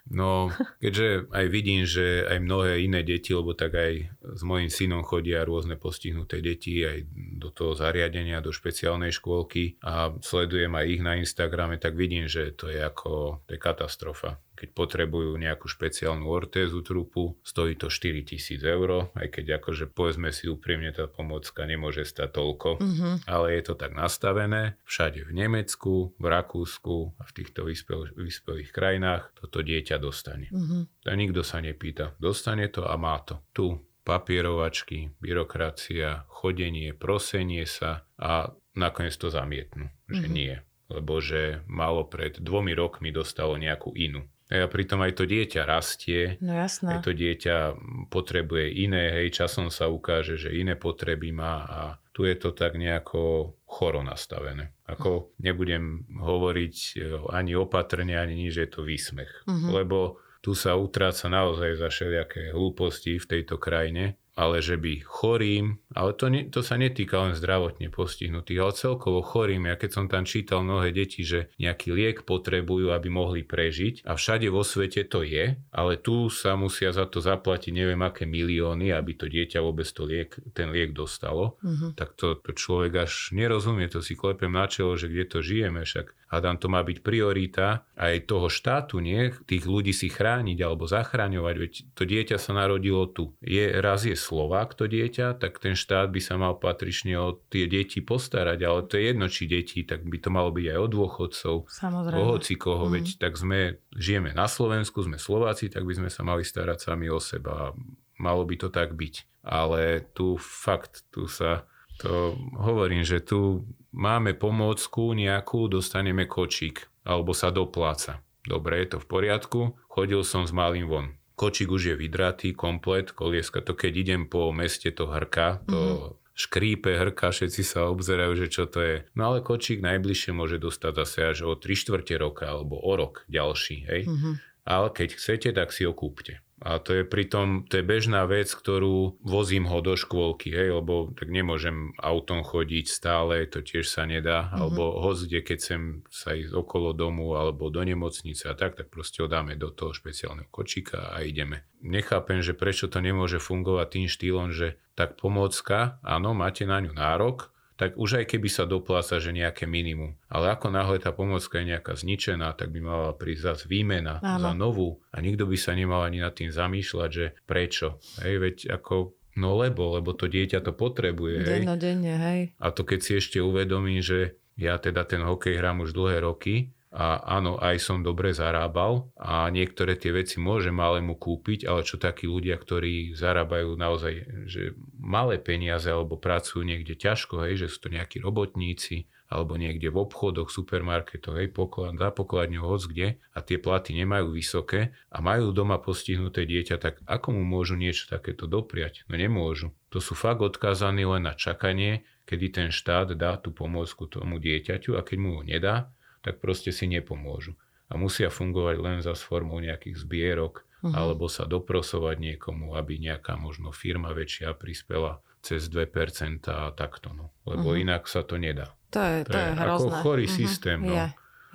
No, 0.10 0.50
keďže 0.82 1.30
aj 1.30 1.46
vidím, 1.54 1.86
že 1.86 2.26
aj 2.26 2.42
mnohé 2.42 2.82
iné 2.82 3.06
deti, 3.06 3.30
lebo 3.30 3.54
tak 3.54 3.78
aj 3.78 3.94
s 4.26 4.42
mojim 4.42 4.68
synom 4.68 5.06
chodia 5.06 5.46
rôzne 5.46 5.78
postihnuté 5.78 6.42
deti 6.42 6.82
aj 6.82 7.06
do 7.38 7.54
toho 7.54 7.78
zariadenia, 7.78 8.42
do 8.42 8.50
špeciálnej 8.50 9.14
škôlky 9.14 9.78
a 9.86 10.10
sledujem 10.18 10.74
aj 10.74 10.86
ich 10.90 11.02
na 11.06 11.14
Instagrame, 11.22 11.78
tak 11.78 11.94
vidím, 11.94 12.26
že 12.26 12.58
to 12.58 12.74
je 12.74 12.82
ako, 12.82 13.46
to 13.46 13.54
je 13.54 13.60
katastrofa 13.62 14.42
keď 14.60 14.76
potrebujú 14.76 15.40
nejakú 15.40 15.72
špeciálnu 15.72 16.28
ortézu 16.28 16.84
trupu, 16.84 17.40
stojí 17.48 17.80
to 17.80 17.88
4000 17.88 18.60
eur, 18.60 19.08
aj 19.16 19.28
keď 19.32 19.64
akože 19.64 19.88
povedzme 19.88 20.36
si 20.36 20.52
úprimne, 20.52 20.92
tá 20.92 21.08
pomocka 21.08 21.64
nemôže 21.64 22.04
stať 22.04 22.36
toľko, 22.36 22.70
uh-huh. 22.84 23.14
ale 23.24 23.56
je 23.56 23.62
to 23.64 23.74
tak 23.80 23.96
nastavené. 23.96 24.76
Všade 24.84 25.24
v 25.24 25.32
Nemecku, 25.32 26.12
v 26.20 26.26
Rakúsku 26.28 27.16
a 27.16 27.24
v 27.24 27.32
týchto 27.32 27.64
vyspel, 27.64 28.12
vyspelých 28.20 28.76
krajinách 28.76 29.32
toto 29.40 29.64
dieťa 29.64 29.96
dostane. 29.96 30.52
Uh-huh. 30.52 30.84
A 31.08 31.16
nikto 31.16 31.40
sa 31.48 31.64
nepýta. 31.64 32.20
Dostane 32.20 32.68
to 32.68 32.84
a 32.84 33.00
má 33.00 33.16
to. 33.24 33.40
Tu 33.56 33.80
papierovačky, 34.04 35.16
byrokracia, 35.24 36.28
chodenie, 36.28 36.92
prosenie 36.92 37.64
sa 37.64 38.04
a 38.20 38.52
nakoniec 38.76 39.16
to 39.16 39.32
zamietnú, 39.32 39.88
že 40.12 40.28
uh-huh. 40.28 40.36
nie 40.36 40.56
lebo 40.90 41.22
že 41.22 41.62
malo 41.70 42.02
pred 42.10 42.42
dvomi 42.42 42.74
rokmi 42.74 43.14
dostalo 43.14 43.56
nejakú 43.62 43.94
inú. 43.94 44.26
A 44.50 44.66
pritom 44.66 44.98
aj 45.06 45.14
to 45.14 45.30
dieťa 45.30 45.62
rastie. 45.64 46.42
No 46.42 46.58
jasné. 46.58 46.98
Aj 46.98 47.06
to 47.06 47.14
dieťa 47.14 47.78
potrebuje 48.10 48.82
iné, 48.82 49.22
hej, 49.22 49.46
časom 49.46 49.70
sa 49.70 49.86
ukáže, 49.88 50.42
že 50.42 50.50
iné 50.52 50.74
potreby 50.74 51.30
má 51.30 51.56
a 51.70 51.82
tu 52.10 52.28
je 52.28 52.36
to 52.36 52.52
tak 52.52 52.76
nejako 52.76 53.56
choro 53.64 54.04
nastavené. 54.04 54.76
Ako 54.92 55.32
nebudem 55.40 56.04
hovoriť 56.12 56.76
e, 56.76 56.94
ani 57.32 57.56
opatrne, 57.56 58.20
ani 58.20 58.36
nič, 58.36 58.60
že 58.60 58.64
je 58.68 58.72
to 58.76 58.82
výsmech. 58.84 59.32
Uh-huh. 59.48 59.72
Lebo 59.72 60.20
tu 60.44 60.52
sa 60.52 60.76
utráca 60.76 61.32
naozaj 61.32 61.80
za 61.80 61.88
všelijaké 61.88 62.52
hlúposti 62.52 63.24
v 63.24 63.30
tejto 63.40 63.56
krajine 63.56 64.19
ale 64.40 64.64
že 64.64 64.80
by 64.80 65.04
chorým, 65.04 65.84
ale 65.92 66.16
to, 66.16 66.32
ne, 66.32 66.48
to 66.48 66.64
sa 66.64 66.80
netýka 66.80 67.20
len 67.20 67.36
zdravotne 67.36 67.92
postihnutých, 67.92 68.60
ale 68.64 68.72
celkovo 68.72 69.20
chorým. 69.20 69.68
Ja 69.68 69.76
keď 69.76 69.90
som 69.92 70.06
tam 70.08 70.24
čítal 70.24 70.64
mnohé 70.64 70.96
deti, 70.96 71.28
že 71.28 71.52
nejaký 71.60 71.92
liek 71.92 72.18
potrebujú, 72.24 72.96
aby 72.96 73.12
mohli 73.12 73.44
prežiť 73.44 74.08
a 74.08 74.16
všade 74.16 74.48
vo 74.48 74.64
svete 74.64 75.04
to 75.12 75.28
je, 75.28 75.60
ale 75.76 76.00
tu 76.00 76.32
sa 76.32 76.56
musia 76.56 76.96
za 76.96 77.04
to 77.04 77.20
zaplatiť 77.20 77.76
neviem 77.76 78.00
aké 78.00 78.24
milióny, 78.24 78.96
aby 78.96 79.12
to 79.20 79.28
dieťa 79.28 79.60
vôbec 79.60 79.92
to 79.92 80.08
liek, 80.08 80.40
ten 80.56 80.72
liek 80.72 80.96
dostalo, 80.96 81.60
uh-huh. 81.60 81.92
tak 82.00 82.16
to, 82.16 82.40
to 82.40 82.56
človek 82.56 83.12
až 83.12 83.36
nerozumie, 83.36 83.92
to 83.92 84.00
si 84.00 84.16
klepem 84.16 84.56
na 84.56 84.72
čelo, 84.72 84.96
že 84.96 85.12
kde 85.12 85.26
to 85.28 85.44
žijeme, 85.44 85.84
však 85.84 86.16
hádam 86.30 86.62
to 86.62 86.70
má 86.70 86.86
byť 86.86 87.02
priorita 87.02 87.84
aj 87.98 88.30
toho 88.30 88.48
štátu, 88.48 89.02
nie? 89.02 89.34
Tých 89.50 89.66
ľudí 89.66 89.92
si 89.92 90.08
chrániť 90.08 90.58
alebo 90.62 90.86
zachráňovať, 90.86 91.56
veď 91.58 91.72
to 91.98 92.04
dieťa 92.06 92.38
sa 92.38 92.54
narodilo 92.54 93.10
tu. 93.10 93.34
Je, 93.42 93.82
raz 93.82 94.06
je 94.06 94.14
Slovák 94.30 94.78
to 94.78 94.86
dieťa, 94.86 95.42
tak 95.42 95.58
ten 95.58 95.74
štát 95.74 96.14
by 96.14 96.22
sa 96.22 96.38
mal 96.38 96.54
patrične 96.62 97.18
o 97.18 97.42
tie 97.50 97.66
deti 97.66 97.98
postarať, 97.98 98.60
ale 98.62 98.86
to 98.86 99.02
je 99.02 99.04
jedno, 99.10 99.26
či 99.26 99.50
deti, 99.50 99.82
tak 99.82 100.06
by 100.06 100.22
to 100.22 100.30
malo 100.30 100.54
byť 100.54 100.66
aj 100.70 100.78
od 100.78 100.92
dôchodcov, 100.94 101.56
Samozrejme. 101.66 102.22
o 102.22 102.24
hoci 102.38 102.54
koho, 102.54 102.86
mm. 102.86 102.92
veď 102.94 103.06
tak 103.18 103.34
sme, 103.42 103.82
žijeme 103.98 104.30
na 104.38 104.46
Slovensku, 104.46 105.02
sme 105.02 105.18
Slováci, 105.18 105.74
tak 105.74 105.82
by 105.82 105.98
sme 105.98 106.10
sa 106.14 106.22
mali 106.22 106.46
starať 106.46 106.78
sami 106.78 107.10
o 107.10 107.18
seba. 107.18 107.74
Malo 108.22 108.46
by 108.46 108.56
to 108.62 108.70
tak 108.70 108.94
byť. 108.94 109.42
Ale 109.50 110.06
tu 110.14 110.38
fakt, 110.38 111.10
tu 111.10 111.26
sa 111.26 111.66
to 112.00 112.38
hovorím, 112.56 113.04
že 113.04 113.20
tu 113.20 113.68
máme 113.92 114.38
pomôcku 114.38 115.12
nejakú, 115.12 115.68
dostaneme 115.68 116.30
kočík 116.30 116.88
alebo 117.04 117.36
sa 117.36 117.52
dopláca. 117.52 118.24
Dobre, 118.48 118.80
je 118.86 118.96
to 118.96 118.98
v 119.04 119.10
poriadku. 119.10 119.60
Chodil 119.92 120.24
som 120.24 120.48
s 120.48 120.56
malým 120.56 120.88
von 120.88 121.19
kočík 121.40 121.72
už 121.72 121.84
je 121.92 121.96
vydratý, 121.96 122.52
komplet, 122.52 123.16
kolieska, 123.16 123.64
to 123.64 123.72
keď 123.72 123.94
idem 123.96 124.22
po 124.28 124.52
meste, 124.52 124.92
to 124.92 125.08
hrka, 125.08 125.64
to 125.64 125.80
mm-hmm. 125.80 126.36
škrípe, 126.36 126.92
hrka, 126.92 127.32
všetci 127.32 127.64
sa 127.64 127.88
obzerajú, 127.88 128.36
že 128.36 128.48
čo 128.52 128.68
to 128.68 128.84
je. 128.84 128.96
No 129.16 129.32
ale 129.32 129.40
kočík 129.40 129.80
najbližšie 129.80 130.36
môže 130.36 130.60
dostať 130.60 130.92
zase 131.00 131.20
až 131.24 131.38
o 131.48 131.56
3 131.56 131.64
čtvrte 131.64 132.20
roka 132.20 132.52
alebo 132.52 132.76
o 132.76 132.92
rok 133.00 133.24
ďalší, 133.32 133.88
hej. 133.88 134.12
Mm-hmm. 134.12 134.34
Ale 134.68 134.92
keď 134.92 135.16
chcete, 135.16 135.50
tak 135.56 135.72
si 135.72 135.88
ho 135.88 135.96
kúpte. 135.96 136.44
A 136.60 136.80
to 136.84 136.92
je 136.92 137.04
pritom, 137.08 137.64
to 137.72 137.80
je 137.80 137.86
bežná 137.88 138.28
vec, 138.28 138.52
ktorú 138.52 139.16
vozím 139.24 139.64
ho 139.72 139.80
do 139.80 139.96
škôlky, 139.96 140.52
hej, 140.52 140.76
lebo 140.76 141.16
tak 141.16 141.32
nemôžem 141.32 141.96
autom 141.96 142.44
chodiť 142.44 142.86
stále, 142.92 143.48
to 143.48 143.64
tiež 143.64 143.88
sa 143.88 144.04
nedá, 144.04 144.48
mm-hmm. 144.48 144.58
alebo 144.60 144.84
hoď 145.00 145.18
kde, 145.28 145.40
keď 145.40 145.60
sem 145.60 145.82
sa 146.12 146.36
ísť 146.36 146.52
okolo 146.52 146.92
domu 146.92 147.40
alebo 147.40 147.72
do 147.72 147.80
nemocnice 147.80 148.52
a 148.52 148.56
tak, 148.60 148.76
tak 148.76 148.92
proste 148.92 149.24
ho 149.24 149.32
dáme 149.32 149.56
do 149.56 149.72
toho 149.72 149.96
špeciálneho 149.96 150.52
kočíka 150.52 151.16
a 151.16 151.24
ideme. 151.24 151.64
Nechápem, 151.80 152.44
že 152.44 152.52
prečo 152.52 152.92
to 152.92 153.00
nemôže 153.00 153.40
fungovať 153.40 153.88
tým 153.96 154.08
štýlom, 154.12 154.52
že 154.52 154.76
tak 155.00 155.16
pomôcka, 155.16 156.04
áno, 156.04 156.36
máte 156.36 156.68
na 156.68 156.84
ňu 156.84 156.92
nárok, 156.92 157.56
tak 157.80 157.96
už 157.96 158.20
aj 158.20 158.36
keby 158.36 158.52
sa 158.52 158.68
dopláca, 158.68 159.24
že 159.24 159.32
nejaké 159.32 159.64
minimum. 159.64 160.20
Ale 160.28 160.52
ako 160.52 160.68
náhle 160.68 161.00
tá 161.00 161.16
pomocka 161.16 161.64
je 161.64 161.72
nejaká 161.72 161.96
zničená, 161.96 162.52
tak 162.60 162.76
by 162.76 162.84
mala 162.84 163.16
prísť 163.16 163.56
zase 163.56 163.64
výmena 163.72 164.20
Áno. 164.20 164.44
za 164.44 164.52
novú 164.52 165.00
a 165.16 165.24
nikto 165.24 165.48
by 165.48 165.56
sa 165.56 165.72
nemal 165.72 166.04
ani 166.04 166.20
nad 166.20 166.36
tým 166.36 166.52
zamýšľať, 166.52 167.10
že 167.10 167.26
prečo. 167.48 168.04
Hej, 168.20 168.36
veď 168.44 168.58
ako 168.76 169.16
No 169.40 169.56
lebo, 169.56 169.96
lebo 169.96 170.12
to 170.12 170.28
dieťa 170.28 170.60
to 170.60 170.76
potrebuje. 170.76 171.48
Hej. 171.48 171.64
Dennodenne, 171.64 172.14
hej. 172.20 172.42
A 172.60 172.76
to 172.76 172.84
keď 172.84 173.00
si 173.00 173.12
ešte 173.24 173.40
uvedomím, 173.40 174.04
že 174.04 174.36
ja 174.60 174.76
teda 174.76 175.08
ten 175.08 175.24
hokej 175.24 175.56
hrám 175.56 175.88
už 175.88 175.96
dlhé 175.96 176.28
roky 176.28 176.76
a 176.90 177.22
áno, 177.38 177.62
aj 177.62 177.78
som 177.78 178.02
dobre 178.02 178.34
zarábal 178.34 179.14
a 179.14 179.46
niektoré 179.54 179.94
tie 179.94 180.10
veci 180.10 180.42
môžem 180.42 180.74
malému 180.74 181.22
kúpiť, 181.22 181.70
ale 181.70 181.86
čo 181.86 182.02
takí 182.02 182.26
ľudia, 182.26 182.58
ktorí 182.58 183.14
zarábajú 183.14 183.78
naozaj 183.78 184.14
že 184.50 184.74
malé 184.98 185.38
peniaze 185.38 185.86
alebo 185.86 186.18
pracujú 186.18 186.66
niekde 186.66 186.98
ťažko, 186.98 187.46
hej, 187.46 187.66
že 187.66 187.68
sú 187.70 187.86
to 187.86 187.90
nejakí 187.94 188.18
robotníci 188.18 189.06
alebo 189.30 189.62
niekde 189.62 189.94
v 189.94 190.02
obchodoch, 190.02 190.50
supermarketoch, 190.50 191.38
hej, 191.38 191.54
poklad, 191.54 191.94
za 192.02 192.10
pokladňou, 192.10 192.66
hoc 192.66 192.90
kde 192.90 193.22
a 193.38 193.40
tie 193.46 193.62
platy 193.62 193.94
nemajú 193.94 194.34
vysoké 194.34 194.98
a 195.14 195.22
majú 195.22 195.54
doma 195.54 195.78
postihnuté 195.78 196.50
dieťa, 196.50 196.82
tak 196.82 197.06
ako 197.06 197.38
mu 197.38 197.46
môžu 197.46 197.78
niečo 197.78 198.10
takéto 198.10 198.50
dopriať? 198.50 199.06
No 199.06 199.14
nemôžu. 199.14 199.78
To 199.94 200.02
sú 200.02 200.18
fakt 200.18 200.42
odkázaní 200.42 201.06
len 201.06 201.30
na 201.30 201.38
čakanie, 201.38 202.02
kedy 202.26 202.46
ten 202.50 202.70
štát 202.74 203.14
dá 203.14 203.38
tú 203.38 203.54
pomôcku 203.54 204.10
tomu 204.10 204.42
dieťaťu 204.42 204.98
a 204.98 205.06
keď 205.06 205.18
mu 205.22 205.30
ho 205.38 205.42
nedá, 205.46 205.94
tak 206.22 206.44
proste 206.44 206.70
si 206.70 206.86
nepomôžu. 206.86 207.56
A 207.90 207.98
musia 207.98 208.30
fungovať 208.30 208.78
len 208.78 208.98
za 209.02 209.18
formou 209.18 209.58
nejakých 209.58 209.98
zbierok, 210.06 210.62
uh-huh. 210.86 210.94
alebo 210.94 211.26
sa 211.28 211.50
doprosovať 211.50 212.22
niekomu, 212.22 212.78
aby 212.78 213.02
nejaká 213.02 213.36
možno 213.36 213.74
firma 213.74 214.14
väčšia 214.14 214.54
prispela 214.56 215.26
cez 215.42 215.72
2% 215.72 216.44
a 216.52 216.70
takto. 216.76 217.16
No. 217.16 217.34
Lebo 217.48 217.74
uh-huh. 217.74 217.82
inak 217.82 218.06
sa 218.06 218.22
to 218.24 218.38
nedá. 218.38 218.76
To 218.94 219.02
je, 219.02 219.18
to, 219.26 219.34
to 219.34 219.38
je, 219.38 219.48
je 219.48 219.54
hrozné. 219.58 219.74
ako 219.74 219.88
chorý 220.02 220.26
uh-huh. 220.28 220.40
systém. 220.40 220.80
No. 220.84 220.94
Je, 220.94 221.06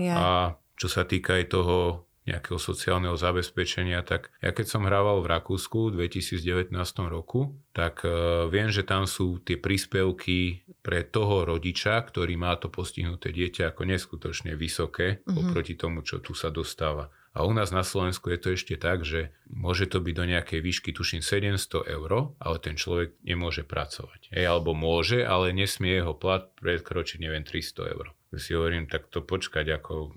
je. 0.09 0.14
A 0.14 0.27
čo 0.74 0.88
sa 0.90 1.07
týka 1.07 1.38
aj 1.38 1.55
toho 1.55 2.03
nejakého 2.24 2.56
sociálneho 2.56 3.14
zabezpečenia, 3.20 4.00
tak 4.00 4.32
ja 4.40 4.50
keď 4.50 4.66
som 4.66 4.88
hrával 4.88 5.20
v 5.20 5.30
Rakúsku 5.30 5.92
v 5.92 6.08
2019 6.08 6.72
roku, 7.12 7.56
tak 7.76 8.00
uh, 8.02 8.48
viem, 8.48 8.72
že 8.72 8.80
tam 8.84 9.04
sú 9.04 9.44
tie 9.44 9.60
príspevky 9.60 10.64
pre 10.80 11.04
toho 11.04 11.44
rodiča, 11.44 12.00
ktorý 12.00 12.40
má 12.40 12.56
to 12.56 12.72
postihnuté 12.72 13.28
dieťa 13.28 13.72
ako 13.72 13.82
neskutočne 13.84 14.56
vysoké 14.56 15.20
mm-hmm. 15.20 15.37
oproti 15.37 15.76
tomu, 15.76 16.00
čo 16.00 16.24
tu 16.24 16.32
sa 16.32 16.48
dostáva. 16.48 17.12
A 17.34 17.42
u 17.42 17.50
nás 17.50 17.74
na 17.74 17.82
Slovensku 17.82 18.30
je 18.30 18.38
to 18.38 18.48
ešte 18.54 18.78
tak, 18.78 19.02
že 19.02 19.34
môže 19.50 19.90
to 19.90 19.98
byť 19.98 20.14
do 20.14 20.24
nejakej 20.30 20.60
výšky, 20.62 20.94
tuším 20.94 21.18
700 21.18 21.82
eur, 21.90 22.30
ale 22.38 22.56
ten 22.62 22.78
človek 22.78 23.18
nemôže 23.26 23.66
pracovať. 23.66 24.30
Hej, 24.30 24.46
alebo 24.46 24.70
môže, 24.70 25.26
ale 25.26 25.50
nesmie 25.50 25.98
jeho 25.98 26.14
plat 26.14 26.46
prekročiť, 26.62 27.18
neviem, 27.18 27.42
300 27.42 27.90
eur 27.90 28.14
si 28.38 28.54
hovorím, 28.54 28.86
tak 28.86 29.10
to 29.10 29.22
počkať, 29.24 29.66
ako... 29.80 30.14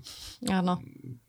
Áno. 0.48 0.78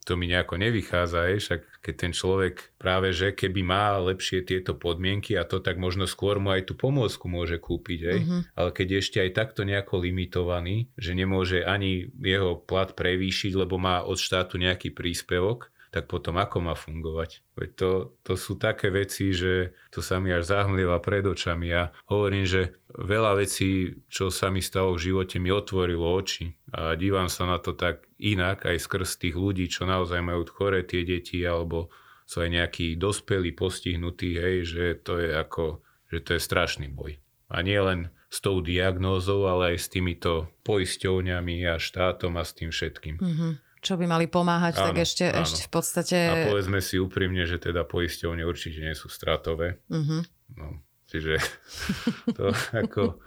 To 0.05 0.13
mi 0.17 0.25
nejako 0.25 0.57
nevychádza, 0.57 1.29
je, 1.29 1.37
však 1.37 1.61
keď 1.85 1.95
ten 1.95 2.11
človek 2.11 2.75
práve, 2.81 3.13
že 3.13 3.31
keby 3.31 3.61
má 3.61 3.97
lepšie 4.01 4.41
tieto 4.41 4.73
podmienky 4.73 5.37
a 5.37 5.45
to 5.45 5.61
tak 5.61 5.77
možno 5.77 6.09
skôr 6.09 6.41
mu 6.41 6.49
aj 6.49 6.67
tú 6.67 6.73
pomôcku 6.73 7.29
môže 7.29 7.61
kúpiť, 7.61 7.99
hej. 8.03 8.19
Uh-huh. 8.25 8.41
Ale 8.57 8.69
keď 8.73 9.01
ešte 9.05 9.17
aj 9.21 9.31
takto 9.37 9.61
nejako 9.63 10.01
limitovaný, 10.01 10.89
že 10.97 11.13
nemôže 11.13 11.61
ani 11.61 12.09
jeho 12.17 12.57
plat 12.57 12.91
prevýšiť, 12.91 13.53
lebo 13.53 13.77
má 13.77 14.01
od 14.01 14.17
štátu 14.17 14.57
nejaký 14.57 14.91
príspevok, 14.91 15.71
tak 15.89 16.05
potom 16.05 16.37
ako 16.37 16.57
má 16.61 16.77
fungovať? 16.77 17.41
Veď 17.57 17.69
to, 17.73 17.91
to 18.21 18.33
sú 18.37 18.61
také 18.61 18.93
veci, 18.93 19.33
že 19.33 19.73
to 19.89 20.05
sa 20.05 20.21
mi 20.21 20.29
až 20.29 20.45
zahmlieva 20.45 21.01
pred 21.01 21.25
očami. 21.25 21.73
Ja 21.73 21.89
hovorím, 22.05 22.45
že 22.45 22.77
veľa 22.93 23.41
vecí, 23.41 23.97
čo 24.05 24.29
sa 24.29 24.53
mi 24.53 24.61
stalo 24.61 24.93
v 24.93 25.09
živote, 25.09 25.41
mi 25.41 25.49
otvorilo 25.49 26.05
oči. 26.05 26.53
A 26.73 26.93
dívam 26.93 27.25
sa 27.25 27.49
na 27.49 27.57
to 27.57 27.73
tak 27.73 28.05
inak, 28.21 28.69
aj 28.69 28.77
skrz 28.77 29.17
tých 29.17 29.33
ľudí, 29.33 29.65
čo 29.65 29.89
naozaj 29.89 30.21
majú 30.21 30.45
chore 30.45 30.85
tie 30.85 31.01
deti, 31.01 31.41
alebo 31.41 31.89
sú 32.29 32.45
aj 32.45 32.49
nejakí 32.53 32.93
dospelí 32.93 33.57
postihnutí, 33.57 34.37
hej, 34.37 34.57
že 34.69 34.85
to 35.01 35.17
je 35.17 35.33
ako, 35.33 35.81
že 36.13 36.21
to 36.21 36.29
je 36.37 36.41
strašný 36.41 36.85
boj. 36.93 37.17
A 37.49 37.65
nie 37.65 37.81
len 37.81 38.13
s 38.29 38.45
tou 38.45 38.61
diagnózou, 38.61 39.49
ale 39.49 39.73
aj 39.73 39.77
s 39.81 39.87
týmito 39.89 40.53
poisťovňami 40.61 41.65
a 41.65 41.81
štátom 41.81 42.37
a 42.37 42.45
s 42.45 42.53
tým 42.53 42.69
všetkým. 42.69 43.17
Mm-hmm. 43.17 43.51
Čo 43.79 43.95
by 43.95 44.05
mali 44.05 44.27
pomáhať, 44.27 44.79
áno, 44.79 44.91
tak 44.91 45.07
ešte, 45.07 45.25
áno. 45.31 45.43
ešte 45.47 45.67
v 45.67 45.71
podstate... 45.71 46.17
A 46.27 46.35
povedzme 46.51 46.83
si 46.83 46.99
úprimne, 46.99 47.47
že 47.47 47.59
teda 47.59 47.87
poisťovne 47.87 48.43
určite 48.43 48.83
nie 48.83 48.95
sú 48.95 49.07
stratové. 49.07 49.79
Uh-huh. 49.87 50.21
No, 50.59 50.83
čiže 51.07 51.39
to 52.37 52.51
ako 52.75 53.23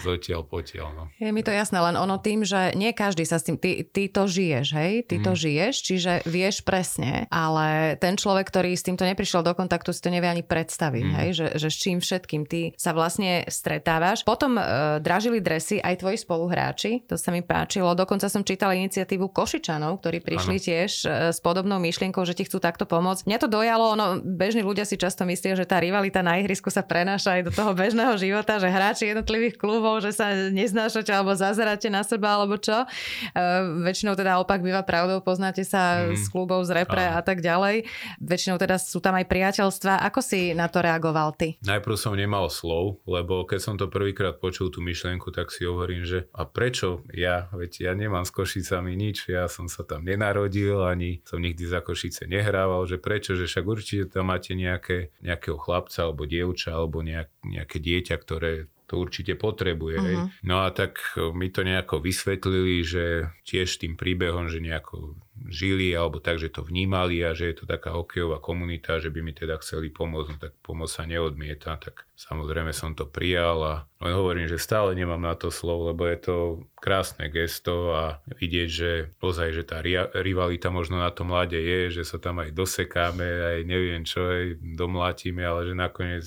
Zotiaľ 0.00 0.44
potiaľ, 0.44 0.88
no. 0.96 1.04
Je 1.20 1.28
mi 1.30 1.44
to 1.44 1.52
jasné, 1.52 1.78
len 1.78 1.94
ono 1.98 2.16
tým, 2.16 2.42
že 2.42 2.72
nie 2.74 2.96
každý 2.96 3.28
sa 3.28 3.36
s 3.36 3.44
tým, 3.44 3.60
ty, 3.60 3.84
ty 3.84 4.08
to 4.08 4.24
žiješ, 4.24 4.66
hej, 4.72 4.92
ty 5.04 5.20
mm. 5.20 5.24
to 5.24 5.32
žiješ, 5.36 5.74
čiže 5.84 6.12
vieš 6.24 6.64
presne, 6.64 7.28
ale 7.28 7.98
ten 8.00 8.16
človek, 8.16 8.48
ktorý 8.48 8.72
s 8.72 8.86
týmto 8.86 9.04
neprišiel 9.04 9.44
do 9.44 9.52
kontaktu, 9.52 9.92
si 9.92 10.00
to 10.00 10.08
nevie 10.08 10.30
ani 10.30 10.40
predstaviť, 10.40 11.04
mm. 11.04 11.14
hej, 11.20 11.28
že, 11.36 11.46
že 11.60 11.68
s 11.68 11.76
čím 11.76 11.98
všetkým 12.00 12.48
ty 12.48 12.72
sa 12.80 12.96
vlastne 12.96 13.44
stretávaš. 13.50 14.24
Potom 14.24 14.56
uh, 14.56 14.98
dražili 15.04 15.44
dresy 15.44 15.82
aj 15.82 16.00
tvoji 16.00 16.16
spoluhráči, 16.16 17.04
to 17.04 17.20
sa 17.20 17.28
mi 17.28 17.44
páčilo, 17.44 17.92
dokonca 17.92 18.30
som 18.32 18.46
čítala 18.46 18.72
iniciatívu 18.78 19.28
Košičanov, 19.28 20.00
ktorí 20.00 20.24
prišli 20.24 20.56
ano. 20.56 20.64
tiež 20.64 20.90
uh, 21.04 21.10
s 21.34 21.38
podobnou 21.44 21.76
myšlienkou, 21.76 22.24
že 22.24 22.32
ti 22.32 22.48
chcú 22.48 22.62
takto 22.62 22.88
pomôcť. 22.88 23.28
Mňa 23.28 23.38
to 23.42 23.48
dojalo, 23.50 23.92
no 23.98 24.16
bežní 24.22 24.64
ľudia 24.64 24.88
si 24.88 24.96
často 24.96 25.28
myslia, 25.28 25.58
že 25.58 25.68
tá 25.68 25.76
rivalita 25.82 26.24
na 26.24 26.40
ihrisku 26.40 26.72
sa 26.72 26.80
prenáša 26.80 27.38
aj 27.38 27.42
do 27.46 27.52
toho 27.52 27.76
bežného 27.76 28.16
života, 28.16 28.56
že 28.56 28.70
hráči 28.70 29.10
jednotlivých 29.12 29.57
klubov, 29.58 30.00
že 30.00 30.14
sa 30.14 30.30
neznášate 30.54 31.10
alebo 31.10 31.34
zazeráte 31.34 31.90
na 31.90 32.06
seba 32.06 32.38
alebo 32.38 32.56
čo. 32.56 32.86
Uh, 33.34 33.82
väčšinou 33.82 34.14
teda 34.14 34.38
opak 34.38 34.62
býva 34.62 34.86
pravdou, 34.86 35.18
poznáte 35.18 35.66
sa 35.66 36.06
mm. 36.06 36.16
z 36.16 36.26
klubov, 36.30 36.62
z 36.64 36.78
repre 36.78 37.02
a 37.10 37.20
tak 37.20 37.42
ďalej. 37.42 37.90
Väčšinou 38.22 38.56
teda 38.56 38.78
sú 38.78 39.02
tam 39.02 39.18
aj 39.18 39.26
priateľstva. 39.26 40.06
Ako 40.06 40.22
si 40.22 40.54
na 40.54 40.70
to 40.70 40.78
reagoval 40.78 41.34
ty? 41.34 41.58
Najprv 41.66 41.96
som 41.98 42.14
nemal 42.14 42.46
slov, 42.48 43.02
lebo 43.04 43.42
keď 43.42 43.60
som 43.60 43.74
to 43.74 43.90
prvýkrát 43.90 44.38
počul 44.38 44.70
tú 44.70 44.78
myšlienku, 44.78 45.34
tak 45.34 45.50
si 45.50 45.66
hovorím, 45.66 46.06
že 46.06 46.30
a 46.30 46.46
prečo 46.46 47.02
ja? 47.10 47.50
Veď 47.50 47.90
ja 47.90 47.92
nemám 47.98 48.22
s 48.22 48.30
Košicami 48.30 48.94
nič, 48.94 49.26
ja 49.26 49.50
som 49.50 49.66
sa 49.66 49.82
tam 49.82 50.06
nenarodil, 50.06 50.86
ani 50.86 51.24
som 51.26 51.42
nikdy 51.42 51.66
za 51.66 51.82
Košice 51.82 52.30
nehrával, 52.30 52.86
že 52.86 53.00
prečo, 53.00 53.34
že 53.34 53.50
však 53.50 53.64
určite 53.66 54.04
tam 54.12 54.30
máte 54.30 54.52
nejaké, 54.54 55.10
nejakého 55.24 55.58
chlapca 55.58 56.06
alebo 56.06 56.28
dievča 56.28 56.76
alebo 56.76 57.00
nejak, 57.00 57.28
nejaké 57.42 57.78
dieťa, 57.80 58.14
ktoré 58.20 58.52
to 58.88 58.96
určite 58.96 59.36
potrebuje. 59.36 60.00
Uh-huh. 60.00 60.32
No 60.40 60.64
a 60.64 60.72
tak 60.72 60.96
e, 61.14 61.28
mi 61.36 61.52
to 61.52 61.60
nejako 61.60 62.00
vysvetlili, 62.00 62.80
že 62.80 63.28
tiež 63.44 63.84
tým 63.84 64.00
príbehom, 64.00 64.48
že 64.48 64.64
nejako 64.64 65.12
žili 65.46 65.94
alebo 65.94 66.18
tak, 66.18 66.40
že 66.40 66.50
to 66.50 66.66
vnímali 66.66 67.22
a 67.22 67.36
že 67.36 67.52
je 67.52 67.62
to 67.62 67.64
taká 67.68 67.94
hokejová 67.94 68.42
komunita, 68.42 68.98
že 68.98 69.12
by 69.12 69.20
mi 69.22 69.30
teda 69.36 69.60
chceli 69.62 69.92
pomôcť, 69.92 70.28
no 70.34 70.36
tak 70.40 70.52
pomoc 70.64 70.90
sa 70.90 71.06
neodmieta, 71.06 71.78
tak 71.78 72.08
samozrejme 72.18 72.74
som 72.74 72.98
to 72.98 73.06
prijal 73.06 73.62
a 73.62 73.74
len 74.02 74.12
hovorím, 74.16 74.50
že 74.50 74.58
stále 74.58 74.98
nemám 74.98 75.22
na 75.22 75.38
to 75.38 75.54
slovo, 75.54 75.94
lebo 75.94 76.08
je 76.08 76.18
to 76.18 76.36
krásne 76.80 77.30
gesto 77.30 77.94
a 77.94 78.04
vidieť, 78.26 78.68
že 78.68 78.90
ozaj, 79.22 79.48
že 79.54 79.62
tá 79.62 79.78
rivalita 80.18 80.72
možno 80.74 80.98
na 80.98 81.12
tom 81.14 81.30
mlade 81.30 81.60
je, 81.60 81.92
že 81.92 82.02
sa 82.02 82.18
tam 82.18 82.42
aj 82.42 82.50
dosekáme, 82.50 83.26
aj 83.54 83.58
neviem 83.68 84.02
čo, 84.02 84.26
aj 84.26 84.58
domlátime, 84.74 85.46
ale 85.46 85.70
že 85.70 85.74
nakoniec 85.78 86.26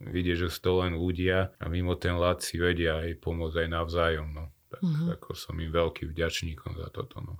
vidieť, 0.00 0.36
že 0.46 0.48
sú 0.48 0.80
len 0.80 0.96
ľudia 0.96 1.52
a 1.60 1.64
mimo 1.68 1.94
ten 2.00 2.16
lát 2.16 2.40
si 2.40 2.56
vedia 2.56 3.04
aj 3.04 3.20
pomôcť 3.20 3.56
aj 3.64 3.68
navzájom. 3.68 4.28
No. 4.32 4.44
Tak 4.70 4.80
uh-huh. 4.86 5.14
ako 5.18 5.30
som 5.34 5.58
im 5.58 5.68
veľký 5.68 6.08
vďačníkom 6.14 6.78
za 6.78 6.88
toto. 6.94 7.18
No. 7.20 7.34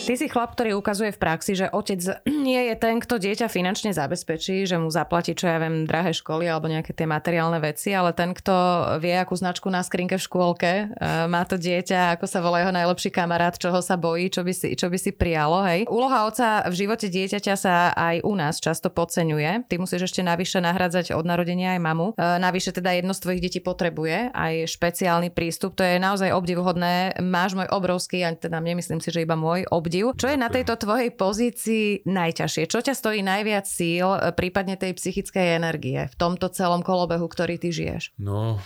Ty 0.00 0.16
si 0.16 0.32
chlap, 0.32 0.56
ktorý 0.56 0.80
ukazuje 0.80 1.12
v 1.12 1.20
praxi, 1.20 1.52
že 1.52 1.68
otec 1.68 2.00
nie 2.48 2.72
je 2.72 2.74
ten, 2.80 2.98
kto 3.04 3.20
dieťa 3.20 3.52
finančne 3.52 3.92
zabezpečí, 3.92 4.64
že 4.64 4.80
mu 4.80 4.88
zaplatí, 4.88 5.36
čo 5.36 5.44
ja 5.44 5.60
viem, 5.60 5.84
drahé 5.84 6.16
školy 6.16 6.48
alebo 6.48 6.72
nejaké 6.72 6.96
tie 6.96 7.04
materiálne 7.04 7.60
veci, 7.60 7.92
ale 7.92 8.16
ten, 8.16 8.32
kto 8.32 8.52
vie, 8.98 9.12
akú 9.14 9.36
značku 9.36 9.68
na 9.68 9.84
skrinke 9.84 10.16
v 10.16 10.24
škôlke, 10.24 10.72
e, 10.72 10.84
má 11.28 11.44
to 11.44 11.60
dieťa, 11.60 12.16
ako 12.16 12.24
sa 12.26 12.40
volá 12.40 12.64
jeho 12.64 12.72
najlepší 12.72 13.12
kamarát, 13.12 13.60
čoho 13.60 13.84
sa 13.84 14.00
bojí, 14.00 14.32
čo 14.32 14.40
by 14.40 14.52
si, 14.56 14.72
čo 14.72 14.88
by 14.88 14.96
si 14.96 15.12
prijalo. 15.12 15.62
Hej. 15.68 15.84
Úloha 15.92 16.24
otca 16.24 16.64
v 16.66 16.74
živote 16.74 17.12
dieťaťa 17.12 17.54
sa 17.54 17.92
aj 17.92 18.24
u 18.24 18.32
nás 18.32 18.56
často 18.56 18.88
podceňuje. 18.88 19.68
Ty 19.68 19.74
musíš 19.76 20.08
ešte 20.08 20.24
navyše 20.24 20.64
nahradzať 20.64 21.12
od 21.12 21.28
narodenia 21.28 21.76
aj 21.76 21.80
mamu. 21.86 22.06
E, 22.16 22.40
navyše 22.40 22.72
teda 22.72 22.96
jedno 22.96 23.12
z 23.12 23.20
tvojich 23.20 23.44
detí 23.44 23.60
potrebuje 23.60 24.32
aj 24.32 24.64
špeciálny 24.64 25.28
prístup. 25.28 25.76
To 25.76 25.84
je 25.84 26.00
naozaj 26.00 26.32
obdivuhodné. 26.32 27.20
Máš 27.20 27.52
môj 27.52 27.68
obrovský, 27.68 28.24
a 28.24 28.32
teda 28.32 28.64
nemyslím 28.64 29.04
si, 29.04 29.12
že 29.12 29.28
iba 29.28 29.36
môj 29.36 29.68
obdiv 29.68 29.99
obdiv. 30.04 30.20
Čo 30.20 30.28
je 30.32 30.38
na 30.38 30.48
tejto 30.48 30.74
tvojej 30.80 31.10
pozícii 31.12 31.86
najťažšie? 32.08 32.64
Čo 32.70 32.80
ťa 32.80 32.94
stojí 32.96 33.20
najviac 33.20 33.66
síl, 33.68 34.06
e, 34.06 34.32
prípadne 34.32 34.80
tej 34.80 34.96
psychickej 34.96 35.60
energie 35.60 36.08
v 36.08 36.14
tomto 36.16 36.48
celom 36.50 36.80
kolobehu, 36.80 37.28
ktorý 37.28 37.60
ty 37.60 37.70
žiješ? 37.70 38.16
No, 38.16 38.58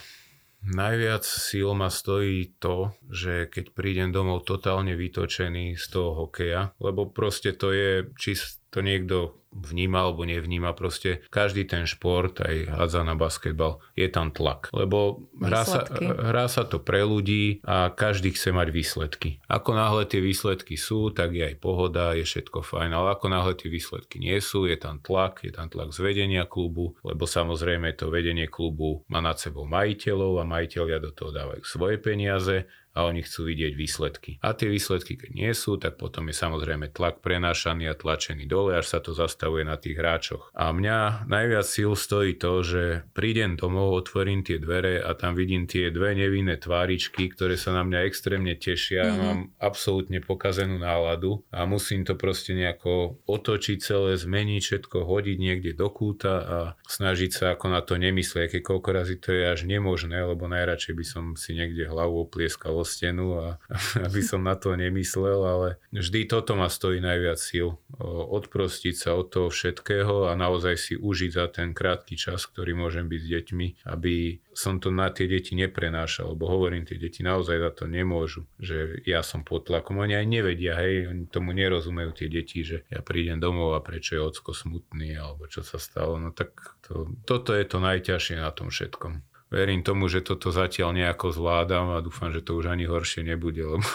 Najviac 0.65 1.21
síl 1.21 1.77
ma 1.77 1.93
stojí 1.93 2.57
to, 2.57 2.89
že 3.05 3.45
keď 3.53 3.77
prídem 3.77 4.09
domov 4.09 4.49
totálne 4.49 4.97
vytočený 4.97 5.77
z 5.77 5.85
toho 5.93 6.25
hokeja, 6.25 6.73
lebo 6.81 7.05
proste 7.05 7.53
to 7.53 7.69
je, 7.69 8.09
či 8.17 8.33
to 8.73 8.81
niekto 8.81 9.44
vníma 9.55 10.03
alebo 10.03 10.27
nevníma 10.27 10.75
proste 10.75 11.23
každý 11.31 11.63
ten 11.63 11.87
šport, 11.87 12.43
aj 12.43 12.67
hádza 12.75 13.01
na 13.07 13.15
basketbal, 13.15 13.79
je 13.95 14.11
tam 14.11 14.35
tlak. 14.35 14.69
Lebo 14.75 15.25
hrá 15.39 15.63
sa, 15.63 15.87
hrá 15.97 16.51
sa 16.51 16.67
to 16.67 16.83
pre 16.83 17.07
ľudí 17.07 17.63
a 17.63 17.89
každý 17.95 18.35
chce 18.35 18.51
mať 18.51 18.67
výsledky. 18.75 19.29
Ako 19.47 19.71
náhle 19.71 20.03
tie 20.05 20.19
výsledky 20.19 20.75
sú, 20.75 21.15
tak 21.15 21.31
je 21.31 21.47
aj 21.47 21.55
pohoda, 21.63 22.11
je 22.13 22.27
všetko 22.27 22.61
fajn, 22.61 22.91
ale 22.91 23.15
ako 23.15 23.25
náhle 23.31 23.55
tie 23.55 23.71
výsledky 23.71 24.19
nie 24.19 24.37
sú, 24.43 24.67
je 24.67 24.75
tam 24.75 24.99
tlak, 24.99 25.47
je 25.47 25.55
tam 25.55 25.71
tlak 25.71 25.95
z 25.95 25.99
vedenia 26.03 26.43
klubu, 26.43 26.99
lebo 27.07 27.23
samozrejme 27.23 27.95
to 27.95 28.11
vedenie 28.11 28.51
klubu 28.51 29.07
má 29.07 29.23
nad 29.23 29.39
sebou 29.39 29.63
majiteľov 29.63 30.43
a 30.43 30.45
majiteľia 30.45 30.99
do 30.99 31.15
toho 31.15 31.31
dávajú 31.31 31.63
svoje 31.63 31.97
peniaze 31.97 32.67
a 32.95 33.03
oni 33.03 33.21
chcú 33.27 33.51
vidieť 33.51 33.75
výsledky. 33.75 34.31
A 34.39 34.55
tie 34.55 34.71
výsledky, 34.71 35.19
keď 35.19 35.31
nie 35.35 35.51
sú, 35.51 35.75
tak 35.75 35.99
potom 35.99 36.31
je 36.31 36.35
samozrejme 36.35 36.95
tlak 36.95 37.19
prenášaný 37.19 37.91
a 37.91 37.99
tlačený 37.99 38.47
dole, 38.47 38.79
až 38.79 38.87
sa 38.87 38.99
to 39.03 39.11
zastavuje 39.11 39.67
na 39.67 39.75
tých 39.75 39.99
hráčoch. 39.99 40.47
A 40.55 40.71
mňa 40.71 41.27
najviac 41.27 41.67
síl 41.67 41.91
stojí 41.91 42.39
to, 42.39 42.63
že 42.63 43.03
prídem 43.11 43.59
domov, 43.59 43.91
otvorím 43.99 44.47
tie 44.47 44.55
dvere 44.63 45.03
a 45.03 45.11
tam 45.11 45.35
vidím 45.35 45.67
tie 45.67 45.91
dve 45.91 46.15
nevinné 46.15 46.55
tváričky, 46.55 47.27
ktoré 47.35 47.59
sa 47.59 47.75
na 47.75 47.83
mňa 47.83 47.99
extrémne 48.07 48.55
tešia. 48.55 49.11
Mm-hmm. 49.11 49.19
Mám 49.19 49.39
absolútne 49.59 50.23
pokazenú 50.23 50.79
náladu 50.79 51.43
a 51.51 51.67
musím 51.67 52.07
to 52.07 52.15
proste 52.15 52.55
nejako 52.55 53.19
otočiť 53.27 53.77
celé, 53.83 54.15
zmeniť 54.15 54.61
všetko, 54.63 55.03
hodiť 55.03 55.37
niekde 55.37 55.71
do 55.75 55.91
kúta 55.91 56.35
a 56.39 56.57
snažiť 56.87 57.31
sa 57.35 57.45
ako 57.59 57.75
na 57.75 57.83
to 57.83 57.99
nemyslieť, 57.99 58.55
keď 58.55 58.61
koľko 58.63 58.89
razy 58.95 59.15
to 59.19 59.35
je 59.35 59.43
až 59.43 59.67
nemožné, 59.67 60.23
lebo 60.23 60.47
najradšej 60.47 60.93
by 60.95 61.05
som 61.05 61.23
si 61.35 61.51
niekde 61.57 61.91
hlavu 61.91 62.23
oplieskal 62.23 62.84
stenu 62.85 63.35
a 63.41 63.45
aby 64.07 64.21
som 64.21 64.45
na 64.45 64.55
to 64.55 64.77
nemyslel, 64.77 65.41
ale 65.43 65.69
vždy 65.89 66.29
toto 66.29 66.55
ma 66.55 66.69
stojí 66.71 67.01
najviac 67.01 67.41
síl. 67.41 67.81
Odprostiť 68.05 68.95
sa 68.95 69.17
od 69.17 69.33
toho 69.33 69.49
všetkého 69.49 70.29
a 70.29 70.37
naozaj 70.37 70.75
si 70.77 70.93
užiť 70.95 71.31
za 71.33 71.45
ten 71.49 71.73
krátky 71.73 72.15
čas, 72.15 72.45
ktorý 72.45 72.77
môžem 72.77 73.09
byť 73.09 73.21
s 73.21 73.27
deťmi, 73.27 73.67
aby 73.89 74.39
som 74.55 74.79
to 74.79 74.87
na 74.87 75.11
tie 75.11 75.27
deti 75.27 75.51
neprenášal, 75.53 76.31
lebo 76.31 76.47
hovorím, 76.47 76.87
tie 76.87 76.95
deti 76.95 77.19
naozaj 77.25 77.59
za 77.59 77.71
to 77.75 77.83
nemôžu, 77.91 78.47
že 78.55 79.03
ja 79.03 79.19
som 79.19 79.43
pod 79.43 79.67
tlakom. 79.67 79.99
Oni 79.99 80.15
aj 80.15 80.27
nevedia, 80.31 80.79
hej, 80.79 81.11
oni 81.11 81.27
tomu 81.27 81.51
nerozumejú 81.51 82.15
tie 82.15 82.31
deti, 82.31 82.63
že 82.63 82.87
ja 82.87 83.03
prídem 83.03 83.43
domov 83.43 83.75
a 83.75 83.83
prečo 83.83 84.15
je 84.15 84.23
ocko 84.23 84.55
smutný, 84.55 85.19
alebo 85.19 85.51
čo 85.51 85.59
sa 85.59 85.75
stalo. 85.75 86.15
No 86.15 86.31
tak 86.31 86.55
to, 86.87 87.11
toto 87.27 87.51
je 87.51 87.67
to 87.67 87.83
najťažšie 87.83 88.39
na 88.39 88.49
tom 88.55 88.71
všetkom 88.71 89.34
verím 89.49 89.85
tomu, 89.85 90.09
že 90.09 90.25
toto 90.25 90.49
zatiaľ 90.49 90.95
nejako 90.95 91.33
zvládam 91.33 91.93
a 91.95 92.03
dúfam, 92.03 92.33
že 92.33 92.41
to 92.41 92.57
už 92.57 92.71
ani 92.71 92.89
horšie 92.89 93.21
nebude, 93.25 93.61
lebo, 93.61 93.89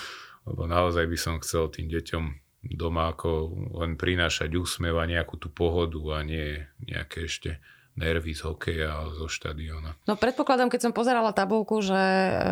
lebo 0.48 0.62
naozaj 0.64 1.04
by 1.08 1.18
som 1.18 1.34
chcel 1.40 1.68
tým 1.68 1.88
deťom 1.88 2.24
doma 2.64 3.12
ako 3.12 3.52
len 3.84 4.00
prinášať 4.00 4.56
úsmev 4.56 4.96
a 4.96 5.04
nejakú 5.04 5.36
tú 5.36 5.52
pohodu 5.52 6.00
a 6.16 6.24
nie 6.24 6.64
nejaké 6.80 7.28
ešte 7.28 7.60
nervy 7.94 8.34
z 8.34 8.42
hokeja 8.42 8.90
a 8.90 9.02
zo 9.06 9.30
štadiona. 9.30 9.94
No 10.10 10.18
predpokladám, 10.18 10.66
keď 10.66 10.90
som 10.90 10.92
pozerala 10.96 11.30
tabulku, 11.30 11.78
že 11.78 11.94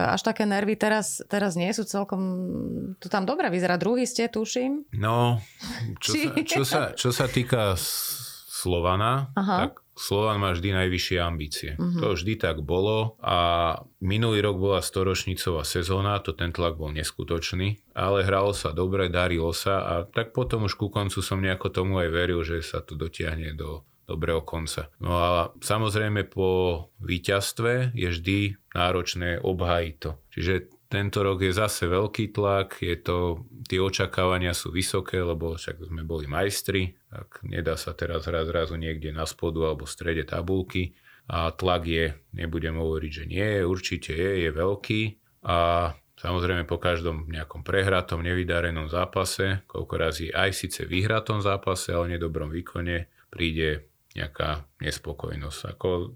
až 0.07 0.23
také 0.23 0.47
nervy 0.47 0.79
teraz, 0.79 1.19
teraz 1.27 1.59
nie 1.59 1.71
sú 1.75 1.83
celkom... 1.83 2.23
To 3.03 3.11
tam 3.11 3.27
dobre 3.27 3.51
vyzerá. 3.51 3.75
Druhý 3.75 4.07
ste, 4.07 4.31
tuším. 4.31 4.87
No, 4.95 5.43
čo, 5.99 6.15
Či... 6.15 6.21
sa, 6.31 6.47
čo, 6.47 6.63
sa, 6.63 6.83
čo 6.95 7.11
sa 7.11 7.27
týka 7.27 7.75
Slovana, 7.75 9.35
Aha. 9.35 9.67
tak 9.67 9.82
Slovan 9.93 10.41
má 10.41 10.57
vždy 10.57 10.73
najvyššie 10.73 11.19
ambície. 11.21 11.71
Uh-huh. 11.77 12.01
To 12.01 12.07
vždy 12.17 12.41
tak 12.41 12.65
bolo 12.65 13.21
a 13.21 13.77
minulý 14.01 14.41
rok 14.41 14.57
bola 14.57 14.81
storočnicová 14.81 15.69
sezóna, 15.69 16.17
to 16.25 16.33
ten 16.33 16.49
tlak 16.49 16.81
bol 16.81 16.89
neskutočný, 16.91 17.81
ale 17.93 18.25
hralo 18.25 18.57
sa 18.57 18.73
dobre, 18.73 19.13
darilo 19.13 19.53
sa 19.53 19.85
a 19.85 19.95
tak 20.09 20.33
potom 20.33 20.65
už 20.65 20.81
ku 20.81 20.89
koncu 20.89 21.21
som 21.21 21.45
nejako 21.45 21.69
tomu 21.69 22.01
aj 22.01 22.09
veril, 22.09 22.41
že 22.41 22.65
sa 22.65 22.81
to 22.81 22.97
dotiahne 22.97 23.53
do 23.53 23.85
dobrého 24.03 24.43
konca. 24.43 24.91
No 24.99 25.11
a 25.15 25.31
samozrejme 25.63 26.27
po 26.27 26.91
víťazstve 27.01 27.95
je 27.95 28.09
vždy 28.11 28.39
náročné 28.75 29.39
obhájiť 29.41 29.95
to. 30.03 30.11
Čiže 30.35 30.55
Tento 30.93 31.25
rok 31.25 31.41
je 31.41 31.57
zase 31.57 31.89
veľký 31.89 32.37
tlak, 32.37 32.85
je 32.85 33.01
to, 33.01 33.49
tie 33.65 33.81
očakávania 33.81 34.53
sú 34.53 34.69
vysoké, 34.69 35.25
lebo 35.25 35.57
však 35.57 35.89
sme 35.89 36.05
boli 36.05 36.29
majstri, 36.29 36.93
tak 37.09 37.41
nedá 37.49 37.81
sa 37.81 37.97
teraz 37.97 38.29
raz 38.29 38.45
zrazu 38.45 38.77
niekde 38.77 39.09
na 39.09 39.25
spodu 39.25 39.73
alebo 39.73 39.89
v 39.89 39.95
strede 39.97 40.29
tabulky 40.29 40.93
a 41.33 41.49
tlak 41.49 41.89
je, 41.89 42.13
nebudem 42.37 42.77
hovoriť, 42.77 43.11
že 43.11 43.25
nie 43.25 43.65
určite 43.65 44.13
je, 44.13 44.45
je 44.45 44.51
veľký 44.53 45.03
a 45.49 45.57
Samozrejme 46.23 46.71
po 46.71 46.79
každom 46.79 47.27
nejakom 47.27 47.67
prehratom, 47.67 48.23
nevydarenom 48.23 48.87
zápase, 48.87 49.67
koľko 49.67 49.95
razy 49.99 50.27
aj 50.31 50.55
síce 50.55 50.87
vyhratom 50.87 51.43
zápase, 51.43 51.91
ale 51.91 52.15
nedobrom 52.15 52.47
výkone, 52.47 53.11
príde 53.27 53.91
nejaká 54.15 54.63
nespokojnosť. 54.79 55.61
Ako 55.75 56.15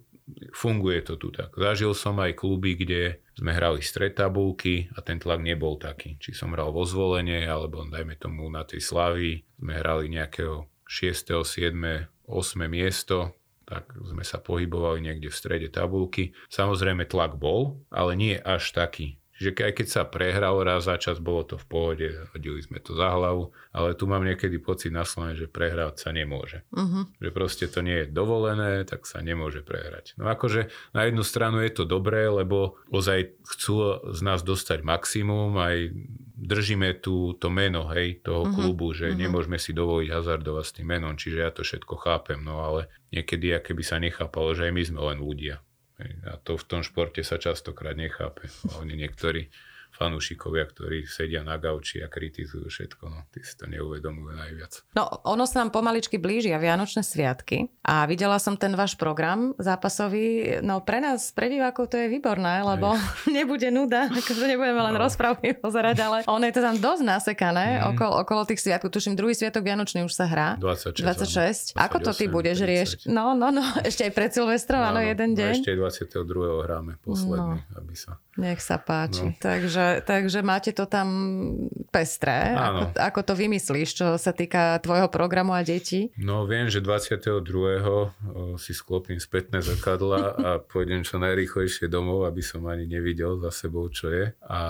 funguje 0.54 1.02
to 1.02 1.18
tu 1.18 1.34
tak. 1.34 1.50
Zažil 1.58 1.90
som 1.90 2.22
aj 2.22 2.38
kluby, 2.38 2.78
kde 2.78 3.18
sme 3.36 3.52
hrali 3.52 3.84
stred 3.84 4.16
tabulky 4.16 4.88
a 4.96 5.04
ten 5.04 5.20
tlak 5.20 5.44
nebol 5.44 5.76
taký. 5.76 6.16
Či 6.16 6.32
som 6.32 6.56
hral 6.56 6.72
vo 6.72 6.88
zvolenie, 6.88 7.44
alebo 7.44 7.84
dajme 7.84 8.16
tomu 8.16 8.48
na 8.48 8.64
tej 8.64 8.80
slavy, 8.80 9.44
sme 9.60 9.76
hrali 9.76 10.08
nejakého 10.08 10.64
6., 10.88 11.44
7., 11.44 11.76
8. 12.24 12.32
miesto, 12.66 13.36
tak 13.66 13.92
sme 13.98 14.22
sa 14.22 14.38
pohybovali 14.38 15.04
niekde 15.04 15.28
v 15.28 15.36
strede 15.36 15.68
tabulky. 15.68 16.32
Samozrejme 16.48 17.04
tlak 17.04 17.36
bol, 17.36 17.82
ale 17.92 18.14
nie 18.16 18.34
až 18.38 18.72
taký. 18.72 19.18
Čiže 19.36 19.52
aj 19.52 19.72
keď 19.76 19.86
sa 19.86 20.02
prehral 20.08 20.56
raz 20.64 20.88
za 20.88 20.96
čas, 20.96 21.20
bolo 21.20 21.44
to 21.44 21.60
v 21.60 21.66
pohode, 21.68 22.08
hodili 22.32 22.64
sme 22.64 22.80
to 22.80 22.96
za 22.96 23.12
hlavu, 23.12 23.52
ale 23.76 23.92
tu 23.92 24.08
mám 24.08 24.24
niekedy 24.24 24.56
pocit 24.56 24.88
na 24.88 25.04
Slovene, 25.04 25.36
že 25.36 25.44
prehrať 25.44 26.00
sa 26.00 26.10
nemôže. 26.16 26.64
Uh-huh. 26.72 27.04
Že 27.20 27.30
proste 27.36 27.64
to 27.68 27.84
nie 27.84 28.04
je 28.04 28.06
dovolené, 28.08 28.88
tak 28.88 29.04
sa 29.04 29.20
nemôže 29.20 29.60
prehrať. 29.60 30.16
No 30.16 30.24
akože 30.32 30.72
na 30.96 31.04
jednu 31.04 31.20
stranu 31.20 31.60
je 31.60 31.68
to 31.68 31.84
dobré, 31.84 32.32
lebo 32.32 32.80
ozaj 32.88 33.36
chcú 33.44 34.08
z 34.08 34.20
nás 34.24 34.40
dostať 34.40 34.80
maximum, 34.80 35.52
aj 35.60 35.92
držíme 36.36 36.96
tu 37.04 37.36
to 37.36 37.52
meno 37.52 37.92
hej, 37.92 38.24
toho 38.24 38.48
uh-huh. 38.48 38.56
klubu, 38.56 38.96
že 38.96 39.12
uh-huh. 39.12 39.20
nemôžeme 39.20 39.60
si 39.60 39.76
dovoliť 39.76 40.08
hazardovať 40.16 40.64
s 40.64 40.74
tým 40.80 40.88
menom, 40.88 41.12
čiže 41.12 41.38
ja 41.44 41.52
to 41.52 41.60
všetko 41.60 41.94
chápem, 42.00 42.40
no 42.40 42.64
ale 42.64 42.88
niekedy 43.12 43.52
aké 43.52 43.76
by 43.76 43.84
sa 43.84 44.00
nechápalo, 44.00 44.56
že 44.56 44.68
aj 44.68 44.72
my 44.72 44.82
sme 44.84 45.00
len 45.12 45.18
ľudia. 45.20 45.60
A 46.28 46.36
to 46.36 46.60
v 46.60 46.64
tom 46.68 46.80
športe 46.84 47.24
sa 47.24 47.40
častokrát 47.40 47.96
nechápe. 47.96 48.52
Oni 48.80 49.00
niektorí 49.00 49.48
fanúšikovia, 49.96 50.68
ktorí 50.68 51.08
sedia 51.08 51.40
na 51.40 51.56
gauči 51.56 52.04
a 52.04 52.12
kritizujú 52.12 52.68
všetko. 52.68 53.08
No, 53.08 53.24
tí 53.32 53.40
si 53.40 53.56
to 53.56 53.64
neuvedomujú 53.64 54.36
najviac. 54.36 54.72
No, 54.92 55.08
ono 55.24 55.48
sa 55.48 55.64
nám 55.64 55.72
pomaličky 55.72 56.20
blížia 56.20 56.60
Vianočné 56.60 57.00
sviatky 57.00 57.72
a 57.80 58.04
videla 58.04 58.36
som 58.36 58.60
ten 58.60 58.76
váš 58.76 59.00
program 59.00 59.56
zápasový. 59.56 60.60
No 60.60 60.84
pre 60.84 61.00
nás, 61.00 61.32
pre 61.32 61.48
divákov 61.48 61.88
to 61.88 61.96
je 61.96 62.12
výborné, 62.12 62.60
lebo 62.60 62.92
Aj. 62.92 63.00
nebude 63.36 63.72
nuda, 63.72 64.12
akože 64.12 64.44
nebudeme 64.44 64.84
len 64.84 64.94
no. 64.94 65.00
rozprávky 65.00 65.56
pozerať, 65.56 65.96
ale 66.04 66.16
ono 66.28 66.44
je 66.44 66.54
to 66.54 66.62
tam 66.62 66.76
dosť 66.76 67.02
nasekané 67.02 67.80
mm. 67.80 67.96
okolo, 67.96 68.12
okolo 68.20 68.40
tých 68.44 68.60
sviatkov. 68.60 68.92
Tuším, 68.92 69.16
druhý 69.16 69.32
sviatok 69.32 69.64
Vianočný 69.64 70.04
už 70.04 70.12
sa 70.12 70.28
hrá. 70.28 70.60
26. 70.60 71.00
26. 71.72 71.80
Ako 71.80 72.04
to 72.04 72.12
ty 72.12 72.28
budeš 72.28 72.60
riešiť? 72.60 73.00
No, 73.08 73.32
no, 73.32 73.48
no, 73.48 73.64
ešte 73.88 74.04
aj 74.04 74.12
pred 74.12 74.30
Silvestrom, 74.36 74.84
áno, 74.84 75.00
jeden 75.00 75.32
no, 75.32 75.40
deň. 75.40 75.52
ešte 75.56 75.72
22. 75.72 76.68
hráme 76.68 77.00
posledný, 77.00 77.64
no. 77.64 77.76
aby 77.80 77.96
sa 77.96 78.20
nech 78.36 78.60
sa 78.60 78.76
páči. 78.76 79.32
No. 79.32 79.40
Takže, 79.40 79.84
takže 80.04 80.42
máte 80.42 80.70
to 80.74 80.84
tam 80.86 81.08
pestré. 81.90 82.52
Ako, 82.52 82.82
ako 82.96 83.20
to 83.24 83.32
vymyslíš, 83.36 83.88
čo 83.96 84.06
sa 84.20 84.32
týka 84.36 84.76
tvojho 84.84 85.08
programu 85.08 85.56
a 85.56 85.64
detí? 85.64 86.12
No 86.20 86.44
viem, 86.44 86.68
že 86.68 86.84
22. 86.84 87.40
si 88.60 88.72
sklopím 88.76 89.16
spätné 89.16 89.64
zrkadla 89.64 90.20
a 90.36 90.50
pôjdem 90.60 91.06
čo 91.06 91.16
najrýchlejšie 91.22 91.88
domov, 91.88 92.28
aby 92.28 92.44
som 92.44 92.64
ani 92.68 92.84
nevidel 92.84 93.40
za 93.40 93.48
sebou, 93.54 93.88
čo 93.88 94.12
je. 94.12 94.34
A 94.44 94.60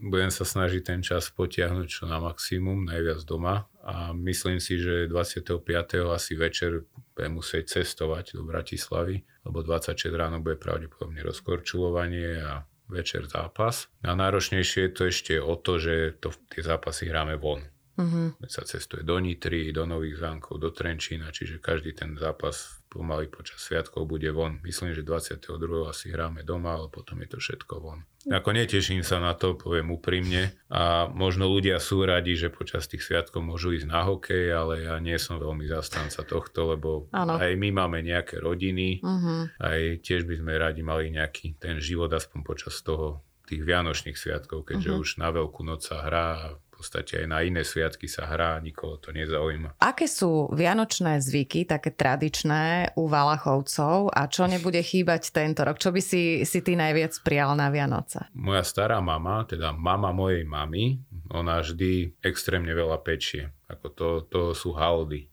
budem 0.00 0.32
sa 0.32 0.42
snažiť 0.42 0.82
ten 0.82 1.00
čas 1.00 1.30
potiahnuť 1.30 1.86
čo 1.86 2.04
na 2.10 2.18
maximum, 2.18 2.84
najviac 2.88 3.22
doma. 3.22 3.70
A 3.84 4.16
myslím 4.16 4.64
si, 4.64 4.80
že 4.80 5.06
25. 5.12 5.60
asi 6.08 6.32
večer 6.34 6.88
budem 7.12 7.36
musieť 7.36 7.78
cestovať 7.78 8.34
do 8.34 8.42
Bratislavy, 8.48 9.20
lebo 9.44 9.60
26 9.60 10.08
ráno 10.16 10.40
bude 10.40 10.56
pravdepodobne 10.56 11.20
rozkorčulovanie 11.20 12.40
a 12.40 12.64
večer 12.88 13.26
zápas. 13.26 13.88
A 14.04 14.14
náročnejšie 14.14 14.88
je 14.88 14.92
to 14.92 15.02
ešte 15.08 15.34
o 15.40 15.56
to, 15.56 15.80
že 15.80 16.20
to, 16.20 16.32
tie 16.52 16.62
zápasy 16.62 17.08
hráme 17.08 17.36
von. 17.40 17.64
Uh-huh. 17.94 18.34
sa 18.50 18.66
cestuje 18.66 19.06
do 19.06 19.22
Nitry, 19.22 19.70
do 19.70 19.86
Nových 19.86 20.18
zámkov, 20.18 20.58
do 20.58 20.74
Trenčína, 20.74 21.30
čiže 21.30 21.62
každý 21.62 21.94
ten 21.94 22.18
zápas 22.18 22.82
pomaly 22.94 23.26
počas 23.26 23.58
sviatkov 23.58 24.06
bude 24.06 24.30
von. 24.30 24.62
Myslím, 24.62 24.94
že 24.94 25.02
22. 25.02 25.50
asi 25.90 26.14
hráme 26.14 26.46
doma, 26.46 26.78
ale 26.78 26.86
potom 26.86 27.18
je 27.22 27.28
to 27.34 27.38
všetko 27.42 27.74
von. 27.82 28.06
Ako 28.30 28.54
neteším 28.54 29.02
sa 29.02 29.18
na 29.18 29.34
to, 29.34 29.58
poviem 29.58 29.90
úprimne. 29.90 30.54
A 30.70 31.10
možno 31.10 31.50
ľudia 31.50 31.82
sú 31.82 32.06
radi, 32.06 32.38
že 32.38 32.54
počas 32.54 32.86
tých 32.86 33.02
sviatkov 33.02 33.42
môžu 33.42 33.74
ísť 33.74 33.90
na 33.90 34.06
hokej, 34.06 34.54
ale 34.54 34.86
ja 34.86 34.96
nie 35.02 35.18
som 35.18 35.42
veľmi 35.42 35.66
zastanca 35.66 36.22
tohto, 36.22 36.72
lebo 36.72 37.10
ano. 37.10 37.36
aj 37.36 37.52
my 37.58 37.68
máme 37.74 38.00
nejaké 38.00 38.38
rodiny, 38.38 39.02
uh-huh. 39.02 39.50
aj 39.60 40.00
tiež 40.06 40.24
by 40.24 40.40
sme 40.40 40.52
radi 40.56 40.80
mali 40.80 41.10
nejaký 41.12 41.58
ten 41.58 41.82
život 41.82 42.08
aspoň 42.14 42.40
počas 42.46 42.78
toho 42.80 43.20
tých 43.44 43.60
vianočných 43.60 44.16
sviatkov, 44.16 44.64
keďže 44.64 44.88
uh-huh. 44.88 45.02
už 45.04 45.20
na 45.20 45.28
Veľkú 45.28 45.60
noc 45.68 45.84
sa 45.84 46.00
hrá 46.08 46.56
podstate 46.84 47.24
aj 47.24 47.26
na 47.32 47.40
iné 47.40 47.64
sviatky 47.64 48.04
sa 48.04 48.28
hrá, 48.28 48.60
nikoho 48.60 49.00
to 49.00 49.08
nezaujíma. 49.08 49.80
Aké 49.80 50.04
sú 50.04 50.52
vianočné 50.52 51.16
zvyky, 51.24 51.64
také 51.64 51.96
tradičné 51.96 52.92
u 53.00 53.08
Valachovcov 53.08 54.12
a 54.12 54.28
čo 54.28 54.44
nebude 54.44 54.84
chýbať 54.84 55.32
tento 55.32 55.64
rok? 55.64 55.80
Čo 55.80 55.96
by 55.96 56.04
si, 56.04 56.44
si 56.44 56.60
ty 56.60 56.76
najviac 56.76 57.16
prijal 57.24 57.56
na 57.56 57.72
Vianoce? 57.72 58.28
Moja 58.36 58.60
stará 58.60 59.00
mama, 59.00 59.48
teda 59.48 59.72
mama 59.72 60.12
mojej 60.12 60.44
mamy, 60.44 61.00
ona 61.32 61.64
vždy 61.64 62.20
extrémne 62.20 62.76
veľa 62.76 63.00
pečie. 63.00 63.48
Ako 63.74 63.86
to, 63.90 64.08
to 64.30 64.40
sú 64.54 64.72
haldy. 64.72 65.26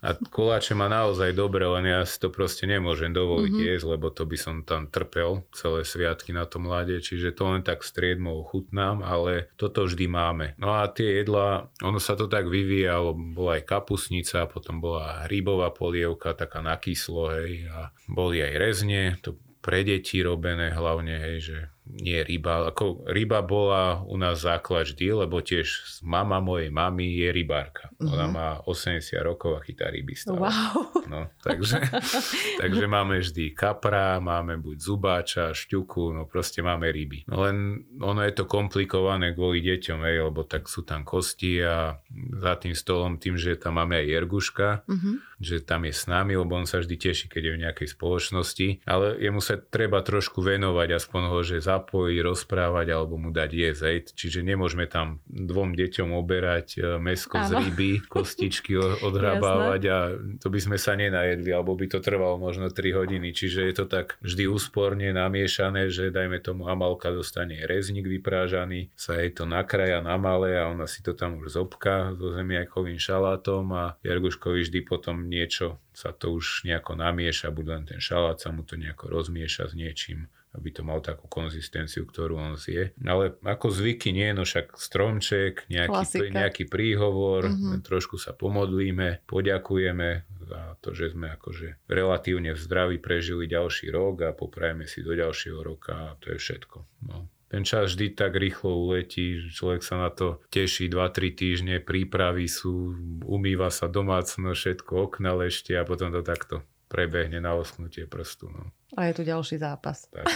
A 0.00 0.14
koláče 0.16 0.72
má 0.72 0.88
naozaj 0.88 1.36
dobre, 1.36 1.66
len 1.66 1.90
ja 1.90 2.00
si 2.08 2.16
to 2.16 2.32
proste 2.32 2.64
nemôžem 2.64 3.12
dovoliť 3.12 3.52
mm-hmm. 3.52 3.68
jesť, 3.74 3.86
lebo 3.90 4.08
to 4.08 4.24
by 4.24 4.36
som 4.38 4.54
tam 4.64 4.88
trpel 4.88 5.44
celé 5.52 5.84
sviatky 5.84 6.32
na 6.32 6.48
tom 6.48 6.70
mlade, 6.70 6.96
čiže 7.02 7.36
to 7.36 7.52
len 7.52 7.60
tak 7.60 7.84
striedmo 7.84 8.40
ochutnám, 8.40 9.04
ale 9.04 9.52
toto 9.60 9.84
vždy 9.84 10.06
máme. 10.08 10.46
No 10.56 10.72
a 10.72 10.88
tie 10.88 11.20
jedla, 11.20 11.68
ono 11.84 12.00
sa 12.00 12.16
to 12.16 12.30
tak 12.30 12.48
vyvíjalo, 12.48 13.12
bola 13.36 13.60
aj 13.60 13.68
kapusnica, 13.68 14.48
potom 14.48 14.80
bola 14.80 15.26
hrybová 15.28 15.74
polievka, 15.74 16.32
taká 16.32 16.64
na 16.64 16.80
kyslo, 16.80 17.34
hej, 17.34 17.68
a 17.68 17.92
boli 18.08 18.40
aj 18.40 18.54
rezne, 18.56 19.02
to 19.20 19.36
pre 19.62 19.86
deti 19.86 20.18
robené 20.18 20.74
hlavne, 20.74 21.14
hej, 21.22 21.36
že 21.38 21.58
nie 21.92 22.24
ryba. 22.24 22.72
Ako 22.72 23.04
ryba 23.04 23.44
bola 23.44 24.00
u 24.08 24.16
nás 24.16 24.40
základ 24.40 24.88
vždy, 24.88 25.26
lebo 25.26 25.44
tiež 25.44 26.00
mama 26.00 26.40
mojej 26.40 26.72
mamy 26.72 27.20
je 27.20 27.28
rybárka. 27.28 27.92
Uh-huh. 28.00 28.16
Ona 28.16 28.26
mhm. 28.28 28.32
má 28.32 28.48
80 28.64 29.04
rokov 29.20 29.60
a 29.60 29.60
chytá 29.60 29.92
ryby 29.92 30.16
stále. 30.16 30.40
Wow. 30.40 31.04
No, 31.04 31.28
takže, 31.44 31.84
takže 32.62 32.84
máme 32.88 33.20
vždy 33.20 33.52
kapra, 33.52 34.16
máme 34.24 34.56
buď 34.56 34.76
zubáča, 34.80 35.44
šťuku, 35.52 36.16
no 36.16 36.24
proste 36.24 36.64
máme 36.64 36.88
ryby. 36.88 37.28
No 37.28 37.44
len 37.44 37.84
ono 38.00 38.24
je 38.24 38.32
to 38.32 38.48
komplikované 38.48 39.36
kvôli 39.36 39.60
deťom, 39.60 40.00
hej, 40.08 40.32
lebo 40.32 40.48
tak 40.48 40.72
sú 40.72 40.88
tam 40.88 41.04
kosti 41.04 41.60
a 41.60 42.00
za 42.40 42.56
tým 42.56 42.72
stolom 42.72 43.20
tým, 43.20 43.36
že 43.36 43.60
tam 43.60 43.76
máme 43.76 44.00
aj 44.00 44.06
Jerguška, 44.08 44.68
uh-huh. 44.88 45.14
že 45.36 45.60
tam 45.60 45.84
je 45.84 45.92
s 45.92 46.08
nami, 46.08 46.38
lebo 46.40 46.56
on 46.56 46.64
sa 46.64 46.80
vždy 46.80 46.96
teší, 46.96 47.26
keď 47.28 47.42
je 47.44 47.52
v 47.52 47.62
nejakej 47.68 47.88
spoločnosti, 47.92 48.68
ale 48.88 49.20
jemu 49.20 49.40
sa 49.44 49.60
treba 49.60 50.00
trošku 50.00 50.40
venovať 50.40 50.88
aspoň 50.96 51.22
ho, 51.28 51.38
že 51.44 51.60
zapojiť, 51.82 52.18
rozprávať 52.22 52.86
alebo 52.94 53.18
mu 53.18 53.34
dať 53.34 53.50
jesť. 53.50 53.82
Hej. 53.90 53.98
Čiže 54.14 54.46
nemôžeme 54.46 54.86
tam 54.86 55.18
dvom 55.26 55.74
deťom 55.74 56.14
oberať 56.14 56.78
e, 56.78 56.80
mesko 57.02 57.42
z 57.42 57.50
ryby, 57.58 57.90
kostičky 58.06 58.78
odhrabávať 59.08 59.82
a 59.90 59.98
to 60.38 60.46
by 60.46 60.60
sme 60.62 60.78
sa 60.78 60.94
nenajedli, 60.94 61.50
alebo 61.50 61.74
by 61.74 61.90
to 61.90 61.98
trvalo 61.98 62.38
možno 62.38 62.70
3 62.70 62.78
hodiny. 62.94 63.34
Čiže 63.34 63.66
je 63.66 63.74
to 63.74 63.84
tak 63.90 64.14
vždy 64.22 64.46
úsporne 64.46 65.10
namiešané, 65.10 65.90
že 65.90 66.14
dajme 66.14 66.38
tomu 66.38 66.70
Amalka 66.70 67.10
dostane 67.10 67.58
rezník 67.66 68.06
vyprážaný, 68.06 68.94
sa 68.94 69.18
jej 69.18 69.34
to 69.34 69.42
nakraja 69.42 69.98
na 69.98 70.14
malé 70.14 70.54
a 70.54 70.70
ona 70.70 70.86
si 70.86 71.02
to 71.02 71.12
tam 71.18 71.42
už 71.42 71.58
zobka 71.58 72.14
so 72.14 72.30
zemiakovým 72.30 73.02
šalátom 73.02 73.66
a 73.74 73.84
Jarguškovi 74.06 74.62
vždy 74.62 74.80
potom 74.86 75.26
niečo 75.26 75.82
sa 75.92 76.14
to 76.14 76.32
už 76.32 76.64
nejako 76.64 76.96
namieša, 76.96 77.52
buď 77.52 77.66
len 77.68 77.82
ten 77.84 78.00
šalát 78.00 78.40
sa 78.40 78.48
mu 78.48 78.64
to 78.64 78.80
nejako 78.80 79.12
rozmieša 79.12 79.68
s 79.68 79.74
niečím 79.76 80.32
aby 80.52 80.68
to 80.68 80.84
mal 80.84 81.00
takú 81.00 81.28
konzistenciu, 81.32 82.04
ktorú 82.04 82.36
on 82.36 82.54
zje. 82.60 82.92
Ale 83.00 83.36
ako 83.40 83.72
zvyky 83.72 84.12
nie, 84.12 84.28
no 84.36 84.44
však 84.44 84.76
stromček, 84.76 85.64
nejaký, 85.72 86.28
nejaký 86.28 86.64
príhovor, 86.68 87.48
mm-hmm. 87.48 87.80
trošku 87.80 88.20
sa 88.20 88.36
pomodlíme, 88.36 89.24
poďakujeme 89.24 90.28
za 90.44 90.76
to, 90.84 90.92
že 90.92 91.16
sme 91.16 91.32
akože 91.32 91.88
relatívne 91.88 92.52
v 92.52 92.60
zdraví 92.60 92.96
prežili 93.00 93.48
ďalší 93.48 93.88
rok 93.88 94.28
a 94.28 94.36
poprajeme 94.36 94.84
si 94.84 95.00
do 95.00 95.16
ďalšieho 95.16 95.60
roka 95.64 95.92
a 95.92 96.08
to 96.20 96.36
je 96.36 96.38
všetko. 96.38 96.78
No. 97.08 97.32
Ten 97.52 97.68
čas 97.68 97.92
vždy 97.92 98.16
tak 98.16 98.32
rýchlo 98.40 98.88
uletí, 98.88 99.36
človek 99.52 99.84
sa 99.84 100.00
na 100.00 100.08
to 100.08 100.40
teší 100.48 100.88
2-3 100.88 101.36
týždne, 101.36 101.74
prípravy 101.84 102.48
sú, 102.48 102.96
umýva 103.28 103.68
sa 103.68 103.92
domácno, 103.92 104.56
všetko, 104.56 105.12
okna 105.12 105.36
lešte 105.36 105.76
a 105.76 105.84
potom 105.84 106.08
to 106.16 106.24
takto 106.24 106.64
prebehne 106.92 107.40
na 107.40 107.56
osknutie 107.56 108.04
prstu. 108.04 108.52
No. 108.52 108.68
A 108.92 109.08
je 109.08 109.16
tu 109.16 109.22
ďalší 109.24 109.56
zápas. 109.56 110.04
Tak. 110.12 110.28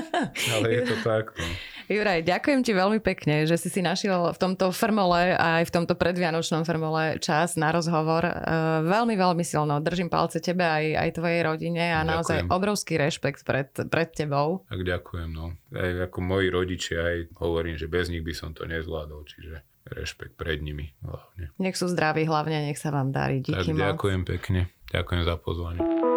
Ale 0.58 0.66
je 0.74 0.82
to 0.82 0.96
tak. 1.06 1.30
No. 1.38 1.46
Juraj, 1.86 2.26
ďakujem 2.26 2.60
ti 2.66 2.74
veľmi 2.74 2.98
pekne, 2.98 3.46
že 3.46 3.54
si 3.54 3.70
si 3.70 3.78
našiel 3.78 4.34
v 4.34 4.38
tomto 4.42 4.74
fermole 4.74 5.38
a 5.38 5.62
aj 5.62 5.70
v 5.70 5.74
tomto 5.78 5.94
predvianočnom 5.94 6.66
fermole 6.66 7.22
čas 7.22 7.54
na 7.54 7.70
rozhovor. 7.70 8.26
E, 8.26 8.34
veľmi, 8.82 9.14
veľmi 9.14 9.46
silno 9.46 9.78
držím 9.78 10.10
palce 10.10 10.42
tebe 10.42 10.66
aj, 10.66 10.98
aj 10.98 11.10
tvojej 11.22 11.40
rodine 11.46 11.94
a 11.94 12.02
ďakujem. 12.02 12.10
naozaj 12.10 12.38
obrovský 12.50 12.98
rešpekt 12.98 13.46
pred, 13.46 13.70
pred 13.86 14.10
tebou. 14.10 14.66
Tak 14.66 14.82
ďakujem. 14.82 15.30
No. 15.30 15.54
Aj 15.70 16.10
ako 16.10 16.18
moji 16.18 16.50
rodičia 16.50 16.98
aj 16.98 17.18
hovorím, 17.38 17.78
že 17.78 17.86
bez 17.86 18.10
nich 18.10 18.26
by 18.26 18.34
som 18.34 18.50
to 18.50 18.66
nezvládol, 18.66 19.22
čiže 19.22 19.62
rešpekt 19.86 20.38
pred 20.38 20.62
nimi 20.62 20.92
hlavne. 21.02 21.50
Nech 21.58 21.74
sú 21.74 21.90
zdraví 21.90 22.26
hlavne, 22.26 22.70
nech 22.70 22.78
sa 22.78 22.94
vám 22.94 23.10
darí. 23.10 23.42
Díky 23.42 23.74
tak 23.74 23.96
ďakujem 23.96 24.20
moc. 24.22 24.30
pekne. 24.30 24.60
Ďakujem 24.90 25.22
za 25.22 25.38
pozvanie. 25.38 26.09